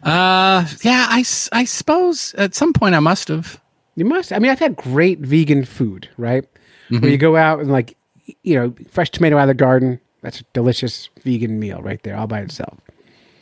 Uh, 0.03 0.65
yeah, 0.81 1.07
I 1.09 1.23
suppose 1.23 2.33
at 2.37 2.53
some 2.53 2.73
point 2.73 2.93
I 2.93 2.99
must 2.99 3.29
have. 3.29 3.59
You 3.97 4.05
must. 4.05 4.31
I 4.31 4.37
mean, 4.37 4.51
I've 4.51 4.59
had 4.59 4.75
great 4.75 5.19
vegan 5.19 5.65
food, 5.65 6.07
right? 6.17 6.43
Mm-hmm. 6.89 6.99
Where 6.99 7.11
you 7.11 7.17
go 7.17 7.35
out 7.35 7.59
and 7.59 7.71
like, 7.71 7.97
you 8.43 8.55
know, 8.55 8.75
fresh 8.91 9.09
tomato 9.09 9.37
out 9.37 9.43
of 9.43 9.47
the 9.47 9.53
garden. 9.55 9.99
That's 10.21 10.41
a 10.41 10.43
delicious 10.53 11.09
vegan 11.23 11.59
meal 11.59 11.81
right 11.81 12.01
there, 12.03 12.15
all 12.15 12.27
by 12.27 12.41
itself. 12.41 12.77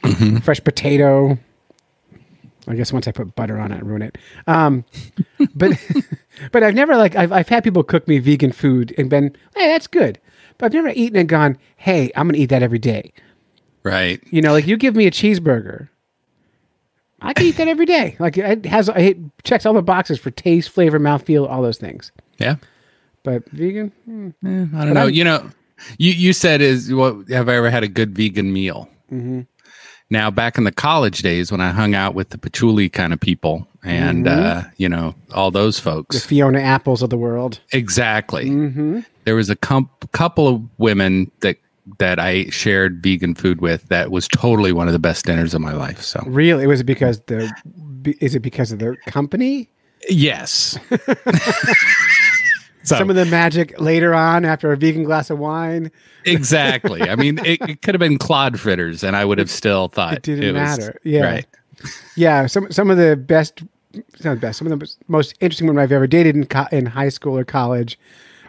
Mm-hmm. 0.04 0.38
Fresh 0.38 0.63
potato. 0.63 1.38
I 2.68 2.76
guess 2.76 2.94
once 2.94 3.06
I 3.06 3.12
put 3.12 3.36
butter 3.36 3.60
on 3.60 3.74
it, 3.74 3.76
I 3.76 3.80
ruin 3.80 4.02
it. 4.02 4.18
Um, 4.48 4.86
but 5.56 5.74
but 6.54 6.63
I've 6.63 6.74
never 6.74 6.96
like 6.96 7.18
I've 7.18 7.34
I've 7.34 7.50
had 7.50 7.65
people 7.65 7.84
cook 7.84 8.08
me 8.08 8.20
vegan 8.20 8.54
food 8.54 8.96
and 8.98 9.10
been 9.10 9.36
hey 9.58 9.68
that's 9.68 9.88
good, 9.88 10.20
but 10.58 10.68
I've 10.68 10.74
never 10.74 10.89
eaten 10.89 11.18
and 11.18 11.28
gone 11.28 11.58
hey 11.76 12.12
I'm 12.15 12.30
gonna 12.30 12.38
eat 12.38 12.48
that 12.48 12.63
every 12.63 12.80
day. 12.80 13.12
Right. 13.84 14.24
You 14.32 14.41
know, 14.41 14.54
like 14.54 14.68
you 14.68 14.78
give 14.78 14.96
me 14.96 15.06
a 15.06 15.12
cheeseburger. 15.12 15.89
I 17.26 17.34
can 17.34 17.46
eat 17.46 17.58
that 17.58 17.68
every 17.68 17.86
day. 17.86 18.16
Like 18.20 18.38
it 18.38 18.66
has 18.66 18.90
it 18.90 19.18
checks 19.44 19.66
all 19.66 19.74
the 19.74 19.82
boxes 19.82 20.20
for 20.20 20.32
taste, 20.32 20.70
flavor, 20.70 21.00
mouthfeel, 21.00 21.50
all 21.50 21.62
those 21.62 21.78
things. 21.78 22.12
Yeah. 22.38 22.56
But 23.24 23.50
vegan, 23.50 23.92
hmm. 24.06 24.30
I 24.44 24.86
don't 24.86 24.94
know. 24.94 25.08
you 25.08 25.24
know, 25.24 25.50
you 25.98 26.12
you 26.12 26.34
said 26.34 26.62
is 26.62 26.94
what 26.94 27.28
have 27.30 27.50
I 27.50 27.56
ever 27.56 27.70
had 27.70 27.84
a 27.84 27.88
good 27.88 28.16
vegan 28.16 28.54
meal? 28.54 28.88
Mm-hmm. 29.12 29.42
Now, 30.12 30.30
back 30.30 30.60
in 30.60 30.66
the 30.66 30.72
college 30.72 31.24
days 31.24 31.52
when 31.52 31.62
I 31.62 31.72
hung 31.72 31.96
out 31.96 32.14
with 32.14 32.30
the 32.30 32.38
patchouli 32.38 32.90
kind 32.90 33.12
of 33.12 33.20
people 33.20 33.68
and 33.84 34.28
uh, 34.28 34.64
you 34.78 34.88
know 34.88 35.16
all 35.34 35.50
those 35.50 35.80
folks. 35.80 36.22
the 36.22 36.28
Fiona 36.28 36.60
Apples 36.60 37.02
of 37.02 37.10
the 37.10 37.18
world. 37.18 37.60
exactly. 37.72 38.46
Mm-hmm. 38.50 39.00
There 39.24 39.36
was 39.36 39.50
a 39.50 39.56
com- 39.56 39.90
couple 40.12 40.48
of 40.48 40.62
women 40.78 41.32
that 41.40 41.58
that 42.00 42.19
I 42.19 42.45
shared 42.50 43.02
vegan 43.04 43.36
food 43.36 43.62
with 43.62 43.88
that 43.89 44.10
was 44.12 44.28
totally 44.28 44.71
one 44.74 44.88
of 44.88 44.93
the 44.93 45.00
best 45.00 45.26
dinners 45.26 45.54
of 45.54 45.62
my 45.62 45.74
life. 45.74 46.02
So 46.02 46.24
Really, 46.26 46.63
it 46.63 46.67
was 46.67 46.82
it 46.82 46.86
because 46.86 47.19
the? 47.21 47.52
Is 48.21 48.36
it 48.36 48.39
because 48.41 48.71
of 48.71 48.80
the 48.80 48.95
company? 49.08 49.69
yes. 50.10 50.78
so, 52.84 52.98
Some 52.98 53.10
of 53.10 53.15
the 53.15 53.26
magic 53.26 53.80
later 53.80 54.13
on 54.13 54.45
after 54.45 54.71
a 54.71 54.78
vegan 54.78 55.04
glass 55.04 55.30
of 55.30 55.39
wine. 55.39 55.91
exactly. 56.26 57.02
I 57.10 57.15
mean, 57.15 57.39
it, 57.43 57.60
it 57.67 57.82
could 57.82 57.95
have 57.95 58.00
been 58.00 58.17
clod 58.19 58.60
fritters, 58.60 59.04
and 59.04 59.15
I 59.15 59.26
would 59.26 59.39
have 59.39 59.50
still 59.50 59.88
thought 59.88 60.13
It 60.13 60.21
didn't 60.24 60.56
was- 60.56 60.78
matter. 60.80 61.00
Yeah. 61.04 61.24
Right. 61.26 61.45
Yeah, 62.15 62.45
some 62.48 62.71
some 62.71 62.89
of 62.89 62.98
the 62.98 63.17
best, 63.17 63.62
not 64.24 64.36
the 64.36 64.39
best, 64.39 64.60
some 64.60 64.71
of 64.71 64.80
the 64.80 64.95
most 65.08 65.36
interesting 65.41 65.67
women 65.67 65.84
I've 65.84 65.91
ever 65.91 66.08
dated 66.08 66.36
in 66.36 66.45
co- 66.45 66.67
in 66.71 66.86
high 66.86 67.10
school 67.10 67.38
or 67.38 67.43
college. 67.43 68.00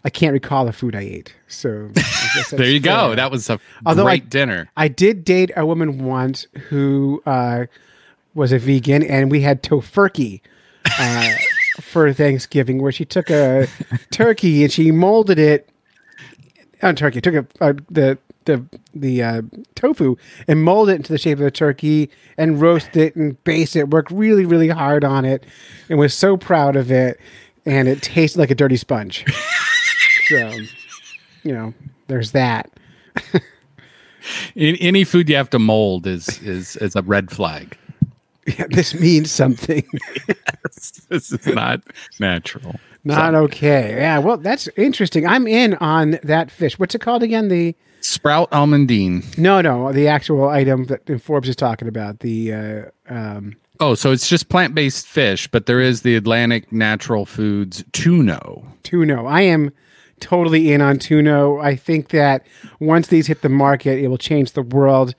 I 0.06 0.08
can't 0.08 0.32
recall 0.32 0.64
the 0.64 0.72
food 0.72 0.94
I 0.94 1.00
ate. 1.00 1.34
So 1.48 1.90
I 1.96 2.44
There 2.52 2.66
you 2.70 2.78
go. 2.78 3.16
That 3.16 3.32
was 3.32 3.50
a 3.50 3.58
Although 3.84 4.06
I- 4.06 4.18
great 4.18 4.30
dinner. 4.30 4.70
I 4.76 4.86
did 4.86 5.24
date 5.24 5.50
a 5.56 5.66
woman 5.66 6.04
once 6.04 6.46
who 6.68 7.20
uh, 7.26 7.66
was 8.32 8.52
a 8.52 8.58
vegan, 8.60 9.02
and 9.02 9.32
we 9.32 9.40
had 9.40 9.64
tofurkey 9.64 10.42
uh, 11.00 11.32
for 11.80 12.12
Thanksgiving, 12.12 12.80
where 12.80 12.92
she 12.92 13.04
took 13.04 13.30
a 13.30 13.66
turkey 14.12 14.62
and 14.62 14.72
she 14.72 14.92
molded 14.92 15.40
it. 15.40 15.68
On 16.82 16.94
turkey, 16.94 17.20
took 17.20 17.34
a, 17.34 17.46
uh, 17.60 17.72
the 17.90 18.16
the 18.44 18.64
the 18.94 19.22
uh, 19.24 19.42
tofu 19.74 20.14
and 20.46 20.62
molded 20.62 20.92
it 20.92 20.96
into 20.98 21.12
the 21.12 21.18
shape 21.18 21.40
of 21.40 21.46
a 21.46 21.50
turkey 21.50 22.10
and 22.38 22.60
roasted 22.60 22.96
it 22.96 23.16
and 23.16 23.42
basted 23.42 23.80
it. 23.80 23.90
Worked 23.90 24.12
really 24.12 24.44
really 24.44 24.68
hard 24.68 25.02
on 25.02 25.24
it, 25.24 25.42
and 25.88 25.98
was 25.98 26.14
so 26.14 26.36
proud 26.36 26.76
of 26.76 26.92
it. 26.92 27.18
And 27.64 27.88
it 27.88 28.00
tasted 28.02 28.38
like 28.38 28.52
a 28.52 28.54
dirty 28.54 28.76
sponge. 28.76 29.24
so, 30.28 30.52
you 31.42 31.52
know, 31.52 31.74
there's 32.08 32.32
that. 32.32 32.70
Any 34.56 35.04
food 35.04 35.28
you 35.28 35.36
have 35.36 35.50
to 35.50 35.58
mold 35.58 36.06
is 36.06 36.42
is 36.42 36.76
is 36.76 36.96
a 36.96 37.02
red 37.02 37.30
flag. 37.30 37.76
Yeah, 38.46 38.66
this 38.70 38.94
means 38.94 39.30
something. 39.30 39.84
this 41.10 41.30
is 41.32 41.46
not 41.46 41.82
natural. 42.20 42.76
Not 43.04 43.34
okay. 43.34 43.94
Yeah, 43.96 44.18
well, 44.18 44.36
that's 44.36 44.68
interesting. 44.76 45.26
I'm 45.26 45.46
in 45.46 45.74
on 45.74 46.18
that 46.24 46.50
fish. 46.50 46.78
What's 46.78 46.94
it 46.94 47.00
called 47.00 47.22
again? 47.22 47.48
The 47.48 47.74
Sprout 48.00 48.50
almondine. 48.50 49.36
no, 49.38 49.60
no, 49.60 49.92
the 49.92 50.06
actual 50.08 50.48
item 50.48 50.84
that 50.86 51.20
Forbes 51.20 51.48
is 51.48 51.56
talking 51.56 51.88
about. 51.88 52.20
The 52.20 52.52
uh, 52.52 52.82
um, 53.08 53.56
Oh, 53.78 53.94
so 53.94 54.10
it's 54.10 54.28
just 54.28 54.48
plant 54.48 54.74
based 54.74 55.06
fish, 55.06 55.48
but 55.48 55.66
there 55.66 55.80
is 55.80 56.02
the 56.02 56.16
Atlantic 56.16 56.72
Natural 56.72 57.26
Foods 57.26 57.84
tuno. 57.92 58.64
tuno. 58.82 59.26
I 59.26 59.42
am 59.42 59.70
totally 60.20 60.72
in 60.72 60.80
on 60.80 60.98
tuno. 60.98 61.58
I 61.60 61.76
think 61.76 62.08
that 62.08 62.46
once 62.80 63.08
these 63.08 63.26
hit 63.26 63.42
the 63.42 63.48
market, 63.48 63.98
it 63.98 64.08
will 64.08 64.18
change 64.18 64.52
the 64.52 64.62
world. 64.62 65.14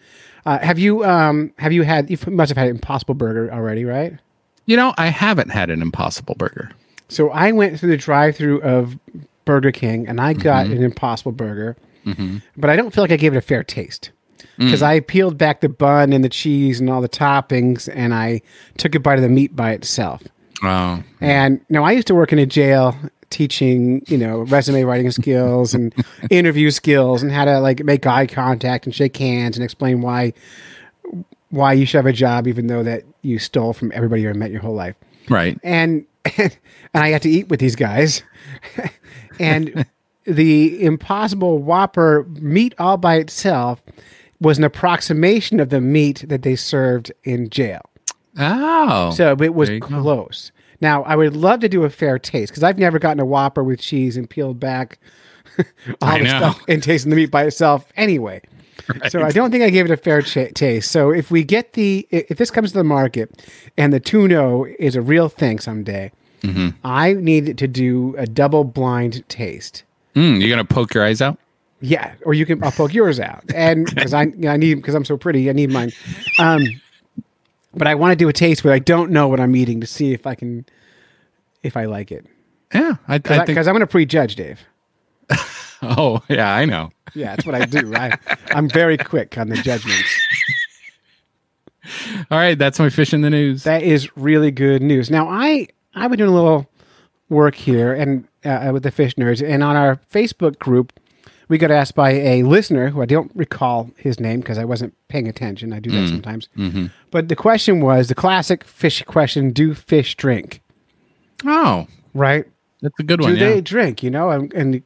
Uh, 0.45 0.59
have 0.59 0.79
you 0.79 1.03
um, 1.03 1.51
have 1.59 1.73
you 1.73 1.83
had? 1.83 2.09
You 2.09 2.17
must 2.27 2.49
have 2.49 2.57
had 2.57 2.67
an 2.69 2.75
Impossible 2.75 3.13
Burger 3.15 3.51
already, 3.53 3.83
right? 3.85 4.17
You 4.65 4.75
know, 4.77 4.93
I 4.97 5.07
haven't 5.07 5.49
had 5.49 5.69
an 5.69 5.81
Impossible 5.81 6.35
Burger. 6.35 6.71
So 7.09 7.29
I 7.29 7.51
went 7.53 7.79
through 7.79 7.89
the 7.89 7.97
drive-through 7.97 8.61
of 8.61 8.97
Burger 9.45 9.71
King 9.71 10.07
and 10.09 10.19
I 10.19 10.33
got 10.33 10.65
an 10.67 10.83
Impossible 10.83 11.31
Burger, 11.31 11.77
but 12.57 12.69
I 12.69 12.75
don't 12.75 12.93
feel 12.93 13.01
like 13.03 13.11
I 13.11 13.17
gave 13.17 13.33
it 13.33 13.37
a 13.37 13.41
fair 13.41 13.63
taste 13.63 14.11
because 14.57 14.81
I 14.81 14.99
peeled 15.01 15.37
back 15.37 15.61
the 15.61 15.69
bun 15.69 16.11
and 16.13 16.23
the 16.23 16.29
cheese 16.29 16.79
and 16.81 16.89
all 16.89 17.01
the 17.01 17.07
toppings 17.09 17.87
and 17.93 18.13
I 18.13 18.41
took 18.77 18.93
a 18.95 18.99
bite 18.99 19.15
of 19.15 19.21
the 19.21 19.29
meat 19.29 19.55
by 19.55 19.71
itself. 19.71 20.23
Oh, 20.63 21.01
And 21.21 21.61
now 21.69 21.83
I 21.83 21.91
used 21.91 22.07
to 22.07 22.15
work 22.15 22.33
in 22.33 22.39
a 22.39 22.45
jail 22.45 22.95
teaching, 23.29 24.03
you 24.07 24.17
know, 24.17 24.39
resume 24.39 24.83
writing 24.83 25.11
skills 25.11 25.73
and 25.73 25.93
interview 26.29 26.71
skills 26.71 27.23
and 27.23 27.31
how 27.31 27.45
to 27.45 27.59
like 27.59 27.83
make 27.83 28.05
eye 28.05 28.27
contact 28.27 28.85
and 28.85 28.95
shake 28.95 29.17
hands 29.17 29.57
and 29.57 29.63
explain 29.63 30.01
why 30.01 30.33
why 31.49 31.71
you 31.71 31.85
should 31.85 31.97
have 31.97 32.05
a 32.05 32.13
job 32.13 32.45
even 32.47 32.67
though 32.67 32.83
that 32.83 33.03
you 33.21 33.39
stole 33.39 33.71
from 33.71 33.91
everybody 33.95 34.21
you 34.21 34.33
met 34.33 34.51
your 34.51 34.59
whole 34.59 34.75
life 34.75 34.95
right. 35.29 35.57
and 35.63 36.05
and, 36.37 36.57
I 36.93 37.11
got 37.11 37.21
to 37.23 37.29
eat 37.29 37.49
with 37.49 37.59
these 37.59 37.75
guys, 37.75 38.23
and 39.39 39.85
the 40.25 40.83
Impossible 40.83 41.59
Whopper 41.59 42.25
meat 42.29 42.73
all 42.79 42.97
by 42.97 43.15
itself 43.15 43.81
was 44.39 44.57
an 44.57 44.63
approximation 44.63 45.59
of 45.59 45.69
the 45.69 45.81
meat 45.81 46.25
that 46.27 46.43
they 46.43 46.55
served 46.55 47.11
in 47.23 47.49
jail. 47.49 47.81
Oh, 48.37 49.11
So 49.11 49.35
it 49.39 49.55
was 49.55 49.69
close. 49.81 50.51
go. 50.51 50.56
Now, 50.81 51.03
I 51.03 51.15
would 51.15 51.35
love 51.35 51.59
to 51.61 51.69
do 51.69 51.83
a 51.83 51.89
fair 51.89 52.19
taste 52.19 52.51
because 52.51 52.63
I've 52.63 52.77
never 52.77 52.99
gotten 52.99 53.19
a 53.19 53.25
Whopper 53.25 53.63
with 53.63 53.79
cheese 53.79 54.15
and 54.17 54.29
peeled 54.29 54.59
back 54.59 54.99
all 55.57 55.63
I 56.01 56.17
the 56.19 56.23
know. 56.25 56.29
stuff 56.37 56.61
and 56.67 56.83
tasting 56.83 57.09
the 57.09 57.15
meat 57.15 57.31
by 57.31 57.43
itself 57.45 57.85
anyway. 57.95 58.41
So 59.09 59.21
I 59.21 59.31
don't 59.31 59.51
think 59.51 59.63
I 59.65 59.69
gave 59.69 59.83
it 59.85 59.91
a 59.91 59.97
fair 59.97 60.21
cha- 60.21 60.47
taste. 60.53 60.91
So 60.91 61.09
if 61.11 61.29
we 61.29 61.43
get 61.43 61.73
the, 61.73 62.07
if 62.11 62.37
this 62.37 62.49
comes 62.51 62.71
to 62.71 62.77
the 62.77 62.83
market 62.85 63.43
and 63.75 63.91
the 63.91 63.99
tuno 63.99 64.65
is 64.79 64.95
a 64.95 65.01
real 65.01 65.27
thing 65.29 65.59
someday, 65.59 66.11
Mm-hmm. 66.43 66.69
I 66.85 67.13
need 67.13 67.57
to 67.57 67.67
do 67.67 68.13
a 68.17 68.27
double 68.27 68.63
blind 68.63 69.27
taste. 69.27 69.83
Mm, 70.15 70.39
you're 70.39 70.49
gonna 70.51 70.63
poke 70.63 70.93
your 70.93 71.03
eyes 71.03 71.19
out. 71.19 71.39
Yeah, 71.81 72.13
or 72.25 72.35
you 72.35 72.45
can 72.45 72.63
I'll 72.63 72.71
poke 72.71 72.93
yours 72.93 73.19
out, 73.19 73.43
and 73.55 73.87
because 73.87 74.13
I 74.13 74.31
I 74.47 74.55
need 74.55 74.75
because 74.75 74.93
I'm 74.93 75.03
so 75.03 75.17
pretty, 75.17 75.49
I 75.49 75.53
need 75.53 75.71
mine. 75.71 75.91
Um, 76.37 76.61
but 77.77 77.87
I 77.87 77.95
want 77.95 78.11
to 78.11 78.15
do 78.15 78.27
a 78.29 78.33
taste 78.33 78.63
where 78.63 78.73
I 78.73 78.79
don't 78.79 79.11
know 79.11 79.27
what 79.27 79.39
I'm 79.39 79.55
eating 79.55 79.81
to 79.81 79.87
see 79.87 80.13
if 80.13 80.27
I 80.27 80.35
can, 80.35 80.65
if 81.63 81.77
I 81.77 81.85
like 81.85 82.11
it. 82.11 82.25
Yeah, 82.73 82.95
I, 83.07 83.15
I 83.15 83.17
Because 83.19 83.45
think. 83.45 83.57
I'm 83.57 83.65
going 83.65 83.79
to 83.79 83.87
prejudge, 83.87 84.35
Dave. 84.35 84.59
oh, 85.81 86.21
yeah, 86.29 86.53
I 86.53 86.65
know. 86.65 86.91
Yeah, 87.13 87.35
that's 87.35 87.45
what 87.45 87.55
I 87.55 87.65
do. 87.65 87.95
I, 87.95 88.17
I'm 88.51 88.69
very 88.69 88.97
quick 88.97 89.37
on 89.37 89.49
the 89.49 89.55
judgments. 89.57 90.09
All 92.31 92.37
right, 92.37 92.57
that's 92.57 92.79
my 92.79 92.89
fish 92.89 93.13
in 93.13 93.21
the 93.21 93.29
news. 93.29 93.63
That 93.63 93.83
is 93.83 94.15
really 94.17 94.51
good 94.51 94.81
news. 94.81 95.09
Now 95.09 95.27
I 95.29 95.67
I've 95.95 96.11
been 96.11 96.17
doing 96.17 96.31
a 96.31 96.33
little 96.33 96.69
work 97.29 97.55
here 97.55 97.93
and 97.93 98.27
uh, 98.43 98.71
with 98.73 98.83
the 98.83 98.91
fish 98.91 99.15
nerds, 99.15 99.45
and 99.45 99.63
on 99.63 99.75
our 99.75 99.97
Facebook 100.11 100.59
group, 100.59 100.91
we 101.49 101.57
got 101.57 101.71
asked 101.71 101.95
by 101.95 102.11
a 102.11 102.43
listener 102.43 102.89
who 102.89 103.01
I 103.01 103.05
don't 103.05 103.31
recall 103.35 103.89
his 103.97 104.19
name 104.19 104.39
because 104.41 104.57
I 104.57 104.65
wasn't 104.65 104.93
paying 105.07 105.27
attention. 105.27 105.71
I 105.73 105.79
do 105.79 105.89
that 105.91 106.07
sometimes. 106.09 106.49
But 107.11 107.29
the 107.29 107.35
question 107.35 107.79
was 107.81 108.07
the 108.09 108.15
classic 108.15 108.63
fish 108.63 109.01
question: 109.03 109.51
Do 109.51 109.73
fish 109.73 110.15
drink? 110.15 110.61
oh, 111.45 111.87
Right? 112.13 112.45
that's 112.81 112.99
a 112.99 113.03
good 113.03 113.19
Do 113.19 113.25
one. 113.25 113.33
Do 113.35 113.39
they 113.39 113.55
Yeah. 113.55 113.61
drink? 113.61 114.03
You 114.03 114.09
know, 114.11 114.29
and, 114.29 114.53
and 114.53 114.81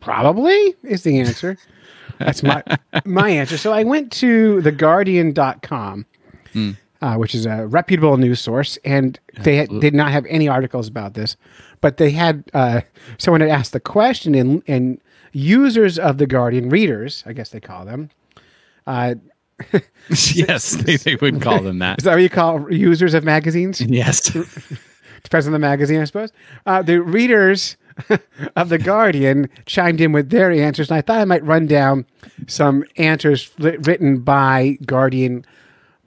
probably 0.00 0.74
is 0.84 1.02
the 1.02 1.18
answer. 1.20 1.56
That's 2.18 2.42
my 2.42 2.62
my 3.04 3.28
answer. 3.30 3.56
So 3.56 3.72
I 3.72 3.84
went 3.84 4.10
to 4.12 4.60
theguardian.com, 4.62 6.06
uh, 7.00 7.14
which 7.16 7.34
is 7.34 7.46
a 7.46 7.66
reputable 7.66 8.16
news 8.16 8.40
source, 8.40 8.76
and 8.84 9.18
they 9.42 9.56
had, 9.56 9.68
did 9.80 9.94
not 9.94 10.10
have 10.12 10.24
any 10.28 10.48
articles 10.48 10.88
about 10.88 11.14
this, 11.14 11.36
but 11.80 11.96
they 11.96 12.10
had 12.10 12.44
uh, 12.54 12.82
someone 13.18 13.40
had 13.40 13.50
asked 13.50 13.72
the 13.72 13.80
question, 13.80 14.34
and 14.34 14.62
and 14.66 15.00
users 15.32 15.98
of 15.98 16.18
the 16.18 16.26
Guardian, 16.26 16.68
readers, 16.68 17.22
I 17.26 17.32
guess 17.32 17.50
they 17.50 17.60
call 17.60 17.84
them. 17.84 18.10
Uh, 18.86 19.14
yes, 20.34 20.72
they, 20.72 20.96
they 20.96 21.16
would 21.16 21.40
call 21.40 21.60
them 21.60 21.78
that. 21.78 21.98
is 21.98 22.04
that 22.04 22.14
what 22.14 22.22
you 22.22 22.28
call 22.30 22.72
users 22.72 23.14
of 23.14 23.24
magazines? 23.24 23.80
yes. 23.88 24.30
Depends 25.22 25.46
on 25.46 25.52
the 25.52 25.58
magazine, 25.58 26.00
I 26.00 26.04
suppose. 26.04 26.32
Uh, 26.66 26.82
the 26.82 27.00
readers 27.00 27.76
of 28.56 28.68
The 28.70 28.78
Guardian 28.78 29.48
chimed 29.66 30.00
in 30.00 30.10
with 30.12 30.30
their 30.30 30.50
answers, 30.50 30.90
and 30.90 30.98
I 30.98 31.00
thought 31.02 31.20
I 31.20 31.24
might 31.24 31.44
run 31.44 31.66
down 31.66 32.06
some 32.48 32.84
answers 32.96 33.50
written 33.58 34.20
by 34.20 34.78
Guardian 34.84 35.44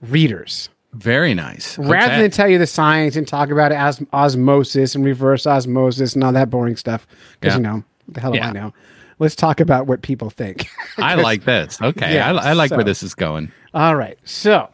readers. 0.02 0.68
Very 0.92 1.32
nice. 1.34 1.78
Rather 1.78 2.12
Okay. 2.14 2.22
than 2.22 2.30
tell 2.30 2.48
you 2.48 2.58
the 2.58 2.66
science 2.66 3.16
and 3.16 3.26
talk 3.26 3.50
about 3.50 3.72
os- 3.72 4.02
osmosis 4.12 4.94
and 4.94 5.04
reverse 5.04 5.46
osmosis 5.46 6.14
and 6.14 6.22
all 6.24 6.32
that 6.32 6.50
boring 6.50 6.76
stuff, 6.76 7.06
because, 7.40 7.54
Yeah. 7.54 7.56
you 7.58 7.62
know, 7.62 7.84
what 8.06 8.14
the 8.14 8.20
hell 8.20 8.32
do 8.32 8.38
Yeah. 8.38 8.48
I 8.48 8.52
know? 8.52 8.74
Let's 9.18 9.34
talk 9.34 9.60
about 9.60 9.86
what 9.86 10.02
people 10.02 10.30
think. 10.30 10.68
I 10.98 11.14
like 11.14 11.44
this. 11.44 11.80
Okay, 11.80 12.14
Yeah, 12.14 12.32
I, 12.32 12.50
I 12.50 12.52
like 12.52 12.70
so- 12.70 12.76
where 12.76 12.84
this 12.84 13.02
is 13.02 13.14
going. 13.14 13.50
All 13.74 13.96
right. 13.96 14.18
So, 14.24 14.68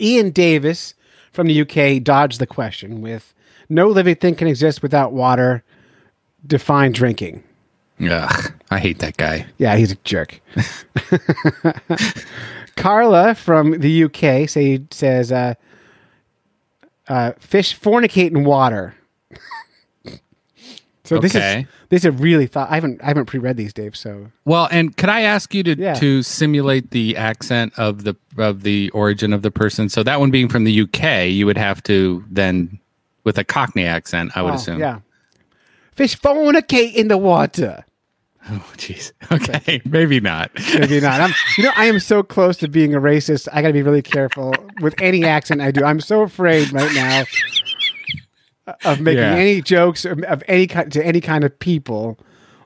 Ian 0.00 0.30
Davis 0.30 0.94
from 1.32 1.46
the 1.46 1.60
UK 1.62 2.02
dodged 2.02 2.40
the 2.40 2.46
question 2.46 3.00
with 3.02 3.34
no 3.68 3.88
living 3.88 4.16
thing 4.16 4.34
can 4.34 4.48
exist 4.48 4.82
without 4.82 5.12
water. 5.12 5.62
Define 6.46 6.92
drinking. 6.92 7.42
Ugh, 8.00 8.52
I 8.70 8.78
hate 8.78 8.98
that 9.00 9.16
guy. 9.16 9.46
Yeah, 9.58 9.76
he's 9.76 9.92
a 9.92 9.96
jerk. 10.04 10.40
Carla 12.76 13.34
from 13.34 13.78
the 13.80 14.04
UK 14.04 14.48
say, 14.48 14.80
says, 14.90 15.32
uh, 15.32 15.54
uh, 17.08 17.32
fish 17.38 17.78
fornicate 17.78 18.30
in 18.30 18.44
water. 18.44 18.94
so 21.06 21.18
this 21.18 21.34
is 21.34 21.64
this 21.88 22.04
is 22.04 22.14
really 22.20 22.46
thought. 22.46 22.70
I 22.70 22.74
haven't 22.74 23.02
I 23.02 23.06
haven't 23.06 23.26
pre-read 23.26 23.56
these, 23.56 23.72
Dave. 23.72 23.96
So 23.96 24.28
Well, 24.44 24.68
and 24.70 24.96
could 24.96 25.08
I 25.08 25.22
ask 25.22 25.54
you 25.54 25.62
to 25.62 25.76
Yeah. 25.78 25.94
to 25.94 26.22
simulate 26.22 26.90
the 26.90 27.16
accent 27.16 27.72
of 27.78 28.04
the 28.04 28.14
of 28.36 28.62
the 28.62 28.90
origin 28.90 29.32
of 29.32 29.42
the 29.42 29.50
person? 29.50 29.88
So 29.88 30.02
that 30.02 30.20
one 30.20 30.30
being 30.30 30.48
from 30.48 30.64
the 30.64 30.80
UK, 30.82 31.28
you 31.28 31.46
would 31.46 31.56
have 31.58 31.82
to 31.84 32.24
then 32.30 32.78
with 33.24 33.38
a 33.38 33.44
Cockney 33.44 33.84
accent, 33.86 34.32
I 34.36 34.42
would 34.42 34.52
Oh, 34.52 34.56
assume. 34.56 34.78
yeah, 34.80 34.98
fish 35.92 36.18
fornicate 36.18 36.94
in 36.94 37.08
the 37.08 37.18
water. 37.18 37.84
Oh, 38.48 38.64
jeez. 38.76 39.10
Okay, 39.32 39.82
maybe 39.84 40.20
not. 40.20 40.52
Maybe 40.78 41.00
not. 41.00 41.20
I'm, 41.20 41.34
you 41.58 41.64
know, 41.64 41.72
I 41.74 41.86
am 41.86 41.98
so 41.98 42.22
close 42.22 42.56
to 42.58 42.68
being 42.68 42.94
a 42.94 43.00
racist. 43.00 43.48
I 43.52 43.60
got 43.60 43.66
to 43.66 43.72
be 43.72 43.82
really 43.82 44.02
careful 44.02 44.54
with 44.80 44.94
any 45.02 45.24
accent 45.24 45.60
I 45.60 45.72
do. 45.72 45.84
I'm 45.84 45.98
so 45.98 46.22
afraid 46.22 46.72
right 46.72 46.94
now 46.94 47.24
of 48.84 49.00
making 49.00 49.18
Yeah. 49.22 49.34
any 49.34 49.62
jokes 49.62 50.04
of 50.04 50.20
of 50.24 50.42
any 50.48 50.66
kind 50.66 50.90
to 50.92 51.04
any 51.04 51.20
kind 51.20 51.44
of 51.44 51.56
people 51.58 52.18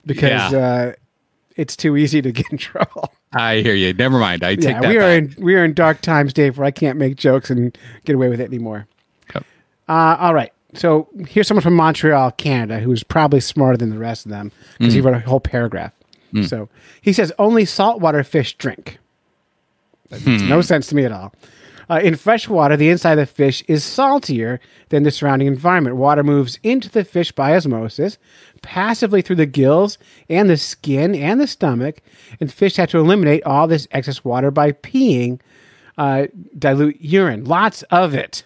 because 0.06 0.52
Yeah. 0.52 0.58
uh, 0.58 0.92
it's 1.56 1.76
too 1.76 1.96
easy 1.96 2.22
to 2.22 2.32
get 2.38 2.46
in 2.50 2.58
trouble. 2.58 3.12
I 3.32 3.56
hear 3.58 3.74
you. 3.74 3.92
Never 3.92 4.18
mind. 4.18 4.42
I 4.42 4.56
take 4.56 4.64
yeah, 4.64 4.80
that 4.80 4.88
we 4.88 4.96
are 4.96 5.20
back. 5.20 5.36
in 5.38 5.44
we 5.44 5.54
are 5.56 5.64
in 5.64 5.74
dark 5.74 6.00
times, 6.00 6.32
Dave, 6.32 6.58
where 6.58 6.66
I 6.66 6.70
can't 6.70 6.98
make 6.98 7.16
jokes 7.16 7.50
and 7.50 7.76
get 8.04 8.16
away 8.16 8.28
with 8.28 8.40
it 8.40 8.44
anymore. 8.44 8.86
Yep. 9.34 9.44
Uh, 9.88 10.16
all 10.18 10.34
right. 10.34 10.52
So 10.74 11.08
here's 11.28 11.48
someone 11.48 11.62
from 11.62 11.74
Montreal, 11.74 12.30
Canada, 12.32 12.78
who's 12.80 13.02
probably 13.02 13.40
smarter 13.40 13.76
than 13.76 13.90
the 13.90 13.98
rest 13.98 14.24
of 14.24 14.30
them 14.30 14.52
because 14.78 14.92
Mm. 14.92 14.96
he 14.96 15.00
wrote 15.00 15.14
a 15.16 15.20
whole 15.20 15.40
paragraph. 15.40 15.92
So 16.46 16.68
he 17.00 17.12
says 17.12 17.32
only 17.40 17.64
saltwater 17.64 18.22
fish 18.22 18.56
drink. 18.56 18.98
That 20.10 20.24
makes 20.24 20.42
Hmm. 20.42 20.48
no 20.48 20.60
sense 20.60 20.86
to 20.88 20.94
me 20.94 21.04
at 21.04 21.10
all. 21.12 21.34
Uh, 21.90 21.98
in 22.04 22.14
fresh 22.14 22.48
water, 22.48 22.76
the 22.76 22.88
inside 22.88 23.18
of 23.18 23.18
the 23.18 23.26
fish 23.26 23.64
is 23.66 23.82
saltier 23.82 24.60
than 24.90 25.02
the 25.02 25.10
surrounding 25.10 25.48
environment. 25.48 25.96
Water 25.96 26.22
moves 26.22 26.56
into 26.62 26.88
the 26.88 27.02
fish 27.02 27.32
by 27.32 27.56
osmosis, 27.56 28.16
passively 28.62 29.22
through 29.22 29.34
the 29.34 29.44
gills 29.44 29.98
and 30.28 30.48
the 30.48 30.56
skin 30.56 31.16
and 31.16 31.40
the 31.40 31.48
stomach, 31.48 32.00
and 32.40 32.52
fish 32.52 32.76
have 32.76 32.90
to 32.90 32.98
eliminate 32.98 33.42
all 33.42 33.66
this 33.66 33.88
excess 33.90 34.24
water 34.24 34.52
by 34.52 34.70
peeing 34.70 35.40
uh, 35.98 36.28
dilute 36.56 37.00
urine. 37.00 37.44
Lots 37.44 37.82
of 37.90 38.14
it. 38.14 38.44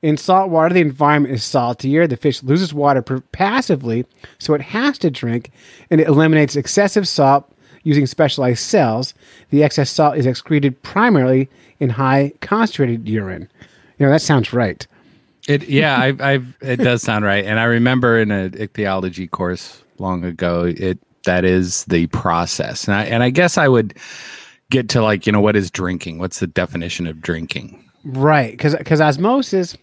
In 0.00 0.16
salt 0.16 0.48
water, 0.48 0.72
the 0.72 0.80
environment 0.80 1.34
is 1.34 1.44
saltier. 1.44 2.06
The 2.06 2.16
fish 2.16 2.42
loses 2.42 2.72
water 2.72 3.02
per- 3.02 3.20
passively, 3.20 4.06
so 4.38 4.54
it 4.54 4.62
has 4.62 4.96
to 4.98 5.10
drink, 5.10 5.50
and 5.90 6.00
it 6.00 6.06
eliminates 6.06 6.56
excessive 6.56 7.06
salt 7.06 7.52
using 7.82 8.06
specialized 8.06 8.60
cells. 8.60 9.12
The 9.50 9.62
excess 9.62 9.90
salt 9.90 10.16
is 10.16 10.26
excreted 10.26 10.82
primarily 10.82 11.48
in 11.80 11.90
high 11.90 12.32
concentrated 12.40 13.08
urine. 13.08 13.48
You 13.98 14.06
know, 14.06 14.12
that 14.12 14.22
sounds 14.22 14.52
right. 14.52 14.86
It 15.48 15.68
yeah, 15.68 15.98
I've, 15.98 16.20
I've 16.20 16.56
it 16.60 16.76
does 16.76 17.02
sound 17.02 17.24
right, 17.24 17.44
and 17.44 17.58
I 17.58 17.64
remember 17.64 18.18
in 18.18 18.30
a 18.30 18.50
ichthyology 18.50 19.30
course 19.30 19.82
long 19.98 20.24
ago, 20.24 20.64
it 20.64 20.98
that 21.24 21.44
is 21.44 21.84
the 21.84 22.06
process, 22.08 22.86
and 22.86 22.94
I 22.94 23.04
and 23.04 23.22
I 23.22 23.30
guess 23.30 23.56
I 23.56 23.66
would 23.66 23.94
get 24.70 24.88
to 24.90 25.02
like 25.02 25.26
you 25.26 25.32
know 25.32 25.40
what 25.40 25.56
is 25.56 25.70
drinking? 25.70 26.18
What's 26.18 26.40
the 26.40 26.46
definition 26.46 27.06
of 27.06 27.20
drinking? 27.22 27.82
Right, 28.04 28.50
because 28.50 28.76
because 28.76 29.00
osmosis, 29.00 29.74
I 29.74 29.78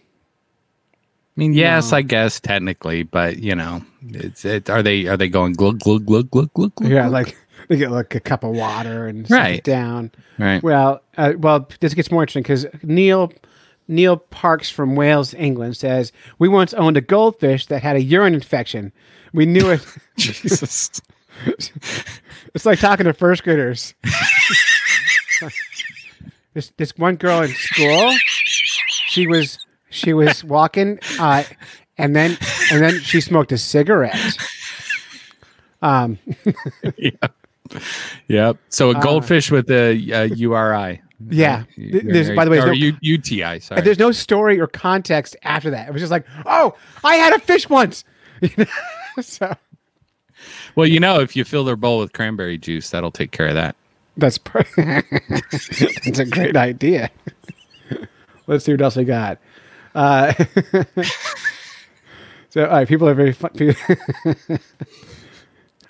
mean, 1.36 1.52
yes, 1.52 1.92
I 1.92 2.02
guess 2.02 2.40
technically, 2.40 3.02
but 3.02 3.38
you 3.38 3.54
know, 3.54 3.82
it's 4.08 4.44
it. 4.44 4.70
Are 4.70 4.82
they 4.82 5.06
are 5.06 5.16
they 5.16 5.28
going 5.28 5.52
glug 5.52 5.80
glug 5.80 6.06
glug 6.06 6.30
glug 6.30 6.52
glug? 6.54 6.74
glug, 6.76 6.90
yeah, 6.90 7.08
like 7.08 7.36
they 7.68 7.76
get 7.76 7.90
like 7.90 8.14
a 8.14 8.20
cup 8.20 8.44
of 8.44 8.54
water 8.54 9.06
and 9.06 9.26
sit 9.26 9.34
Right. 9.34 9.64
down. 9.64 10.10
right. 10.38 10.62
Well, 10.62 11.00
uh, 11.16 11.32
well, 11.38 11.68
this 11.80 11.94
gets 11.94 12.10
more 12.10 12.22
interesting 12.22 12.42
because 12.42 12.66
Neil 12.82 13.32
Neil 13.88 14.16
Parks 14.16 14.68
from 14.70 14.96
Wales, 14.96 15.32
England, 15.34 15.76
says 15.76 16.12
we 16.38 16.48
once 16.48 16.74
owned 16.74 16.96
a 16.96 17.00
goldfish 17.00 17.66
that 17.66 17.82
had 17.82 17.96
a 17.96 18.02
urine 18.02 18.34
infection. 18.34 18.92
We 19.32 19.46
knew 19.46 19.70
it. 19.70 19.86
Jesus. 20.16 21.00
it's 22.54 22.64
like 22.66 22.78
talking 22.80 23.04
to 23.04 23.12
first 23.12 23.44
graders. 23.44 23.94
this 26.54 26.72
this 26.78 26.96
one 26.96 27.16
girl 27.16 27.42
in 27.42 27.50
school, 27.50 28.12
she 29.08 29.26
was 29.26 29.58
she 29.90 30.12
was 30.14 30.42
walking, 30.42 30.98
uh, 31.20 31.44
and 31.98 32.16
then 32.16 32.36
and 32.72 32.82
then 32.82 33.00
she 33.00 33.20
smoked 33.20 33.52
a 33.52 33.58
cigarette. 33.58 34.16
Um, 35.82 36.18
Yep. 38.28 38.56
So 38.68 38.90
a 38.90 38.94
goldfish 39.00 39.50
with 39.50 39.70
a, 39.70 40.12
uh 40.12 40.22
URI. 40.34 41.00
yeah. 41.30 41.64
Th- 41.76 42.02
There's, 42.04 42.30
by 42.30 42.44
the 42.44 42.50
way, 42.50 42.56
there's 42.58 42.66
no, 42.66 42.72
U- 42.72 42.96
UTI. 43.00 43.60
Sorry. 43.60 43.80
there's 43.82 43.98
no 43.98 44.12
story 44.12 44.60
or 44.60 44.66
context 44.66 45.36
after 45.42 45.70
that. 45.70 45.88
It 45.88 45.92
was 45.92 46.02
just 46.02 46.10
like, 46.12 46.26
oh, 46.44 46.74
I 47.04 47.16
had 47.16 47.32
a 47.32 47.38
fish 47.38 47.68
once. 47.68 48.04
So 49.22 49.54
Well, 50.74 50.86
you 50.86 51.00
know, 51.00 51.20
if 51.20 51.34
you 51.36 51.44
fill 51.44 51.64
their 51.64 51.74
bowl 51.76 52.00
with 52.00 52.12
cranberry 52.12 52.58
juice, 52.58 52.90
that'll 52.90 53.10
take 53.10 53.30
care 53.30 53.46
of 53.46 53.54
that. 53.54 53.74
That's 54.18 54.36
per- 54.36 54.64
That's 54.76 56.18
a 56.18 56.26
great 56.26 56.54
idea. 56.56 57.10
Let's 58.46 58.66
see 58.66 58.72
what 58.72 58.82
else 58.82 58.96
we 58.96 59.04
got. 59.04 59.38
Uh, 59.94 60.34
so, 62.50 62.64
all 62.64 62.70
right, 62.70 62.86
people 62.86 63.08
are 63.08 63.14
very 63.14 63.32
fun. 63.32 63.50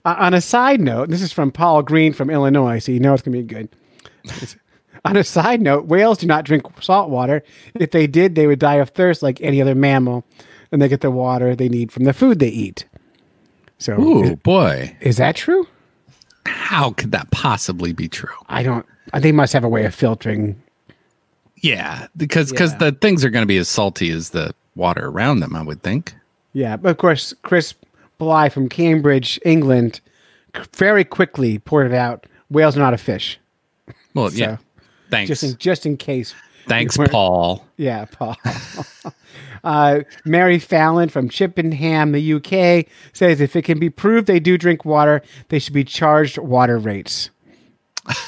Uh, 0.07 0.15
On 0.19 0.33
a 0.35 0.41
side 0.41 0.81
note, 0.81 1.09
this 1.11 1.21
is 1.21 1.33
from 1.33 1.51
Paul 1.51 1.83
Green 1.83 2.13
from 2.13 2.31
Illinois, 2.31 2.79
so 2.79 2.93
you 2.93 3.01
know 3.01 3.13
it's 3.13 3.23
going 3.23 3.37
to 3.37 3.43
be 3.43 3.55
good. 3.55 3.69
On 5.05 5.17
a 5.17 5.25
side 5.25 5.61
note, 5.61 5.87
whales 5.87 6.19
do 6.19 6.27
not 6.27 6.45
drink 6.45 6.65
salt 6.81 7.11
water. 7.11 7.43
If 7.75 7.91
they 7.91 8.07
did, 8.07 8.35
they 8.37 8.47
would 8.47 8.59
die 8.61 8.77
of 8.77 8.91
thirst 8.91 9.23
like 9.23 9.41
any 9.41 9.61
other 9.61 9.75
mammal, 9.75 10.25
and 10.73 10.81
they 10.81 10.89
get 10.89 11.01
the 11.01 11.11
water 11.11 11.55
they 11.57 11.69
need 11.69 11.91
from 11.93 12.05
the 12.05 12.13
food 12.13 12.39
they 12.39 12.49
eat. 12.49 12.87
So, 13.79 14.01
Ooh, 14.01 14.23
is, 14.25 14.37
boy. 14.37 14.97
is 15.01 15.17
that 15.19 15.35
true? 15.37 15.67
How 16.47 16.93
could 16.93 17.11
that 17.13 17.31
possibly 17.33 17.93
be 17.93 18.09
true? 18.09 18.31
I 18.49 18.63
don't. 18.63 18.87
They 19.13 19.33
must 19.33 19.53
have 19.53 19.65
a 19.65 19.69
way 19.69 19.85
of 19.85 19.95
filtering 19.95 20.61
Yeah, 21.63 22.07
because 22.17 22.51
because 22.53 22.73
Yeah. 22.73 22.79
the 22.79 22.93
things 22.93 23.25
are 23.25 23.31
going 23.31 23.43
to 23.43 23.47
be 23.47 23.59
as 23.59 23.69
salty 23.69 24.11
as 24.11 24.31
the 24.31 24.55
water 24.77 25.07
around 25.09 25.41
them, 25.41 25.55
I 25.57 25.63
would 25.63 25.83
think. 25.83 26.15
Yeah, 26.53 26.77
but 26.77 26.91
of 26.91 26.97
course, 26.99 27.35
Chris 27.43 27.75
Bly 28.19 28.49
from 28.49 28.69
Cambridge, 28.69 29.39
England, 29.45 30.01
very 30.75 31.05
quickly 31.05 31.59
pointed 31.59 31.95
out 31.95 32.27
whales 32.51 32.77
are 32.77 32.81
not 32.81 32.95
a 32.95 32.99
fish. 32.99 33.39
Well, 34.15 34.33
yeah. 34.33 34.59
Thanks. 35.11 35.29
Just 35.29 35.43
in 35.43 35.57
just 35.59 35.87
in 35.87 35.97
case. 35.97 36.35
Thanks, 36.67 36.97
Paul. 36.97 37.65
Yeah, 37.77 38.07
Paul. 38.07 38.37
uh, 39.65 40.01
Mary 40.25 40.59
Fallon 40.59 41.09
from 41.09 41.29
Chippenham, 41.29 42.11
the 42.11 42.33
UK, 42.35 42.87
says 43.13 43.41
if 43.41 43.55
it 43.55 43.63
can 43.63 43.79
be 43.79 43.89
proved 43.89 44.27
they 44.27 44.41
do 44.41 44.59
drink 44.59 44.85
water, 44.85 45.23
they 45.49 45.61
should 45.61 45.75
be 45.75 45.85
charged 45.85 46.39
water 46.39 46.77
rates. 46.79 47.31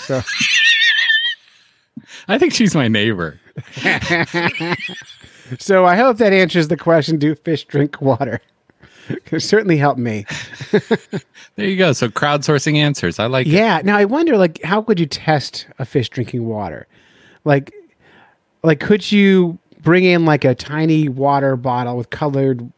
So, 0.07 0.23
I 2.29 2.39
think 2.39 2.55
she's 2.55 2.77
my 2.77 2.87
neighbor. 2.87 3.41
so 5.59 5.85
I 5.85 5.97
hope 5.97 6.19
that 6.19 6.33
answers 6.33 6.69
the 6.69 6.77
question: 6.77 7.19
Do 7.19 7.35
fish 7.35 7.65
drink 7.65 8.01
water? 8.01 8.41
It 9.33 9.41
certainly 9.41 9.77
helped 9.77 10.01
me. 10.01 10.27
There 11.57 11.67
you 11.67 11.77
go. 11.77 11.93
So 11.93 12.09
crowdsourcing 12.09 12.77
answers. 12.77 13.19
I 13.19 13.27
like 13.27 13.49
it. 13.49 13.51
Yeah. 13.51 13.81
Now 13.83 13.97
I 13.97 14.05
wonder, 14.05 14.37
like, 14.37 14.63
how 14.63 14.81
could 14.81 15.01
you 15.01 15.07
test 15.07 15.67
a 15.81 15.85
fish 15.85 16.09
drinking 16.09 16.47
water? 16.47 16.87
Like, 17.45 17.75
like, 18.63 18.79
could 18.79 19.11
you 19.11 19.59
bring 19.83 20.05
in 20.05 20.25
like 20.25 20.45
a 20.45 20.55
tiny 20.55 21.09
water 21.09 21.57
bottle 21.57 21.97
with 21.97 22.11
colored 22.11 22.71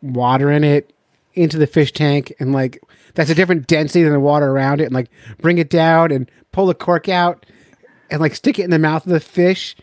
water 0.00 0.52
in 0.52 0.62
it 0.62 0.92
into 1.34 1.58
the 1.58 1.66
fish 1.66 1.92
tank, 1.92 2.32
and 2.38 2.52
like 2.52 2.80
that's 3.14 3.30
a 3.30 3.34
different 3.34 3.66
density 3.66 4.04
than 4.04 4.12
the 4.12 4.20
water 4.20 4.46
around 4.46 4.80
it, 4.80 4.84
and 4.84 4.94
like 4.94 5.10
bring 5.40 5.58
it 5.58 5.70
down 5.70 6.12
and 6.12 6.30
pull 6.52 6.66
the 6.66 6.74
cork 6.74 7.08
out 7.08 7.46
and 8.10 8.20
like 8.20 8.34
stick 8.34 8.58
it 8.58 8.62
in 8.64 8.70
the 8.70 8.78
mouth 8.78 9.06
of 9.06 9.12
the 9.12 9.20
fish 9.20 9.76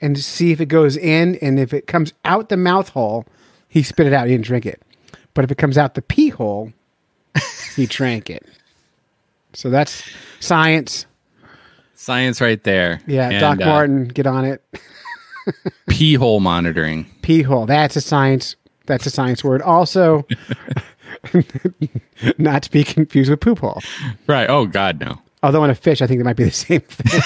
and 0.00 0.18
see 0.18 0.50
if 0.50 0.60
it 0.62 0.66
goes 0.66 0.96
in, 0.96 1.36
and 1.36 1.58
if 1.58 1.74
it 1.74 1.86
comes 1.86 2.14
out 2.24 2.48
the 2.48 2.56
mouth 2.56 2.88
hole, 2.90 3.26
he 3.68 3.82
spit 3.82 4.06
it 4.06 4.14
out. 4.14 4.26
He 4.26 4.32
didn't 4.32 4.46
drink 4.46 4.64
it. 4.64 4.82
But 5.34 5.44
if 5.44 5.50
it 5.50 5.58
comes 5.58 5.78
out 5.78 5.94
the 5.94 6.02
pee 6.02 6.28
hole, 6.28 6.72
he 7.76 7.86
drank 7.86 8.30
it. 8.30 8.44
So 9.52 9.70
that's 9.70 10.02
science. 10.40 11.06
Science 11.94 12.40
right 12.40 12.62
there. 12.64 13.00
Yeah, 13.06 13.30
And, 13.30 13.40
Doc 13.40 13.60
uh, 13.60 13.66
Martin, 13.70 14.08
get 14.08 14.26
on 14.26 14.44
it. 14.44 14.64
Pee 15.88 16.14
hole 16.14 16.40
monitoring. 16.40 17.06
Pee 17.22 17.42
hole. 17.42 17.66
That's 17.66 17.96
a 17.96 18.00
science. 18.00 18.56
That's 18.86 19.06
a 19.06 19.10
science 19.10 19.44
word. 19.44 19.60
Also, 19.62 20.26
not 22.38 22.62
to 22.62 22.70
be 22.70 22.84
confused 22.84 23.30
with 23.30 23.40
poop 23.40 23.58
hole. 23.58 23.80
Right. 24.26 24.48
Oh 24.48 24.66
God, 24.66 25.00
no. 25.00 25.20
Although 25.42 25.64
in 25.64 25.70
a 25.70 25.74
fish, 25.74 26.00
I 26.02 26.06
think 26.06 26.20
it 26.20 26.24
might 26.24 26.36
be 26.36 26.44
the 26.44 26.50
same 26.50 26.80
thing. 26.80 27.20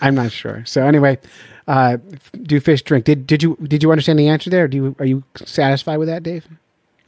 I'm 0.00 0.14
not 0.14 0.32
sure. 0.32 0.64
So 0.64 0.86
anyway, 0.86 1.18
uh, 1.66 1.96
do 2.42 2.60
fish 2.60 2.82
drink? 2.82 3.04
Did 3.04 3.26
did 3.26 3.42
you 3.42 3.56
did 3.62 3.82
you 3.82 3.90
understand 3.90 4.18
the 4.18 4.28
answer 4.28 4.50
there? 4.50 4.68
Do 4.68 4.76
you 4.76 4.96
are 4.98 5.06
you 5.06 5.22
satisfied 5.36 5.96
with 5.98 6.08
that, 6.08 6.22
Dave? 6.22 6.46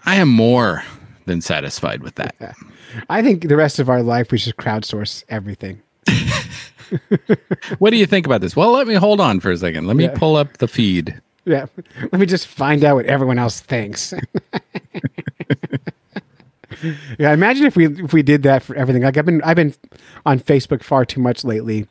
I 0.05 0.17
am 0.17 0.29
more 0.29 0.83
than 1.27 1.41
satisfied 1.41 2.03
with 2.03 2.15
that. 2.17 2.35
I 3.11 3.21
think 3.23 3.49
the 3.49 3.57
rest 3.57 3.79
of 3.79 3.89
our 3.91 4.03
life 4.03 4.31
we 4.31 4.39
should 4.39 4.57
crowdsource 4.57 5.25
everything. 5.29 5.83
What 7.79 7.91
do 7.91 7.97
you 7.97 8.07
think 8.07 8.27
about 8.27 8.41
this? 8.41 8.55
Well, 8.55 8.71
let 8.71 8.87
me 8.87 8.95
hold 8.95 9.21
on 9.21 9.41
for 9.41 9.51
a 9.51 9.57
second. 9.57 9.89
Let 9.89 9.97
me 9.97 10.05
Yeah. 10.05 10.15
pull 10.17 10.37
up 10.37 10.59
the 10.59 10.69
feed. 10.69 11.21
Yeah. 11.45 11.67
Let 12.01 12.15
me 12.21 12.27
just 12.27 12.47
find 12.47 12.85
out 12.85 12.95
what 12.95 13.07
everyone 13.07 13.39
else 13.41 13.61
thinks. 13.61 14.15
yeah, 17.19 17.33
imagine 17.33 17.67
if 17.67 17.75
we 17.77 17.87
if 17.87 18.13
we 18.13 18.23
did 18.23 18.43
that 18.45 18.63
for 18.63 18.77
everything. 18.77 19.03
Like 19.03 19.17
I've 19.17 19.27
been 19.27 19.43
I've 19.43 19.57
been 19.57 19.75
on 20.25 20.39
Facebook 20.41 20.83
far 20.83 21.05
too 21.05 21.21
much 21.21 21.45
lately, 21.45 21.87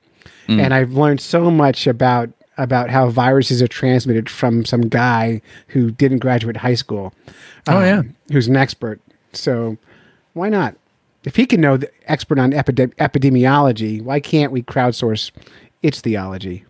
and 0.47 0.73
I've 0.73 0.93
learned 0.93 1.21
so 1.21 1.49
much 1.51 1.87
about 1.87 2.29
about 2.57 2.89
how 2.89 3.09
viruses 3.09 3.61
are 3.61 3.67
transmitted 3.67 4.29
from 4.29 4.65
some 4.65 4.87
guy 4.87 5.41
who 5.67 5.91
didn't 5.91 6.19
graduate 6.19 6.57
high 6.57 6.75
school. 6.75 7.13
Oh, 7.67 7.81
yeah. 7.81 7.99
Um, 7.99 8.15
who's 8.31 8.47
an 8.47 8.55
expert. 8.55 8.99
So 9.33 9.77
why 10.33 10.49
not? 10.49 10.75
If 11.23 11.35
he 11.35 11.45
can 11.45 11.59
know 11.59 11.77
the 11.77 11.89
expert 12.07 12.39
on 12.39 12.51
epidem- 12.51 12.93
epidemiology, 12.95 14.01
why 14.01 14.19
can't 14.19 14.51
we 14.51 14.61
crowdsource 14.61 15.31
its 15.81 16.01
theology? 16.01 16.63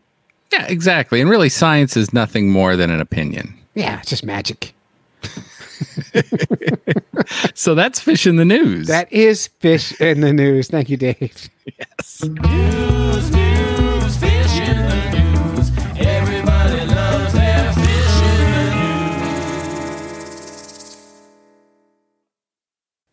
Yeah, 0.52 0.66
exactly. 0.68 1.20
And 1.20 1.30
really, 1.30 1.50
science 1.50 1.98
is 1.98 2.14
nothing 2.14 2.52
more 2.52 2.76
than 2.76 2.90
an 2.90 3.02
opinion. 3.02 3.58
Yeah, 3.74 4.00
it's 4.00 4.10
just 4.10 4.24
magic. 4.24 4.74
So 7.54 7.76
that's 7.76 8.00
fish 8.00 8.28
in 8.28 8.36
the 8.36 8.46
news. 8.46 8.88
That 8.88 9.12
is 9.12 9.48
fish 9.48 10.00
in 10.00 10.22
the 10.22 10.34
news. 10.34 10.68
Thank 10.68 10.90
you, 10.90 10.98
Dave. 10.98 11.50
News, 12.22 13.32
news, 13.32 13.32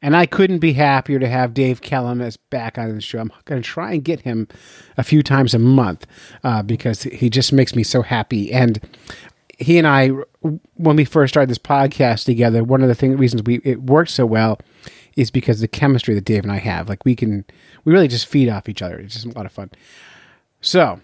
And 0.03 0.17
I 0.17 0.27
couldn't 0.27 0.59
be 0.59 0.73
happier 0.73 1.21
to 1.21 1.29
have 1.29 1.55
Dave 1.55 1.81
Kellum 1.81 2.21
as 2.21 2.37
back 2.37 2.77
on 2.77 2.93
the 2.93 3.01
show. 3.01 3.21
I'm 3.21 3.33
going 3.45 3.63
to 3.63 3.67
try 3.67 3.93
and 3.93 4.05
get 4.05 4.23
him 4.23 4.49
a 4.97 5.05
few 5.05 5.23
times 5.23 5.55
a 5.55 5.61
month 5.61 6.07
uh, 6.43 6.63
because 6.63 7.05
he 7.05 7.31
just 7.31 7.53
makes 7.53 7.77
me 7.77 7.85
so 7.85 8.03
happy. 8.03 8.53
And 8.53 8.81
he 9.59 9.79
and 9.79 9.87
I, 9.87 10.09
when 10.75 10.97
we 10.97 11.05
first 11.05 11.33
started 11.33 11.49
this 11.49 11.59
podcast 11.59 12.25
together, 12.25 12.65
one 12.65 12.83
of 12.83 12.89
the 12.89 12.97
thing, 12.97 13.17
reasons 13.17 13.45
we 13.45 13.61
it 13.63 13.83
worked 13.83 14.11
so 14.11 14.27
well 14.27 14.59
is 15.17 15.31
because 15.31 15.61
the 15.61 15.69
chemistry 15.69 16.15
that 16.15 16.25
Dave 16.25 16.43
and 16.43 16.53
I 16.53 16.59
have. 16.59 16.89
Like 16.89 17.05
we 17.05 17.15
can, 17.15 17.45
we 17.85 17.93
really 17.93 18.09
just 18.09 18.27
feed 18.27 18.49
off 18.49 18.69
each 18.69 18.83
other. 18.83 18.99
It's 18.99 19.15
just 19.15 19.27
a 19.27 19.31
lot 19.31 19.47
of 19.47 19.53
fun. 19.53 19.71
So 20.61 21.01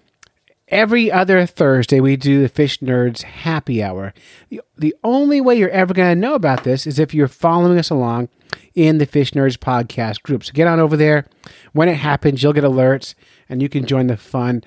every 0.69 1.11
other 1.11 1.45
Thursday, 1.47 2.01
we 2.01 2.17
do 2.17 2.43
the 2.43 2.49
Fish 2.49 2.79
Nerds 2.79 3.23
Happy 3.23 3.83
Hour. 3.83 4.15
The, 4.51 4.61
the 4.77 4.95
only 5.05 5.41
way 5.41 5.57
you're 5.57 5.71
ever 5.71 5.95
going 5.95 6.15
to 6.15 6.21
know 6.21 6.35
about 6.35 6.65
this 6.65 6.87
is 6.87 6.99
if 6.99 7.15
you're 7.15 7.29
following 7.29 7.79
us 7.79 7.91
along 7.91 8.29
in 8.75 8.99
the 8.99 9.07
Fish 9.07 9.33
Nerds 9.33 9.57
podcast 9.57 10.23
group. 10.23 10.45
So 10.45 10.53
get 10.53 10.67
on 10.67 10.81
over 10.81 10.97
there. 10.97 11.27
When 11.73 11.89
it 11.89 11.97
happens, 11.97 12.43
you'll 12.43 12.53
get 12.53 12.65
alerts 12.65 13.15
and 13.49 13.61
you 13.61 13.69
can 13.69 13.87
join 13.87 14.07
the 14.07 14.17
fun. 14.17 14.63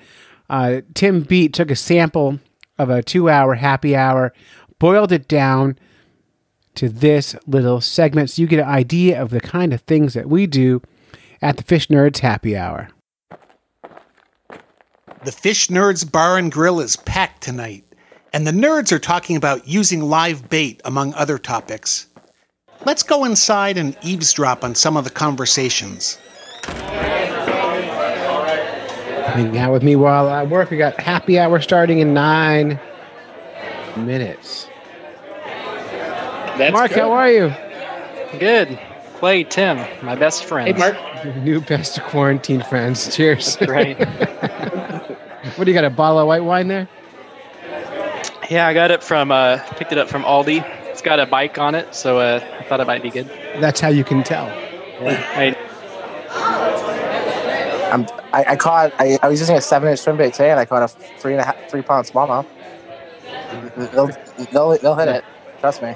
Uh, 0.50 0.82
Tim 0.94 1.22
Beat 1.22 1.54
took 1.54 1.70
a 1.70 1.76
sample 1.76 2.38
of 2.78 2.90
a 2.90 3.02
two 3.02 3.28
hour 3.28 3.54
happy 3.54 3.96
hour, 3.96 4.32
boiled 4.78 5.12
it 5.12 5.28
down 5.28 5.78
to 6.74 6.88
this 6.88 7.36
little 7.46 7.80
segment 7.80 8.30
so 8.30 8.42
you 8.42 8.48
get 8.48 8.60
an 8.60 8.68
idea 8.68 9.20
of 9.20 9.30
the 9.30 9.40
kind 9.40 9.72
of 9.72 9.82
things 9.82 10.14
that 10.14 10.28
we 10.28 10.46
do 10.46 10.82
at 11.40 11.56
the 11.56 11.62
Fish 11.62 11.88
Nerds 11.88 12.18
Happy 12.20 12.56
Hour. 12.56 12.88
The 15.24 15.30
Fish 15.30 15.68
Nerds 15.68 16.10
Bar 16.10 16.36
and 16.36 16.50
Grill 16.50 16.80
is 16.80 16.96
packed 16.96 17.44
tonight, 17.44 17.84
and 18.32 18.44
the 18.44 18.50
nerds 18.50 18.90
are 18.90 18.98
talking 18.98 19.36
about 19.36 19.68
using 19.68 20.02
live 20.02 20.50
bait, 20.50 20.80
among 20.84 21.14
other 21.14 21.38
topics. 21.38 22.08
Let's 22.84 23.04
go 23.04 23.24
inside 23.24 23.78
and 23.78 23.96
eavesdrop 24.02 24.64
on 24.64 24.74
some 24.74 24.96
of 24.96 25.04
the 25.04 25.10
conversations. 25.10 26.18
Hang 29.24 29.56
out 29.58 29.72
with 29.72 29.84
me 29.84 29.94
while 29.94 30.28
I 30.28 30.42
work. 30.42 30.70
We 30.72 30.76
got 30.76 30.98
happy 31.00 31.38
hour 31.38 31.60
starting 31.60 32.00
in 32.00 32.12
nine 32.12 32.80
minutes. 33.96 34.66
That's 36.58 36.72
Mark, 36.72 36.90
good. 36.90 36.98
how 36.98 37.12
are 37.12 37.30
you? 37.30 37.54
Good. 38.40 38.76
Clay, 39.18 39.44
Tim, 39.44 39.78
my 40.04 40.16
best 40.16 40.44
friends. 40.46 40.76
New 41.36 41.60
best 41.60 42.02
quarantine 42.02 42.62
friends. 42.64 43.14
Cheers. 43.14 43.56
Right. 43.60 43.96
what 45.56 45.64
do 45.64 45.70
you 45.70 45.74
got? 45.74 45.84
A 45.84 45.90
bottle 45.90 46.18
of 46.18 46.26
white 46.26 46.44
wine 46.44 46.68
there? 46.68 46.88
yeah, 48.50 48.66
I 48.66 48.74
got 48.74 48.90
it 48.90 49.02
from, 49.02 49.32
uh, 49.32 49.58
picked 49.76 49.92
it 49.92 49.98
up 49.98 50.08
from 50.08 50.24
Aldi. 50.24 50.62
It's 50.90 51.00
got 51.02 51.18
a 51.18 51.26
bike 51.26 51.58
on 51.58 51.74
it, 51.74 51.94
so 51.94 52.18
uh, 52.18 52.40
I 52.58 52.64
thought 52.64 52.80
it 52.80 52.86
might 52.86 53.02
be 53.02 53.10
good. 53.10 53.26
That's 53.60 53.80
how 53.80 53.88
you 53.88 54.04
can 54.04 54.22
tell. 54.22 54.46
I, 55.00 55.56
I'm, 57.90 58.06
I, 58.32 58.52
I 58.52 58.56
caught. 58.56 58.92
I, 58.98 59.18
I 59.22 59.28
was 59.28 59.40
using 59.40 59.56
a 59.56 59.60
seven-inch 59.60 60.00
swim 60.00 60.16
bait 60.16 60.34
today, 60.34 60.50
and 60.50 60.60
I 60.60 60.64
caught 60.64 60.82
a 60.82 60.88
three 60.88 61.32
and 61.32 61.40
a 61.40 61.44
half, 61.44 61.70
three-pound 61.70 62.06
smallmouth. 62.06 62.46
They'll, 63.92 64.10
they'll, 64.52 64.78
they'll 64.78 64.96
hit 64.96 65.08
it. 65.08 65.24
Trust 65.60 65.82
me. 65.82 65.94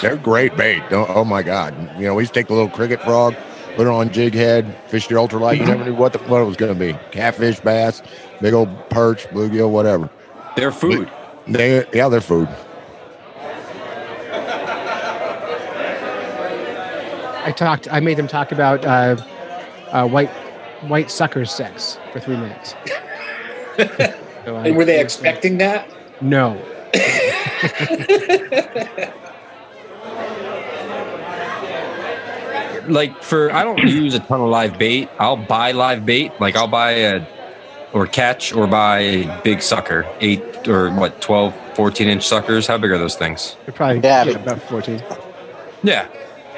They're 0.00 0.16
great 0.16 0.56
bait. 0.56 0.82
Oh, 0.90 1.06
oh 1.08 1.24
my 1.24 1.42
god! 1.42 1.74
You 1.98 2.06
know, 2.06 2.14
we 2.14 2.22
used 2.22 2.34
to 2.34 2.40
take 2.40 2.50
a 2.50 2.54
little 2.54 2.68
cricket 2.68 3.00
frog, 3.02 3.34
put 3.76 3.86
it 3.86 3.90
on 3.90 4.12
jig 4.12 4.34
head, 4.34 4.76
fish 4.88 5.08
your 5.10 5.26
ultralight. 5.26 5.58
You 5.58 5.66
never 5.66 5.84
knew 5.84 5.94
what 5.94 6.12
the, 6.12 6.18
what 6.20 6.40
it 6.40 6.44
was 6.44 6.56
going 6.56 6.72
to 6.72 6.78
be. 6.78 6.98
Catfish, 7.12 7.60
bass, 7.60 8.02
big 8.40 8.54
old 8.54 8.68
perch, 8.90 9.26
bluegill, 9.28 9.70
whatever. 9.70 10.10
They're 10.56 10.72
food. 10.72 11.10
They 11.46 11.84
yeah, 11.92 12.08
they're 12.08 12.20
food. 12.20 12.48
I 17.44 17.52
talked. 17.52 17.86
I 17.92 18.00
made 18.00 18.16
them 18.16 18.26
talk 18.26 18.50
about 18.50 18.84
uh, 18.84 19.16
uh, 19.92 20.08
white 20.08 20.30
white 20.88 21.10
sucker 21.10 21.44
sex 21.44 21.98
for 22.12 22.18
three 22.20 22.36
minutes. 22.36 22.74
So 23.76 23.84
I- 24.56 24.66
And 24.68 24.76
were 24.76 24.84
they 24.84 25.00
expecting 25.00 25.58
that? 25.58 25.88
No. 26.20 26.54
like 32.88 33.22
for 33.22 33.52
I 33.52 33.64
don't 33.64 33.78
use 33.78 34.14
a 34.14 34.20
ton 34.20 34.40
of 34.40 34.48
live 34.48 34.78
bait. 34.78 35.08
I'll 35.18 35.36
buy 35.36 35.72
live 35.72 36.04
bait. 36.06 36.32
Like 36.40 36.56
I'll 36.56 36.68
buy 36.68 36.92
a 36.92 37.26
or 37.92 38.06
catch 38.06 38.52
or 38.52 38.66
buy 38.66 38.98
a 39.00 39.40
big 39.42 39.62
sucker, 39.62 40.06
eight 40.20 40.68
or 40.68 40.90
what, 40.90 41.20
12, 41.22 41.54
14 41.76 42.08
inch 42.08 42.26
suckers. 42.26 42.66
How 42.66 42.76
big 42.78 42.90
are 42.90 42.98
those 42.98 43.14
things? 43.14 43.56
They're 43.64 43.72
probably 43.74 44.00
Yeah, 44.00 44.24
yeah, 44.24 44.32
about 44.36 44.60
fourteen. 44.62 45.02
Yeah. 45.82 46.08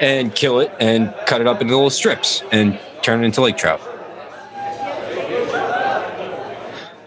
And 0.01 0.33
kill 0.33 0.59
it 0.61 0.71
and 0.79 1.13
cut 1.27 1.41
it 1.41 1.47
up 1.47 1.61
into 1.61 1.73
little 1.75 1.89
strips 1.89 2.41
and 2.51 2.79
turn 3.01 3.21
it 3.21 3.25
into 3.25 3.41
lake 3.41 3.57
trout. 3.57 3.79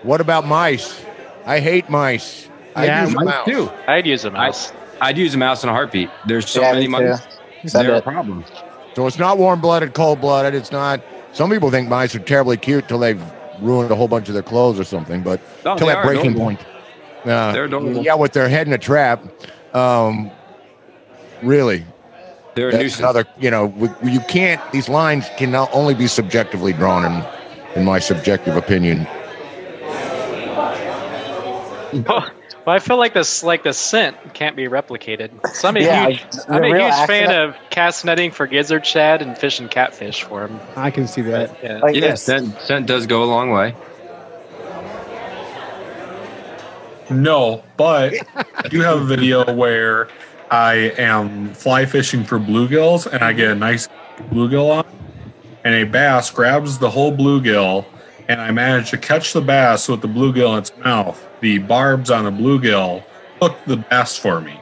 What 0.02 0.20
about 0.20 0.46
mice? 0.46 1.02
I 1.46 1.60
hate 1.60 1.88
mice. 1.88 2.48
I 2.74 2.86
Yeah, 2.86 3.04
use 3.04 3.12
a 3.14 3.16
Mice 3.16 3.24
mouse. 3.26 3.46
too. 3.46 3.70
I'd 3.86 4.06
use 4.06 4.24
a 4.24 4.30
mouse. 4.30 4.72
I'd 5.00 5.16
use 5.18 5.34
a 5.34 5.38
mouse 5.38 5.62
in 5.62 5.68
a 5.70 5.72
heartbeat. 5.72 6.10
There's 6.26 6.48
so 6.48 6.60
Yeah, 6.62 6.72
many 6.72 6.88
mice. 6.88 7.20
Send 7.66 7.88
They're 7.88 7.96
a 7.96 8.02
problem. 8.02 8.44
So 8.94 9.06
it's 9.06 9.18
not 9.18 9.38
warm 9.38 9.60
blooded, 9.60 9.94
cold 9.94 10.20
blooded. 10.20 10.54
It's 10.54 10.70
not. 10.72 11.00
Some 11.32 11.50
people 11.50 11.70
think 11.70 11.88
mice 11.88 12.14
are 12.14 12.18
terribly 12.18 12.56
cute 12.58 12.88
till 12.88 12.98
they've 12.98 13.22
ruined 13.60 13.90
a 13.90 13.96
whole 13.96 14.08
bunch 14.08 14.28
of 14.28 14.34
their 14.34 14.42
clothes 14.42 14.78
or 14.78 14.84
something. 14.84 15.22
But 15.22 15.40
No, 15.64 15.76
till 15.76 15.86
that 15.86 16.04
breaking 16.04 16.32
adorable. 16.32 16.40
point. 16.42 16.60
Uh, 17.24 17.52
They're 17.52 17.64
adorable. 17.64 18.02
Yeah, 18.04 18.16
with 18.16 18.32
their 18.32 18.48
head 18.48 18.66
in 18.66 18.72
a 18.72 18.78
trap. 18.78 19.22
Um, 19.74 20.30
really, 21.42 21.84
They're 22.54 22.68
a 22.68 22.72
nuisance. 22.76 22.98
another. 22.98 23.24
You 23.38 23.50
know, 23.50 23.72
you 24.02 24.20
can't. 24.28 24.60
These 24.72 24.88
lines 24.88 25.26
can 25.38 25.50
now 25.50 25.68
only 25.72 25.94
be 25.94 26.06
subjectively 26.06 26.72
drawn, 26.74 27.04
in 27.04 27.24
in 27.76 27.84
my 27.86 27.98
subjective 27.98 28.56
opinion. 28.56 29.06
Well, 32.64 32.76
I 32.76 32.78
feel 32.78 32.96
like 32.96 33.12
this, 33.12 33.42
like 33.42 33.64
the 33.64 33.72
scent, 33.72 34.16
can't 34.34 34.54
be 34.54 34.68
replicated. 34.68 35.30
So 35.52 35.66
I'm 35.68 35.76
a 35.76 35.80
Yeah, 35.80 36.10
huge, 36.10 36.24
I'm 36.48 36.62
a 36.62 36.70
real 36.70 36.90
huge 36.92 37.06
fan 37.08 37.32
of 37.32 37.56
cast 37.70 38.04
netting 38.04 38.30
for 38.30 38.46
gizzard 38.46 38.86
shad 38.86 39.20
and 39.20 39.36
fishing 39.36 39.68
catfish 39.68 40.22
for 40.22 40.46
them. 40.46 40.60
I 40.76 40.92
can 40.92 41.08
see 41.08 41.22
that. 41.22 41.58
Yeah. 41.60 41.78
Like 41.78 41.96
yeah, 41.96 42.14
scent, 42.14 42.56
scent 42.60 42.86
does 42.86 43.08
go 43.08 43.24
a 43.24 43.26
long 43.26 43.50
way. 43.50 43.74
No, 47.10 47.64
but 47.76 48.14
I 48.56 48.68
do 48.68 48.80
have 48.80 49.00
a 49.00 49.04
video 49.04 49.52
where 49.54 50.08
I 50.52 50.94
am 50.98 51.52
fly 51.54 51.84
fishing 51.84 52.22
for 52.22 52.38
bluegills 52.38 53.12
and 53.12 53.24
I 53.24 53.32
get 53.32 53.50
a 53.50 53.54
nice 53.56 53.88
bluegill 54.30 54.70
on, 54.70 54.86
and 55.64 55.74
a 55.74 55.84
bass 55.84 56.30
grabs 56.30 56.78
the 56.78 56.90
whole 56.90 57.12
bluegill, 57.12 57.84
and 58.28 58.40
I 58.40 58.52
manage 58.52 58.90
to 58.90 58.98
catch 58.98 59.32
the 59.32 59.40
bass 59.40 59.88
with 59.88 60.00
the 60.00 60.08
bluegill 60.08 60.52
in 60.52 60.58
its 60.58 60.76
mouth. 60.76 61.28
The 61.42 61.58
barbs 61.58 62.08
on 62.10 62.24
the 62.24 62.30
bluegill 62.30 63.02
hooked 63.40 63.66
the 63.66 63.76
bass 63.76 64.16
for 64.16 64.40
me, 64.40 64.60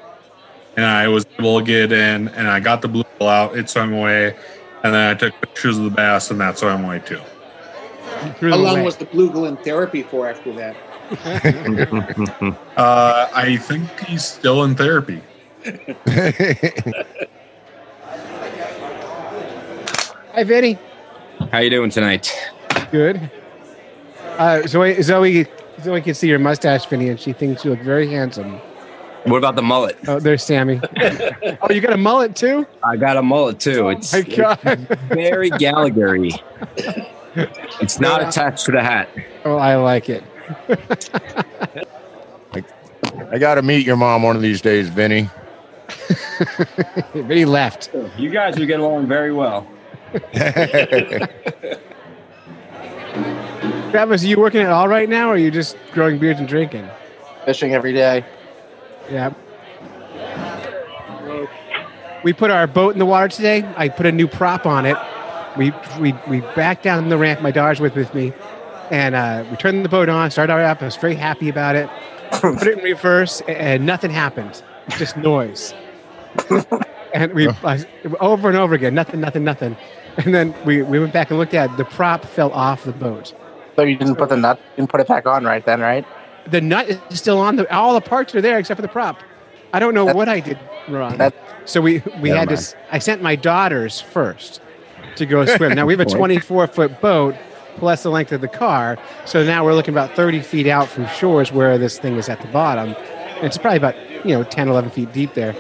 and 0.79 0.87
I 0.87 1.09
was 1.09 1.27
able 1.39 1.59
to 1.61 1.65
get 1.65 1.93
in, 1.93 2.29
and 2.29 2.49
I 2.49 2.59
got 2.59 2.81
the 2.81 2.89
bluegill 2.89 3.29
out. 3.29 3.55
It 3.57 3.69
swam 3.69 3.93
away, 3.93 4.35
and 4.83 4.95
then 4.95 5.11
I 5.11 5.15
took 5.15 5.39
pictures 5.43 5.77
of 5.77 5.85
the 5.85 5.91
bass, 5.91 6.31
and 6.31 6.41
that 6.41 6.57
swam 6.57 6.85
away 6.87 7.01
too. 7.01 7.21
Threw 8.39 8.51
How 8.51 8.57
them 8.57 8.65
long 8.65 8.77
away. 8.77 8.85
was 8.87 8.97
the 8.97 9.05
bluegill 9.05 9.47
in 9.47 9.59
therapy 9.59 10.03
for 10.03 10.27
after 10.29 10.53
that? 10.55 10.75
Uh, 12.77 13.29
I 13.35 13.57
think 13.57 13.89
he's 14.07 14.25
still 14.25 14.65
in 14.65 14.75
therapy. 14.75 15.21
Hi, 20.33 20.45
Vinny. 20.45 20.79
How 21.53 21.59
you 21.59 21.69
doing 21.69 21.91
tonight? 21.91 22.33
Good. 22.91 23.31
Uh, 24.39 24.63
Zoe, 24.67 25.03
Zoe, 25.03 25.47
Zoe 25.83 26.01
can 26.01 26.15
see 26.15 26.29
your 26.29 26.39
mustache, 26.39 26.87
Vinny, 26.87 27.09
and 27.09 27.19
she 27.21 27.33
thinks 27.33 27.65
you 27.65 27.71
look 27.71 27.81
very 27.81 28.09
handsome. 28.09 28.61
What 29.25 29.39
about 29.39 29.55
the 29.57 29.63
mullet? 29.63 29.99
Oh, 30.09 30.19
there's 30.19 30.43
Sammy. 30.43 30.81
oh, 31.63 31.71
you 31.71 31.81
got 31.81 31.93
a 31.93 31.99
mullet 31.99 32.35
too? 32.35 32.67
I 32.83 32.97
got 32.97 33.17
a 33.17 33.23
mullet 33.23 33.61
too. 33.61 33.91
It's, 33.91 34.15
oh 34.15 34.23
My 34.23 34.23
God. 34.23 34.59
it's 34.65 35.03
very 35.15 35.51
Gallagher-y. 35.51 36.31
It's 37.81 38.01
not 38.01 38.27
attached 38.27 38.65
to 38.67 38.73
the 38.73 38.83
hat. 38.83 39.09
Oh, 39.45 39.57
I 39.57 39.77
like 39.77 40.09
it. 40.09 40.25
I 43.31 43.39
got 43.39 43.55
to 43.57 43.63
meet 43.63 43.87
your 43.87 43.97
mom 43.97 44.23
one 44.23 44.37
of 44.37 44.43
these 44.43 44.61
days, 44.61 44.89
Vinny. 44.89 45.29
Vinny 47.13 47.45
left. 47.45 47.91
You 48.17 48.31
guys 48.31 48.59
would 48.59 48.67
get 48.69 48.81
along 48.81 49.07
very 49.07 49.33
well. 49.33 49.67
Travis, 53.91 54.23
are 54.23 54.27
you 54.27 54.39
working 54.39 54.61
at 54.61 54.71
all 54.71 54.87
right 54.89 55.09
now, 55.09 55.29
or 55.29 55.35
are 55.35 55.39
you 55.39 55.51
just 55.51 55.77
growing 55.93 56.19
beards 56.19 56.39
and 56.39 56.49
drinking? 56.49 56.89
Fishing 57.45 57.75
every 57.75 57.93
day. 57.93 58.25
Yeah. 59.11 59.33
We 62.23 62.33
put 62.33 62.51
our 62.51 62.67
boat 62.67 62.93
in 62.93 62.99
the 62.99 63.07
water 63.07 63.29
today. 63.29 63.65
I 63.77 63.89
put 63.89 64.07
a 64.07 64.13
new 64.13 64.29
prop 64.29 64.67
on 64.67 64.87
it. 64.87 64.97
We 65.57 65.73
we 65.99 66.15
we 66.29 66.41
backed 66.55 66.83
down 66.83 67.09
the 67.09 67.17
ramp. 67.19 67.41
My 67.41 67.51
daughter's 67.51 67.81
with 67.81 67.97
with 67.97 68.15
me, 68.15 68.33
and 68.91 69.15
uh, 69.15 69.45
we 69.51 69.57
turned 69.57 69.85
the 69.85 69.89
boat 69.89 70.09
on. 70.09 70.31
Started 70.31 70.53
our 70.53 70.63
up. 70.63 70.83
I 70.83 70.85
was 70.85 70.97
very 70.97 71.15
happy 71.15 71.49
about 71.49 71.75
it. 71.77 71.89
put 72.33 72.67
it 72.67 72.79
in 72.79 72.85
reverse, 72.85 73.41
a- 73.43 73.61
and 73.61 73.87
nothing 73.87 74.11
happened. 74.11 74.63
Just 74.99 75.17
noise. 75.17 75.75
and 77.15 77.33
we 77.33 77.49
uh, 77.49 77.79
over 78.21 78.49
and 78.49 78.57
over 78.57 78.75
again. 78.75 78.95
Nothing. 78.95 79.21
Nothing. 79.21 79.43
Nothing. 79.45 79.77
And 80.19 80.35
then 80.35 80.55
we, 80.65 80.83
we 80.83 80.99
went 80.99 81.13
back 81.13 81.31
and 81.31 81.39
looked 81.39 81.55
at 81.55 81.71
it. 81.71 81.77
the 81.77 81.85
prop 81.85 82.25
fell 82.25 82.53
off 82.53 82.85
the 82.85 82.93
boat. 82.93 83.33
So 83.77 83.83
you 83.83 83.97
didn't 83.97 84.17
put 84.17 84.29
the 84.29 84.37
nut, 84.37 84.61
didn't 84.77 84.91
put 84.91 85.01
it 85.01 85.09
back 85.09 85.27
on 85.27 85.45
right 85.45 85.65
then, 85.65 85.81
right? 85.81 86.05
The 86.51 86.61
nut 86.61 86.89
is 87.11 87.19
still 87.19 87.39
on. 87.41 87.57
The 87.57 87.73
all 87.75 87.95
the 87.95 88.01
parts 88.01 88.35
are 88.35 88.41
there 88.41 88.59
except 88.59 88.77
for 88.79 88.83
the 88.83 88.89
prop. 88.89 89.21
I 89.73 89.79
don't 89.79 89.95
know 89.95 90.07
what 90.07 90.29
I 90.29 90.41
did 90.41 90.59
wrong. 90.89 91.17
that- 91.19 91.35
so 91.67 91.81
we 91.81 92.03
we 92.21 92.31
had 92.31 92.49
to. 92.49 92.55
I 92.91 92.99
sent 92.99 93.23
my 93.23 93.37
daughters 93.37 94.01
first 94.01 94.61
to 95.17 95.27
go 95.27 95.45
swim. 95.57 95.75
now 95.75 95.87
we 95.87 95.93
have 95.93 96.01
a 96.01 96.05
24 96.07 96.67
foot 96.67 97.01
boat 97.01 97.35
plus 97.77 98.03
the 98.03 98.11
length 98.11 98.33
of 98.33 98.41
the 98.41 98.49
car. 98.49 98.99
So 99.27 99.45
now 99.45 99.65
we're 99.65 99.75
looking 99.75 99.95
about 99.95 100.17
30 100.17 100.41
feet 100.41 100.67
out 100.67 100.89
from 100.89 101.07
shores 101.09 101.53
where 101.53 101.79
this 101.79 101.99
thing 101.99 102.17
is 102.17 102.29
at 102.29 102.41
the 102.41 102.49
bottom. 102.49 102.95
And 103.37 103.45
it's 103.47 103.57
probably 103.59 103.77
about 103.77 103.95
you 104.27 104.35
know 104.37 104.43
10, 104.43 104.69
11 104.69 104.91
feet 104.91 105.13
deep 105.13 105.35
there, 105.35 105.55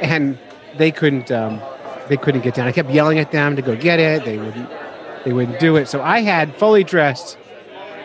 and 0.00 0.38
they 0.76 0.90
couldn't 0.92 1.30
um, 1.32 1.60
they 2.08 2.16
couldn't 2.16 2.42
get 2.42 2.54
down. 2.54 2.68
I 2.68 2.72
kept 2.72 2.90
yelling 2.90 3.18
at 3.18 3.32
them 3.32 3.56
to 3.56 3.62
go 3.62 3.74
get 3.74 3.98
it. 3.98 4.24
They 4.24 4.38
wouldn't 4.38 4.70
they 5.24 5.32
wouldn't 5.32 5.58
do 5.58 5.76
it. 5.76 5.88
So 5.88 6.00
I 6.02 6.20
had 6.20 6.54
fully 6.56 6.84
dressed 6.84 7.36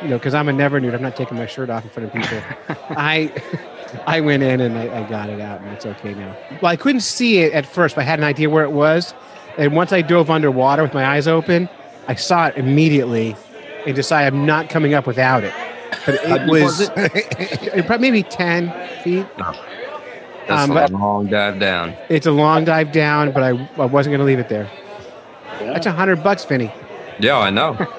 you 0.01 0.09
know, 0.09 0.17
because 0.17 0.33
I'm 0.33 0.49
a 0.49 0.53
never 0.53 0.79
nude. 0.79 0.93
I'm 0.93 1.01
not 1.01 1.15
taking 1.15 1.37
my 1.37 1.45
shirt 1.45 1.69
off 1.69 1.83
in 1.83 1.89
front 1.89 2.07
of 2.07 2.13
people. 2.21 2.37
I 2.97 3.31
I 4.07 4.21
went 4.21 4.43
in 4.43 4.61
and 4.61 4.77
I, 4.77 5.03
I 5.05 5.09
got 5.09 5.29
it 5.29 5.39
out, 5.39 5.61
and 5.61 5.71
it's 5.71 5.85
okay 5.85 6.13
now. 6.13 6.35
Well, 6.61 6.71
I 6.71 6.75
couldn't 6.75 7.01
see 7.01 7.39
it 7.39 7.53
at 7.53 7.65
first, 7.65 7.95
but 7.95 8.01
I 8.01 8.05
had 8.05 8.19
an 8.19 8.25
idea 8.25 8.49
where 8.49 8.63
it 8.63 8.71
was. 8.71 9.13
And 9.57 9.75
once 9.75 9.91
I 9.91 10.01
dove 10.01 10.29
underwater 10.29 10.81
with 10.83 10.93
my 10.93 11.05
eyes 11.05 11.27
open, 11.27 11.67
I 12.07 12.15
saw 12.15 12.47
it 12.47 12.55
immediately 12.57 13.35
and 13.85 13.95
decided 13.95 14.33
I'm 14.33 14.45
not 14.45 14.69
coming 14.69 14.93
up 14.93 15.05
without 15.05 15.43
it. 15.43 15.53
But 16.05 16.15
it 16.23 16.49
was, 16.49 16.79
was 16.79 16.89
it 16.95 17.85
probably 17.85 18.09
maybe 18.11 18.23
10 18.23 18.71
feet. 19.03 19.25
That's 19.37 20.69
Um, 20.69 20.71
a 20.77 20.87
long 20.87 21.27
dive 21.27 21.59
down. 21.59 21.95
It's 22.09 22.25
a 22.25 22.31
long 22.31 22.63
dive 22.63 22.91
down, 22.93 23.31
but 23.33 23.43
I, 23.43 23.49
I 23.77 23.85
wasn't 23.85 24.11
going 24.13 24.19
to 24.19 24.25
leave 24.25 24.39
it 24.39 24.47
there. 24.47 24.69
That's 25.59 25.85
a 25.85 25.91
hundred 25.91 26.23
bucks, 26.23 26.45
Vinny. 26.45 26.71
Yeah, 27.19 27.37
I 27.37 27.49
know. 27.49 27.75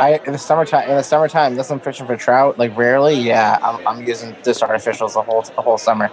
I 0.00 0.20
in 0.26 0.32
the 0.32 0.38
summertime 0.38 0.88
in 0.88 0.96
the 0.96 1.02
summertime, 1.02 1.52
unless 1.52 1.70
I'm 1.70 1.80
fishing 1.80 2.06
for 2.06 2.16
trout, 2.16 2.58
like 2.58 2.76
rarely, 2.76 3.14
yeah, 3.14 3.58
I'm, 3.62 3.86
I'm 3.86 4.06
using 4.06 4.34
just 4.42 4.62
artificials 4.62 5.14
the 5.14 5.22
whole 5.22 5.42
the 5.42 5.62
whole 5.62 5.78
summer. 5.78 6.10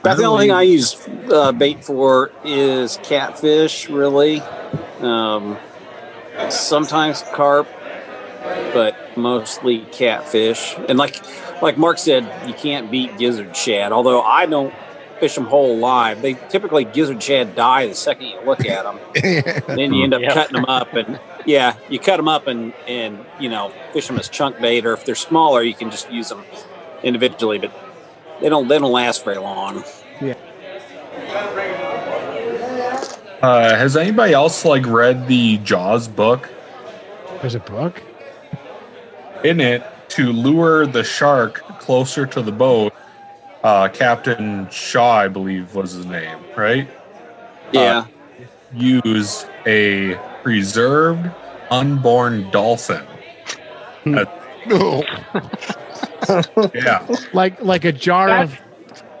About 0.00 0.16
the 0.16 0.24
only 0.24 0.44
thing 0.44 0.52
I 0.52 0.62
use 0.62 0.96
uh, 1.30 1.52
bait 1.52 1.84
for 1.84 2.30
is 2.44 2.98
catfish, 3.02 3.88
really. 3.88 4.40
Um, 5.00 5.58
sometimes 6.48 7.22
carp, 7.34 7.68
but 8.72 8.96
mostly 9.16 9.80
catfish. 9.92 10.76
And 10.88 10.98
like 10.98 11.16
like 11.62 11.78
Mark 11.78 11.98
said, 11.98 12.30
you 12.46 12.54
can't 12.54 12.90
beat 12.90 13.16
gizzard 13.18 13.56
shad. 13.56 13.92
Although 13.92 14.22
I 14.22 14.46
don't 14.46 14.74
fish 15.20 15.34
them 15.34 15.46
whole 15.46 15.78
live. 15.78 16.22
They 16.22 16.34
typically 16.34 16.84
gizzard 16.84 17.22
shad 17.22 17.54
die 17.54 17.86
the 17.86 17.94
second 17.94 18.26
you 18.26 18.40
look 18.44 18.64
at 18.66 18.84
them. 18.84 19.00
then 19.76 19.92
you 19.92 20.04
end 20.04 20.14
up 20.14 20.20
Yep. 20.22 20.34
cutting 20.34 20.54
them 20.54 20.64
up 20.66 20.94
and 20.94 21.18
yeah 21.46 21.76
you 21.88 21.98
cut 21.98 22.16
them 22.16 22.28
up 22.28 22.46
and 22.46 22.72
and 22.86 23.24
you 23.38 23.48
know 23.48 23.72
fish 23.92 24.06
them 24.08 24.18
as 24.18 24.28
chunk 24.28 24.60
bait 24.60 24.84
or 24.84 24.92
if 24.92 25.04
they're 25.04 25.14
smaller 25.14 25.62
you 25.62 25.74
can 25.74 25.90
just 25.90 26.10
use 26.10 26.28
them 26.28 26.44
individually 27.02 27.58
but 27.58 27.72
they 28.40 28.48
don't 28.48 28.68
they 28.68 28.78
don't 28.78 28.92
last 28.92 29.24
very 29.24 29.38
long. 29.38 29.84
Uh, 33.42 33.76
has 33.76 33.96
anybody 33.96 34.32
else 34.32 34.64
like 34.64 34.86
read 34.86 35.28
the 35.28 35.58
Jaws 35.58 36.08
book? 36.08 36.48
There's 37.40 37.54
a 37.54 37.60
book. 37.60 38.02
In 39.44 39.60
it, 39.60 39.84
to 40.10 40.32
lure 40.32 40.86
the 40.86 41.04
shark 41.04 41.62
closer 41.78 42.26
to 42.26 42.42
the 42.42 42.50
boat, 42.52 42.92
uh, 43.64 43.88
Captain 43.88 44.68
Shaw, 44.70 45.18
I 45.18 45.28
believe, 45.28 45.74
was 45.74 45.92
his 45.92 46.06
name, 46.06 46.38
right? 46.56 46.88
Yeah. 47.72 48.06
Used 48.74 49.46
a 49.66 50.14
preserved 50.42 51.30
unborn 51.70 52.50
dolphin. 52.50 53.04
That- 54.04 54.32
yeah. 56.74 57.06
Like 57.32 57.60
like 57.62 57.84
a 57.84 57.92
jar 57.92 58.42
of 58.42 58.58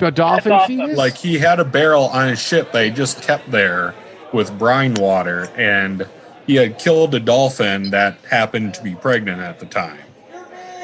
a 0.00 0.10
dolphin 0.10 0.52
awesome. 0.52 0.76
fetus. 0.78 0.98
Like 0.98 1.16
he 1.16 1.38
had 1.38 1.60
a 1.60 1.64
barrel 1.64 2.04
on 2.04 2.28
his 2.28 2.40
ship 2.40 2.72
that 2.72 2.84
he 2.84 2.90
just 2.90 3.22
kept 3.22 3.50
there 3.50 3.94
with 4.32 4.56
brine 4.58 4.94
water, 4.94 5.48
and 5.56 6.06
he 6.46 6.56
had 6.56 6.78
killed 6.78 7.14
a 7.14 7.20
dolphin 7.20 7.90
that 7.90 8.18
happened 8.28 8.74
to 8.74 8.82
be 8.82 8.94
pregnant 8.96 9.40
at 9.40 9.60
the 9.60 9.66
time. 9.66 9.98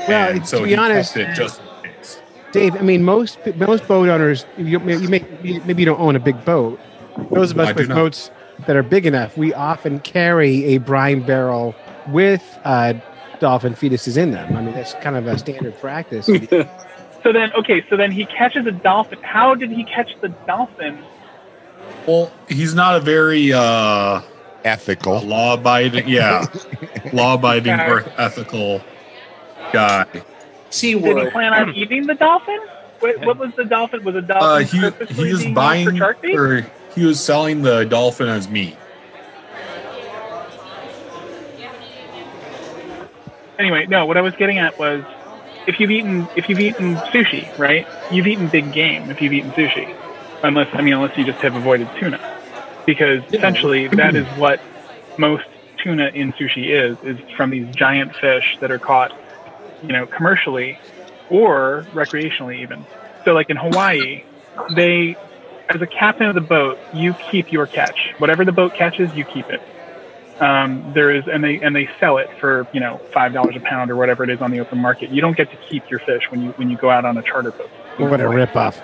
Well, 0.08 0.30
and 0.30 0.40
to 0.42 0.46
so 0.46 0.62
be 0.62 0.70
he 0.70 0.76
honest- 0.76 1.14
kept 1.14 1.30
it 1.30 1.34
just 1.34 1.60
Dave, 2.52 2.76
I 2.76 2.82
mean, 2.82 3.02
most 3.02 3.38
most 3.56 3.88
boat 3.88 4.08
owners, 4.08 4.44
you, 4.56 4.78
you 4.80 5.08
may, 5.08 5.24
maybe 5.42 5.82
you 5.82 5.86
don't 5.86 6.00
own 6.00 6.16
a 6.16 6.20
big 6.20 6.44
boat. 6.44 6.78
Those 7.30 7.50
of 7.50 7.58
us 7.58 7.68
I 7.68 7.72
with 7.72 7.88
boats 7.88 8.30
that 8.66 8.76
are 8.76 8.82
big 8.82 9.06
enough, 9.06 9.36
we 9.36 9.52
often 9.54 10.00
carry 10.00 10.64
a 10.66 10.78
brine 10.78 11.24
barrel 11.24 11.74
with 12.08 12.42
uh, 12.64 12.94
dolphin 13.40 13.74
fetuses 13.74 14.16
in 14.16 14.30
them. 14.32 14.56
I 14.56 14.62
mean, 14.62 14.74
that's 14.74 14.94
kind 14.94 15.16
of 15.16 15.26
a 15.26 15.38
standard 15.38 15.78
practice. 15.78 16.28
So 17.22 17.32
then, 17.32 17.52
okay, 17.52 17.84
so 17.88 17.96
then 17.96 18.10
he 18.10 18.24
catches 18.24 18.66
a 18.66 18.72
dolphin. 18.72 19.20
How 19.22 19.54
did 19.54 19.70
he 19.70 19.84
catch 19.84 20.10
the 20.20 20.28
dolphin? 20.28 20.98
Well, 22.06 22.32
he's 22.48 22.74
not 22.74 22.96
a 22.96 23.00
very 23.00 23.52
uh 23.52 24.22
ethical, 24.64 25.20
law 25.20 25.54
abiding, 25.54 26.08
yeah, 26.08 26.46
law 27.12 27.34
abiding 27.34 27.78
or 27.78 28.04
ethical 28.18 28.82
guy. 29.72 30.06
Sea 30.72 30.94
Did 30.98 31.18
he 31.18 31.30
plan 31.30 31.52
on 31.52 31.74
eating 31.74 32.06
the 32.06 32.14
dolphin? 32.14 32.58
What, 33.00 33.24
what 33.26 33.38
was 33.38 33.52
the 33.56 33.64
dolphin? 33.64 34.04
Was 34.04 34.14
a 34.14 34.18
Uh, 34.18 34.60
dolphin 34.62 35.06
he 35.08 35.14
he 35.26 35.32
was 35.32 35.44
buying 35.46 35.90
for 35.90 35.96
shark 35.96 36.22
bait? 36.22 36.36
or 36.38 36.66
he 36.94 37.04
was 37.04 37.20
selling 37.22 37.62
the 37.62 37.84
dolphin 37.84 38.28
as 38.28 38.48
meat. 38.48 38.76
Anyway, 43.58 43.86
no. 43.86 44.06
What 44.06 44.16
I 44.16 44.22
was 44.22 44.34
getting 44.36 44.58
at 44.58 44.78
was, 44.78 45.04
if 45.66 45.78
you've 45.78 45.90
eaten 45.90 46.26
if 46.36 46.48
you've 46.48 46.58
eaten 46.60 46.96
sushi, 46.96 47.46
right? 47.58 47.86
You've 48.10 48.26
eaten 48.26 48.48
big 48.48 48.72
game 48.72 49.10
if 49.10 49.20
you've 49.20 49.32
eaten 49.32 49.50
sushi, 49.52 49.94
unless 50.42 50.68
I 50.72 50.80
mean 50.80 50.94
unless 50.94 51.16
you 51.16 51.24
just 51.24 51.38
have 51.40 51.54
avoided 51.54 51.88
tuna, 52.00 52.18
because 52.86 53.22
essentially 53.32 53.88
that 53.88 54.16
is 54.16 54.26
what 54.38 54.60
most 55.18 55.44
tuna 55.82 56.06
in 56.14 56.32
sushi 56.32 56.70
is 56.70 56.96
is 57.04 57.18
from 57.36 57.50
these 57.50 57.72
giant 57.74 58.14
fish 58.16 58.56
that 58.60 58.70
are 58.72 58.78
caught, 58.78 59.12
you 59.82 59.92
know, 59.92 60.06
commercially 60.06 60.78
or 61.30 61.86
recreationally 61.92 62.60
even. 62.60 62.84
So 63.24 63.32
like 63.32 63.50
in 63.50 63.56
Hawaii, 63.56 64.24
they 64.74 65.16
as 65.68 65.80
a 65.80 65.86
captain 65.86 66.26
of 66.26 66.34
the 66.34 66.40
boat, 66.40 66.78
you 66.92 67.14
keep 67.30 67.52
your 67.52 67.66
catch. 67.66 68.14
Whatever 68.18 68.44
the 68.44 68.52
boat 68.52 68.74
catches, 68.74 69.14
you 69.14 69.24
keep 69.24 69.48
it. 69.48 69.62
Um, 70.40 70.92
there 70.94 71.10
is, 71.14 71.24
and 71.28 71.42
they 71.42 71.60
and 71.60 71.74
they 71.74 71.88
sell 72.00 72.18
it 72.18 72.28
for 72.40 72.66
you 72.72 72.80
know 72.80 73.00
five 73.12 73.32
dollars 73.32 73.54
a 73.56 73.60
pound 73.60 73.90
or 73.90 73.96
whatever 73.96 74.24
it 74.24 74.30
is 74.30 74.40
on 74.40 74.50
the 74.50 74.60
open 74.60 74.78
market. 74.78 75.10
You 75.10 75.20
don't 75.20 75.36
get 75.36 75.50
to 75.50 75.56
keep 75.68 75.88
your 75.90 76.00
fish 76.00 76.30
when 76.30 76.42
you 76.42 76.50
when 76.52 76.68
you 76.68 76.76
go 76.76 76.90
out 76.90 77.04
on 77.04 77.16
a 77.16 77.22
charter 77.22 77.52
boat. 77.52 77.70
what 77.98 78.20
a 78.20 78.24
ripoff! 78.24 78.82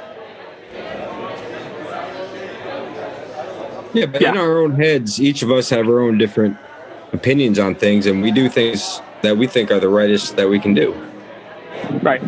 Yeah, 3.94 4.06
but 4.06 4.22
in 4.22 4.36
our 4.36 4.58
own 4.58 4.72
heads, 4.76 5.20
each 5.20 5.42
of 5.42 5.50
us 5.50 5.70
have 5.70 5.88
our 5.88 6.00
own 6.00 6.18
different 6.18 6.56
opinions 7.12 7.58
on 7.58 7.74
things, 7.74 8.06
and 8.06 8.22
we 8.22 8.30
do 8.30 8.48
things 8.48 9.00
that 9.22 9.36
we 9.36 9.46
think 9.46 9.70
are 9.70 9.80
the 9.80 9.88
rightest 9.88 10.36
that 10.36 10.48
we 10.48 10.60
can 10.60 10.74
do. 10.74 10.92
Right. 12.02 12.22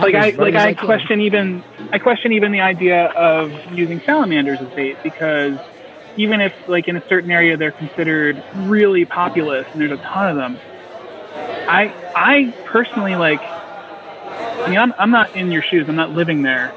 Like 0.00 0.14
I 0.14 0.30
like 0.30 0.54
I 0.54 0.74
question 0.74 1.20
even 1.20 1.62
I 1.92 1.98
question 1.98 2.32
even 2.32 2.52
the 2.52 2.60
idea 2.60 3.06
of 3.06 3.52
using 3.72 4.00
salamanders 4.00 4.60
as 4.60 4.68
bait 4.68 4.96
because 5.02 5.58
even 6.16 6.40
if 6.40 6.54
like 6.68 6.88
in 6.88 6.96
a 6.96 7.06
certain 7.08 7.30
area 7.30 7.56
they're 7.56 7.70
considered 7.70 8.42
really 8.54 9.04
populous 9.04 9.66
and 9.72 9.80
there's 9.80 9.92
a 9.92 10.02
ton 10.02 10.30
of 10.30 10.36
them, 10.36 10.58
I 11.68 11.92
I 12.16 12.54
personally 12.64 13.16
like 13.16 13.42
I 13.42 14.66
mean 14.70 14.78
I'm 14.78 14.94
I'm 14.98 15.10
not 15.10 15.36
in 15.36 15.50
your 15.50 15.62
shoes, 15.62 15.88
I'm 15.88 15.96
not 15.96 16.10
living 16.10 16.42
there. 16.42 16.72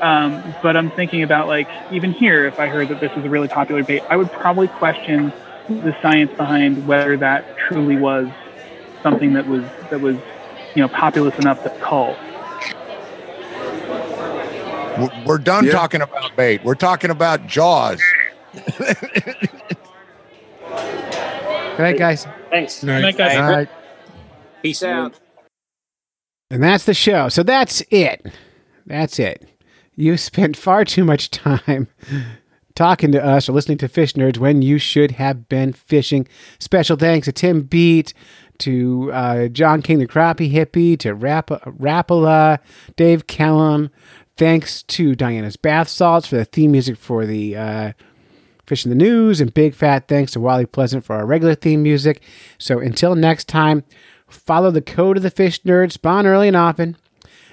Um, 0.00 0.54
but 0.64 0.76
I'm 0.76 0.90
thinking 0.90 1.22
about 1.22 1.46
like 1.46 1.68
even 1.92 2.12
here, 2.12 2.46
if 2.46 2.58
I 2.58 2.66
heard 2.66 2.88
that 2.88 3.00
this 3.00 3.14
was 3.14 3.24
a 3.24 3.30
really 3.30 3.46
popular 3.46 3.84
bait, 3.84 4.02
I 4.08 4.16
would 4.16 4.32
probably 4.32 4.66
question 4.66 5.32
the 5.68 5.96
science 6.02 6.32
behind 6.36 6.88
whether 6.88 7.16
that 7.16 7.56
truly 7.56 7.96
was 7.96 8.28
something 9.02 9.32
that 9.34 9.46
was 9.46 9.62
that 9.90 10.00
was 10.00 10.16
you 10.74 10.82
know 10.82 10.88
populous 10.88 11.38
enough 11.38 11.62
to 11.64 11.70
cull. 11.80 12.16
We're- 14.98 15.22
We're 15.24 15.38
done 15.38 15.66
talking 15.70 16.02
about 16.02 16.36
bait. 16.36 16.62
We're 16.64 16.74
talking 16.74 17.10
about 17.10 17.46
Jaws. 17.46 18.00
Good 21.72 21.78
night, 21.78 21.98
guys. 21.98 22.26
Thanks. 22.50 22.80
Good 22.80 23.00
night, 23.02 23.16
guys. 23.16 23.36
All 23.38 23.50
right. 23.50 23.68
Peace 24.62 24.82
out. 24.82 25.18
And 26.50 26.62
that's 26.62 26.84
the 26.84 26.92
show. 26.94 27.28
So 27.30 27.42
that's 27.42 27.82
it. 27.90 28.26
That's 28.86 29.18
it. 29.18 29.48
You 29.96 30.16
spent 30.18 30.56
far 30.56 30.84
too 30.84 31.04
much 31.04 31.30
time 31.30 31.88
talking 32.74 33.12
to 33.12 33.24
us 33.24 33.48
or 33.48 33.52
listening 33.52 33.78
to 33.78 33.88
Fish 33.88 34.12
Nerds 34.12 34.36
when 34.38 34.60
you 34.62 34.78
should 34.78 35.12
have 35.12 35.48
been 35.48 35.72
fishing. 35.72 36.28
Special 36.58 36.96
thanks 36.96 37.24
to 37.24 37.32
Tim 37.32 37.62
Beat, 37.62 38.12
to 38.58 39.10
uh, 39.12 39.48
John 39.48 39.82
King, 39.82 39.98
the 39.98 40.06
crappie 40.06 40.52
hippie, 40.52 40.98
to 41.00 41.14
Rap- 41.14 41.48
Rapala, 41.48 42.58
Dave 42.96 43.26
Kellum. 43.26 43.90
Thanks 44.36 44.82
to 44.84 45.14
Diana's 45.14 45.56
Bath 45.56 45.88
Salts 45.88 46.26
for 46.26 46.36
the 46.36 46.44
theme 46.44 46.72
music 46.72 46.96
for 46.96 47.26
the 47.26 47.56
uh, 47.56 47.92
Fish 48.66 48.84
in 48.86 48.90
the 48.90 48.96
News, 48.96 49.40
and 49.40 49.52
big 49.52 49.74
fat 49.74 50.08
thanks 50.08 50.32
to 50.32 50.40
Wally 50.40 50.66
Pleasant 50.66 51.04
for 51.04 51.16
our 51.16 51.26
regular 51.26 51.54
theme 51.54 51.82
music. 51.82 52.22
So 52.58 52.78
until 52.78 53.14
next 53.14 53.48
time, 53.48 53.84
follow 54.28 54.70
the 54.70 54.80
code 54.80 55.18
of 55.18 55.22
the 55.22 55.30
Fish 55.30 55.60
Nerds, 55.62 55.92
spawn 55.92 56.26
early 56.26 56.48
and 56.48 56.56
often. 56.56 56.96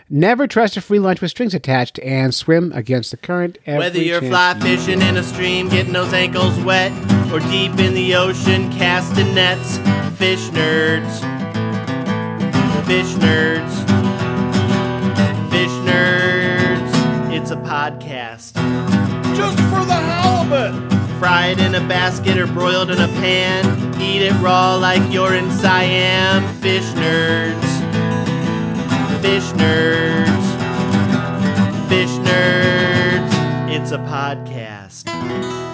Never 0.09 0.47
trust 0.47 0.77
a 0.77 0.81
free 0.81 0.97
lunch 0.99 1.21
with 1.21 1.31
strings 1.31 1.53
attached, 1.53 1.99
and 1.99 2.33
swim 2.33 2.71
against 2.73 3.11
the 3.11 3.17
current. 3.17 3.57
Every 3.65 3.79
Whether 3.79 4.01
you're 4.01 4.21
chance 4.21 4.31
fly 4.31 4.59
fishing 4.59 5.01
in 5.01 5.17
a 5.17 5.23
stream, 5.23 5.69
getting 5.69 5.93
those 5.93 6.13
ankles 6.13 6.57
wet, 6.61 6.91
or 7.31 7.39
deep 7.39 7.77
in 7.77 7.93
the 7.93 8.15
ocean 8.15 8.71
casting 8.71 9.35
nets, 9.35 9.77
fish 10.17 10.49
nerds. 10.49 11.19
Fish 12.85 13.13
nerds. 13.15 13.73
Fish 15.51 15.69
nerds. 15.85 17.31
It's 17.31 17.51
a 17.51 17.57
podcast. 17.57 18.55
Just 19.35 19.59
for 19.69 19.85
the 19.85 19.93
halibut! 19.93 20.73
Fried 21.19 21.59
in 21.59 21.75
a 21.75 21.87
basket 21.87 22.37
or 22.37 22.47
broiled 22.47 22.89
in 22.89 22.99
a 22.99 23.07
pan. 23.19 24.01
Eat 24.01 24.23
it 24.23 24.33
raw 24.41 24.75
like 24.75 25.13
you're 25.13 25.35
in 25.35 25.51
Siam. 25.51 26.47
Fish 26.55 26.85
nerds. 26.93 27.69
Fish 29.21 29.51
nerds. 29.53 30.45
Fish 31.89 32.09
nerds. 32.09 33.69
It's 33.69 33.91
a 33.91 33.99
podcast. 33.99 35.68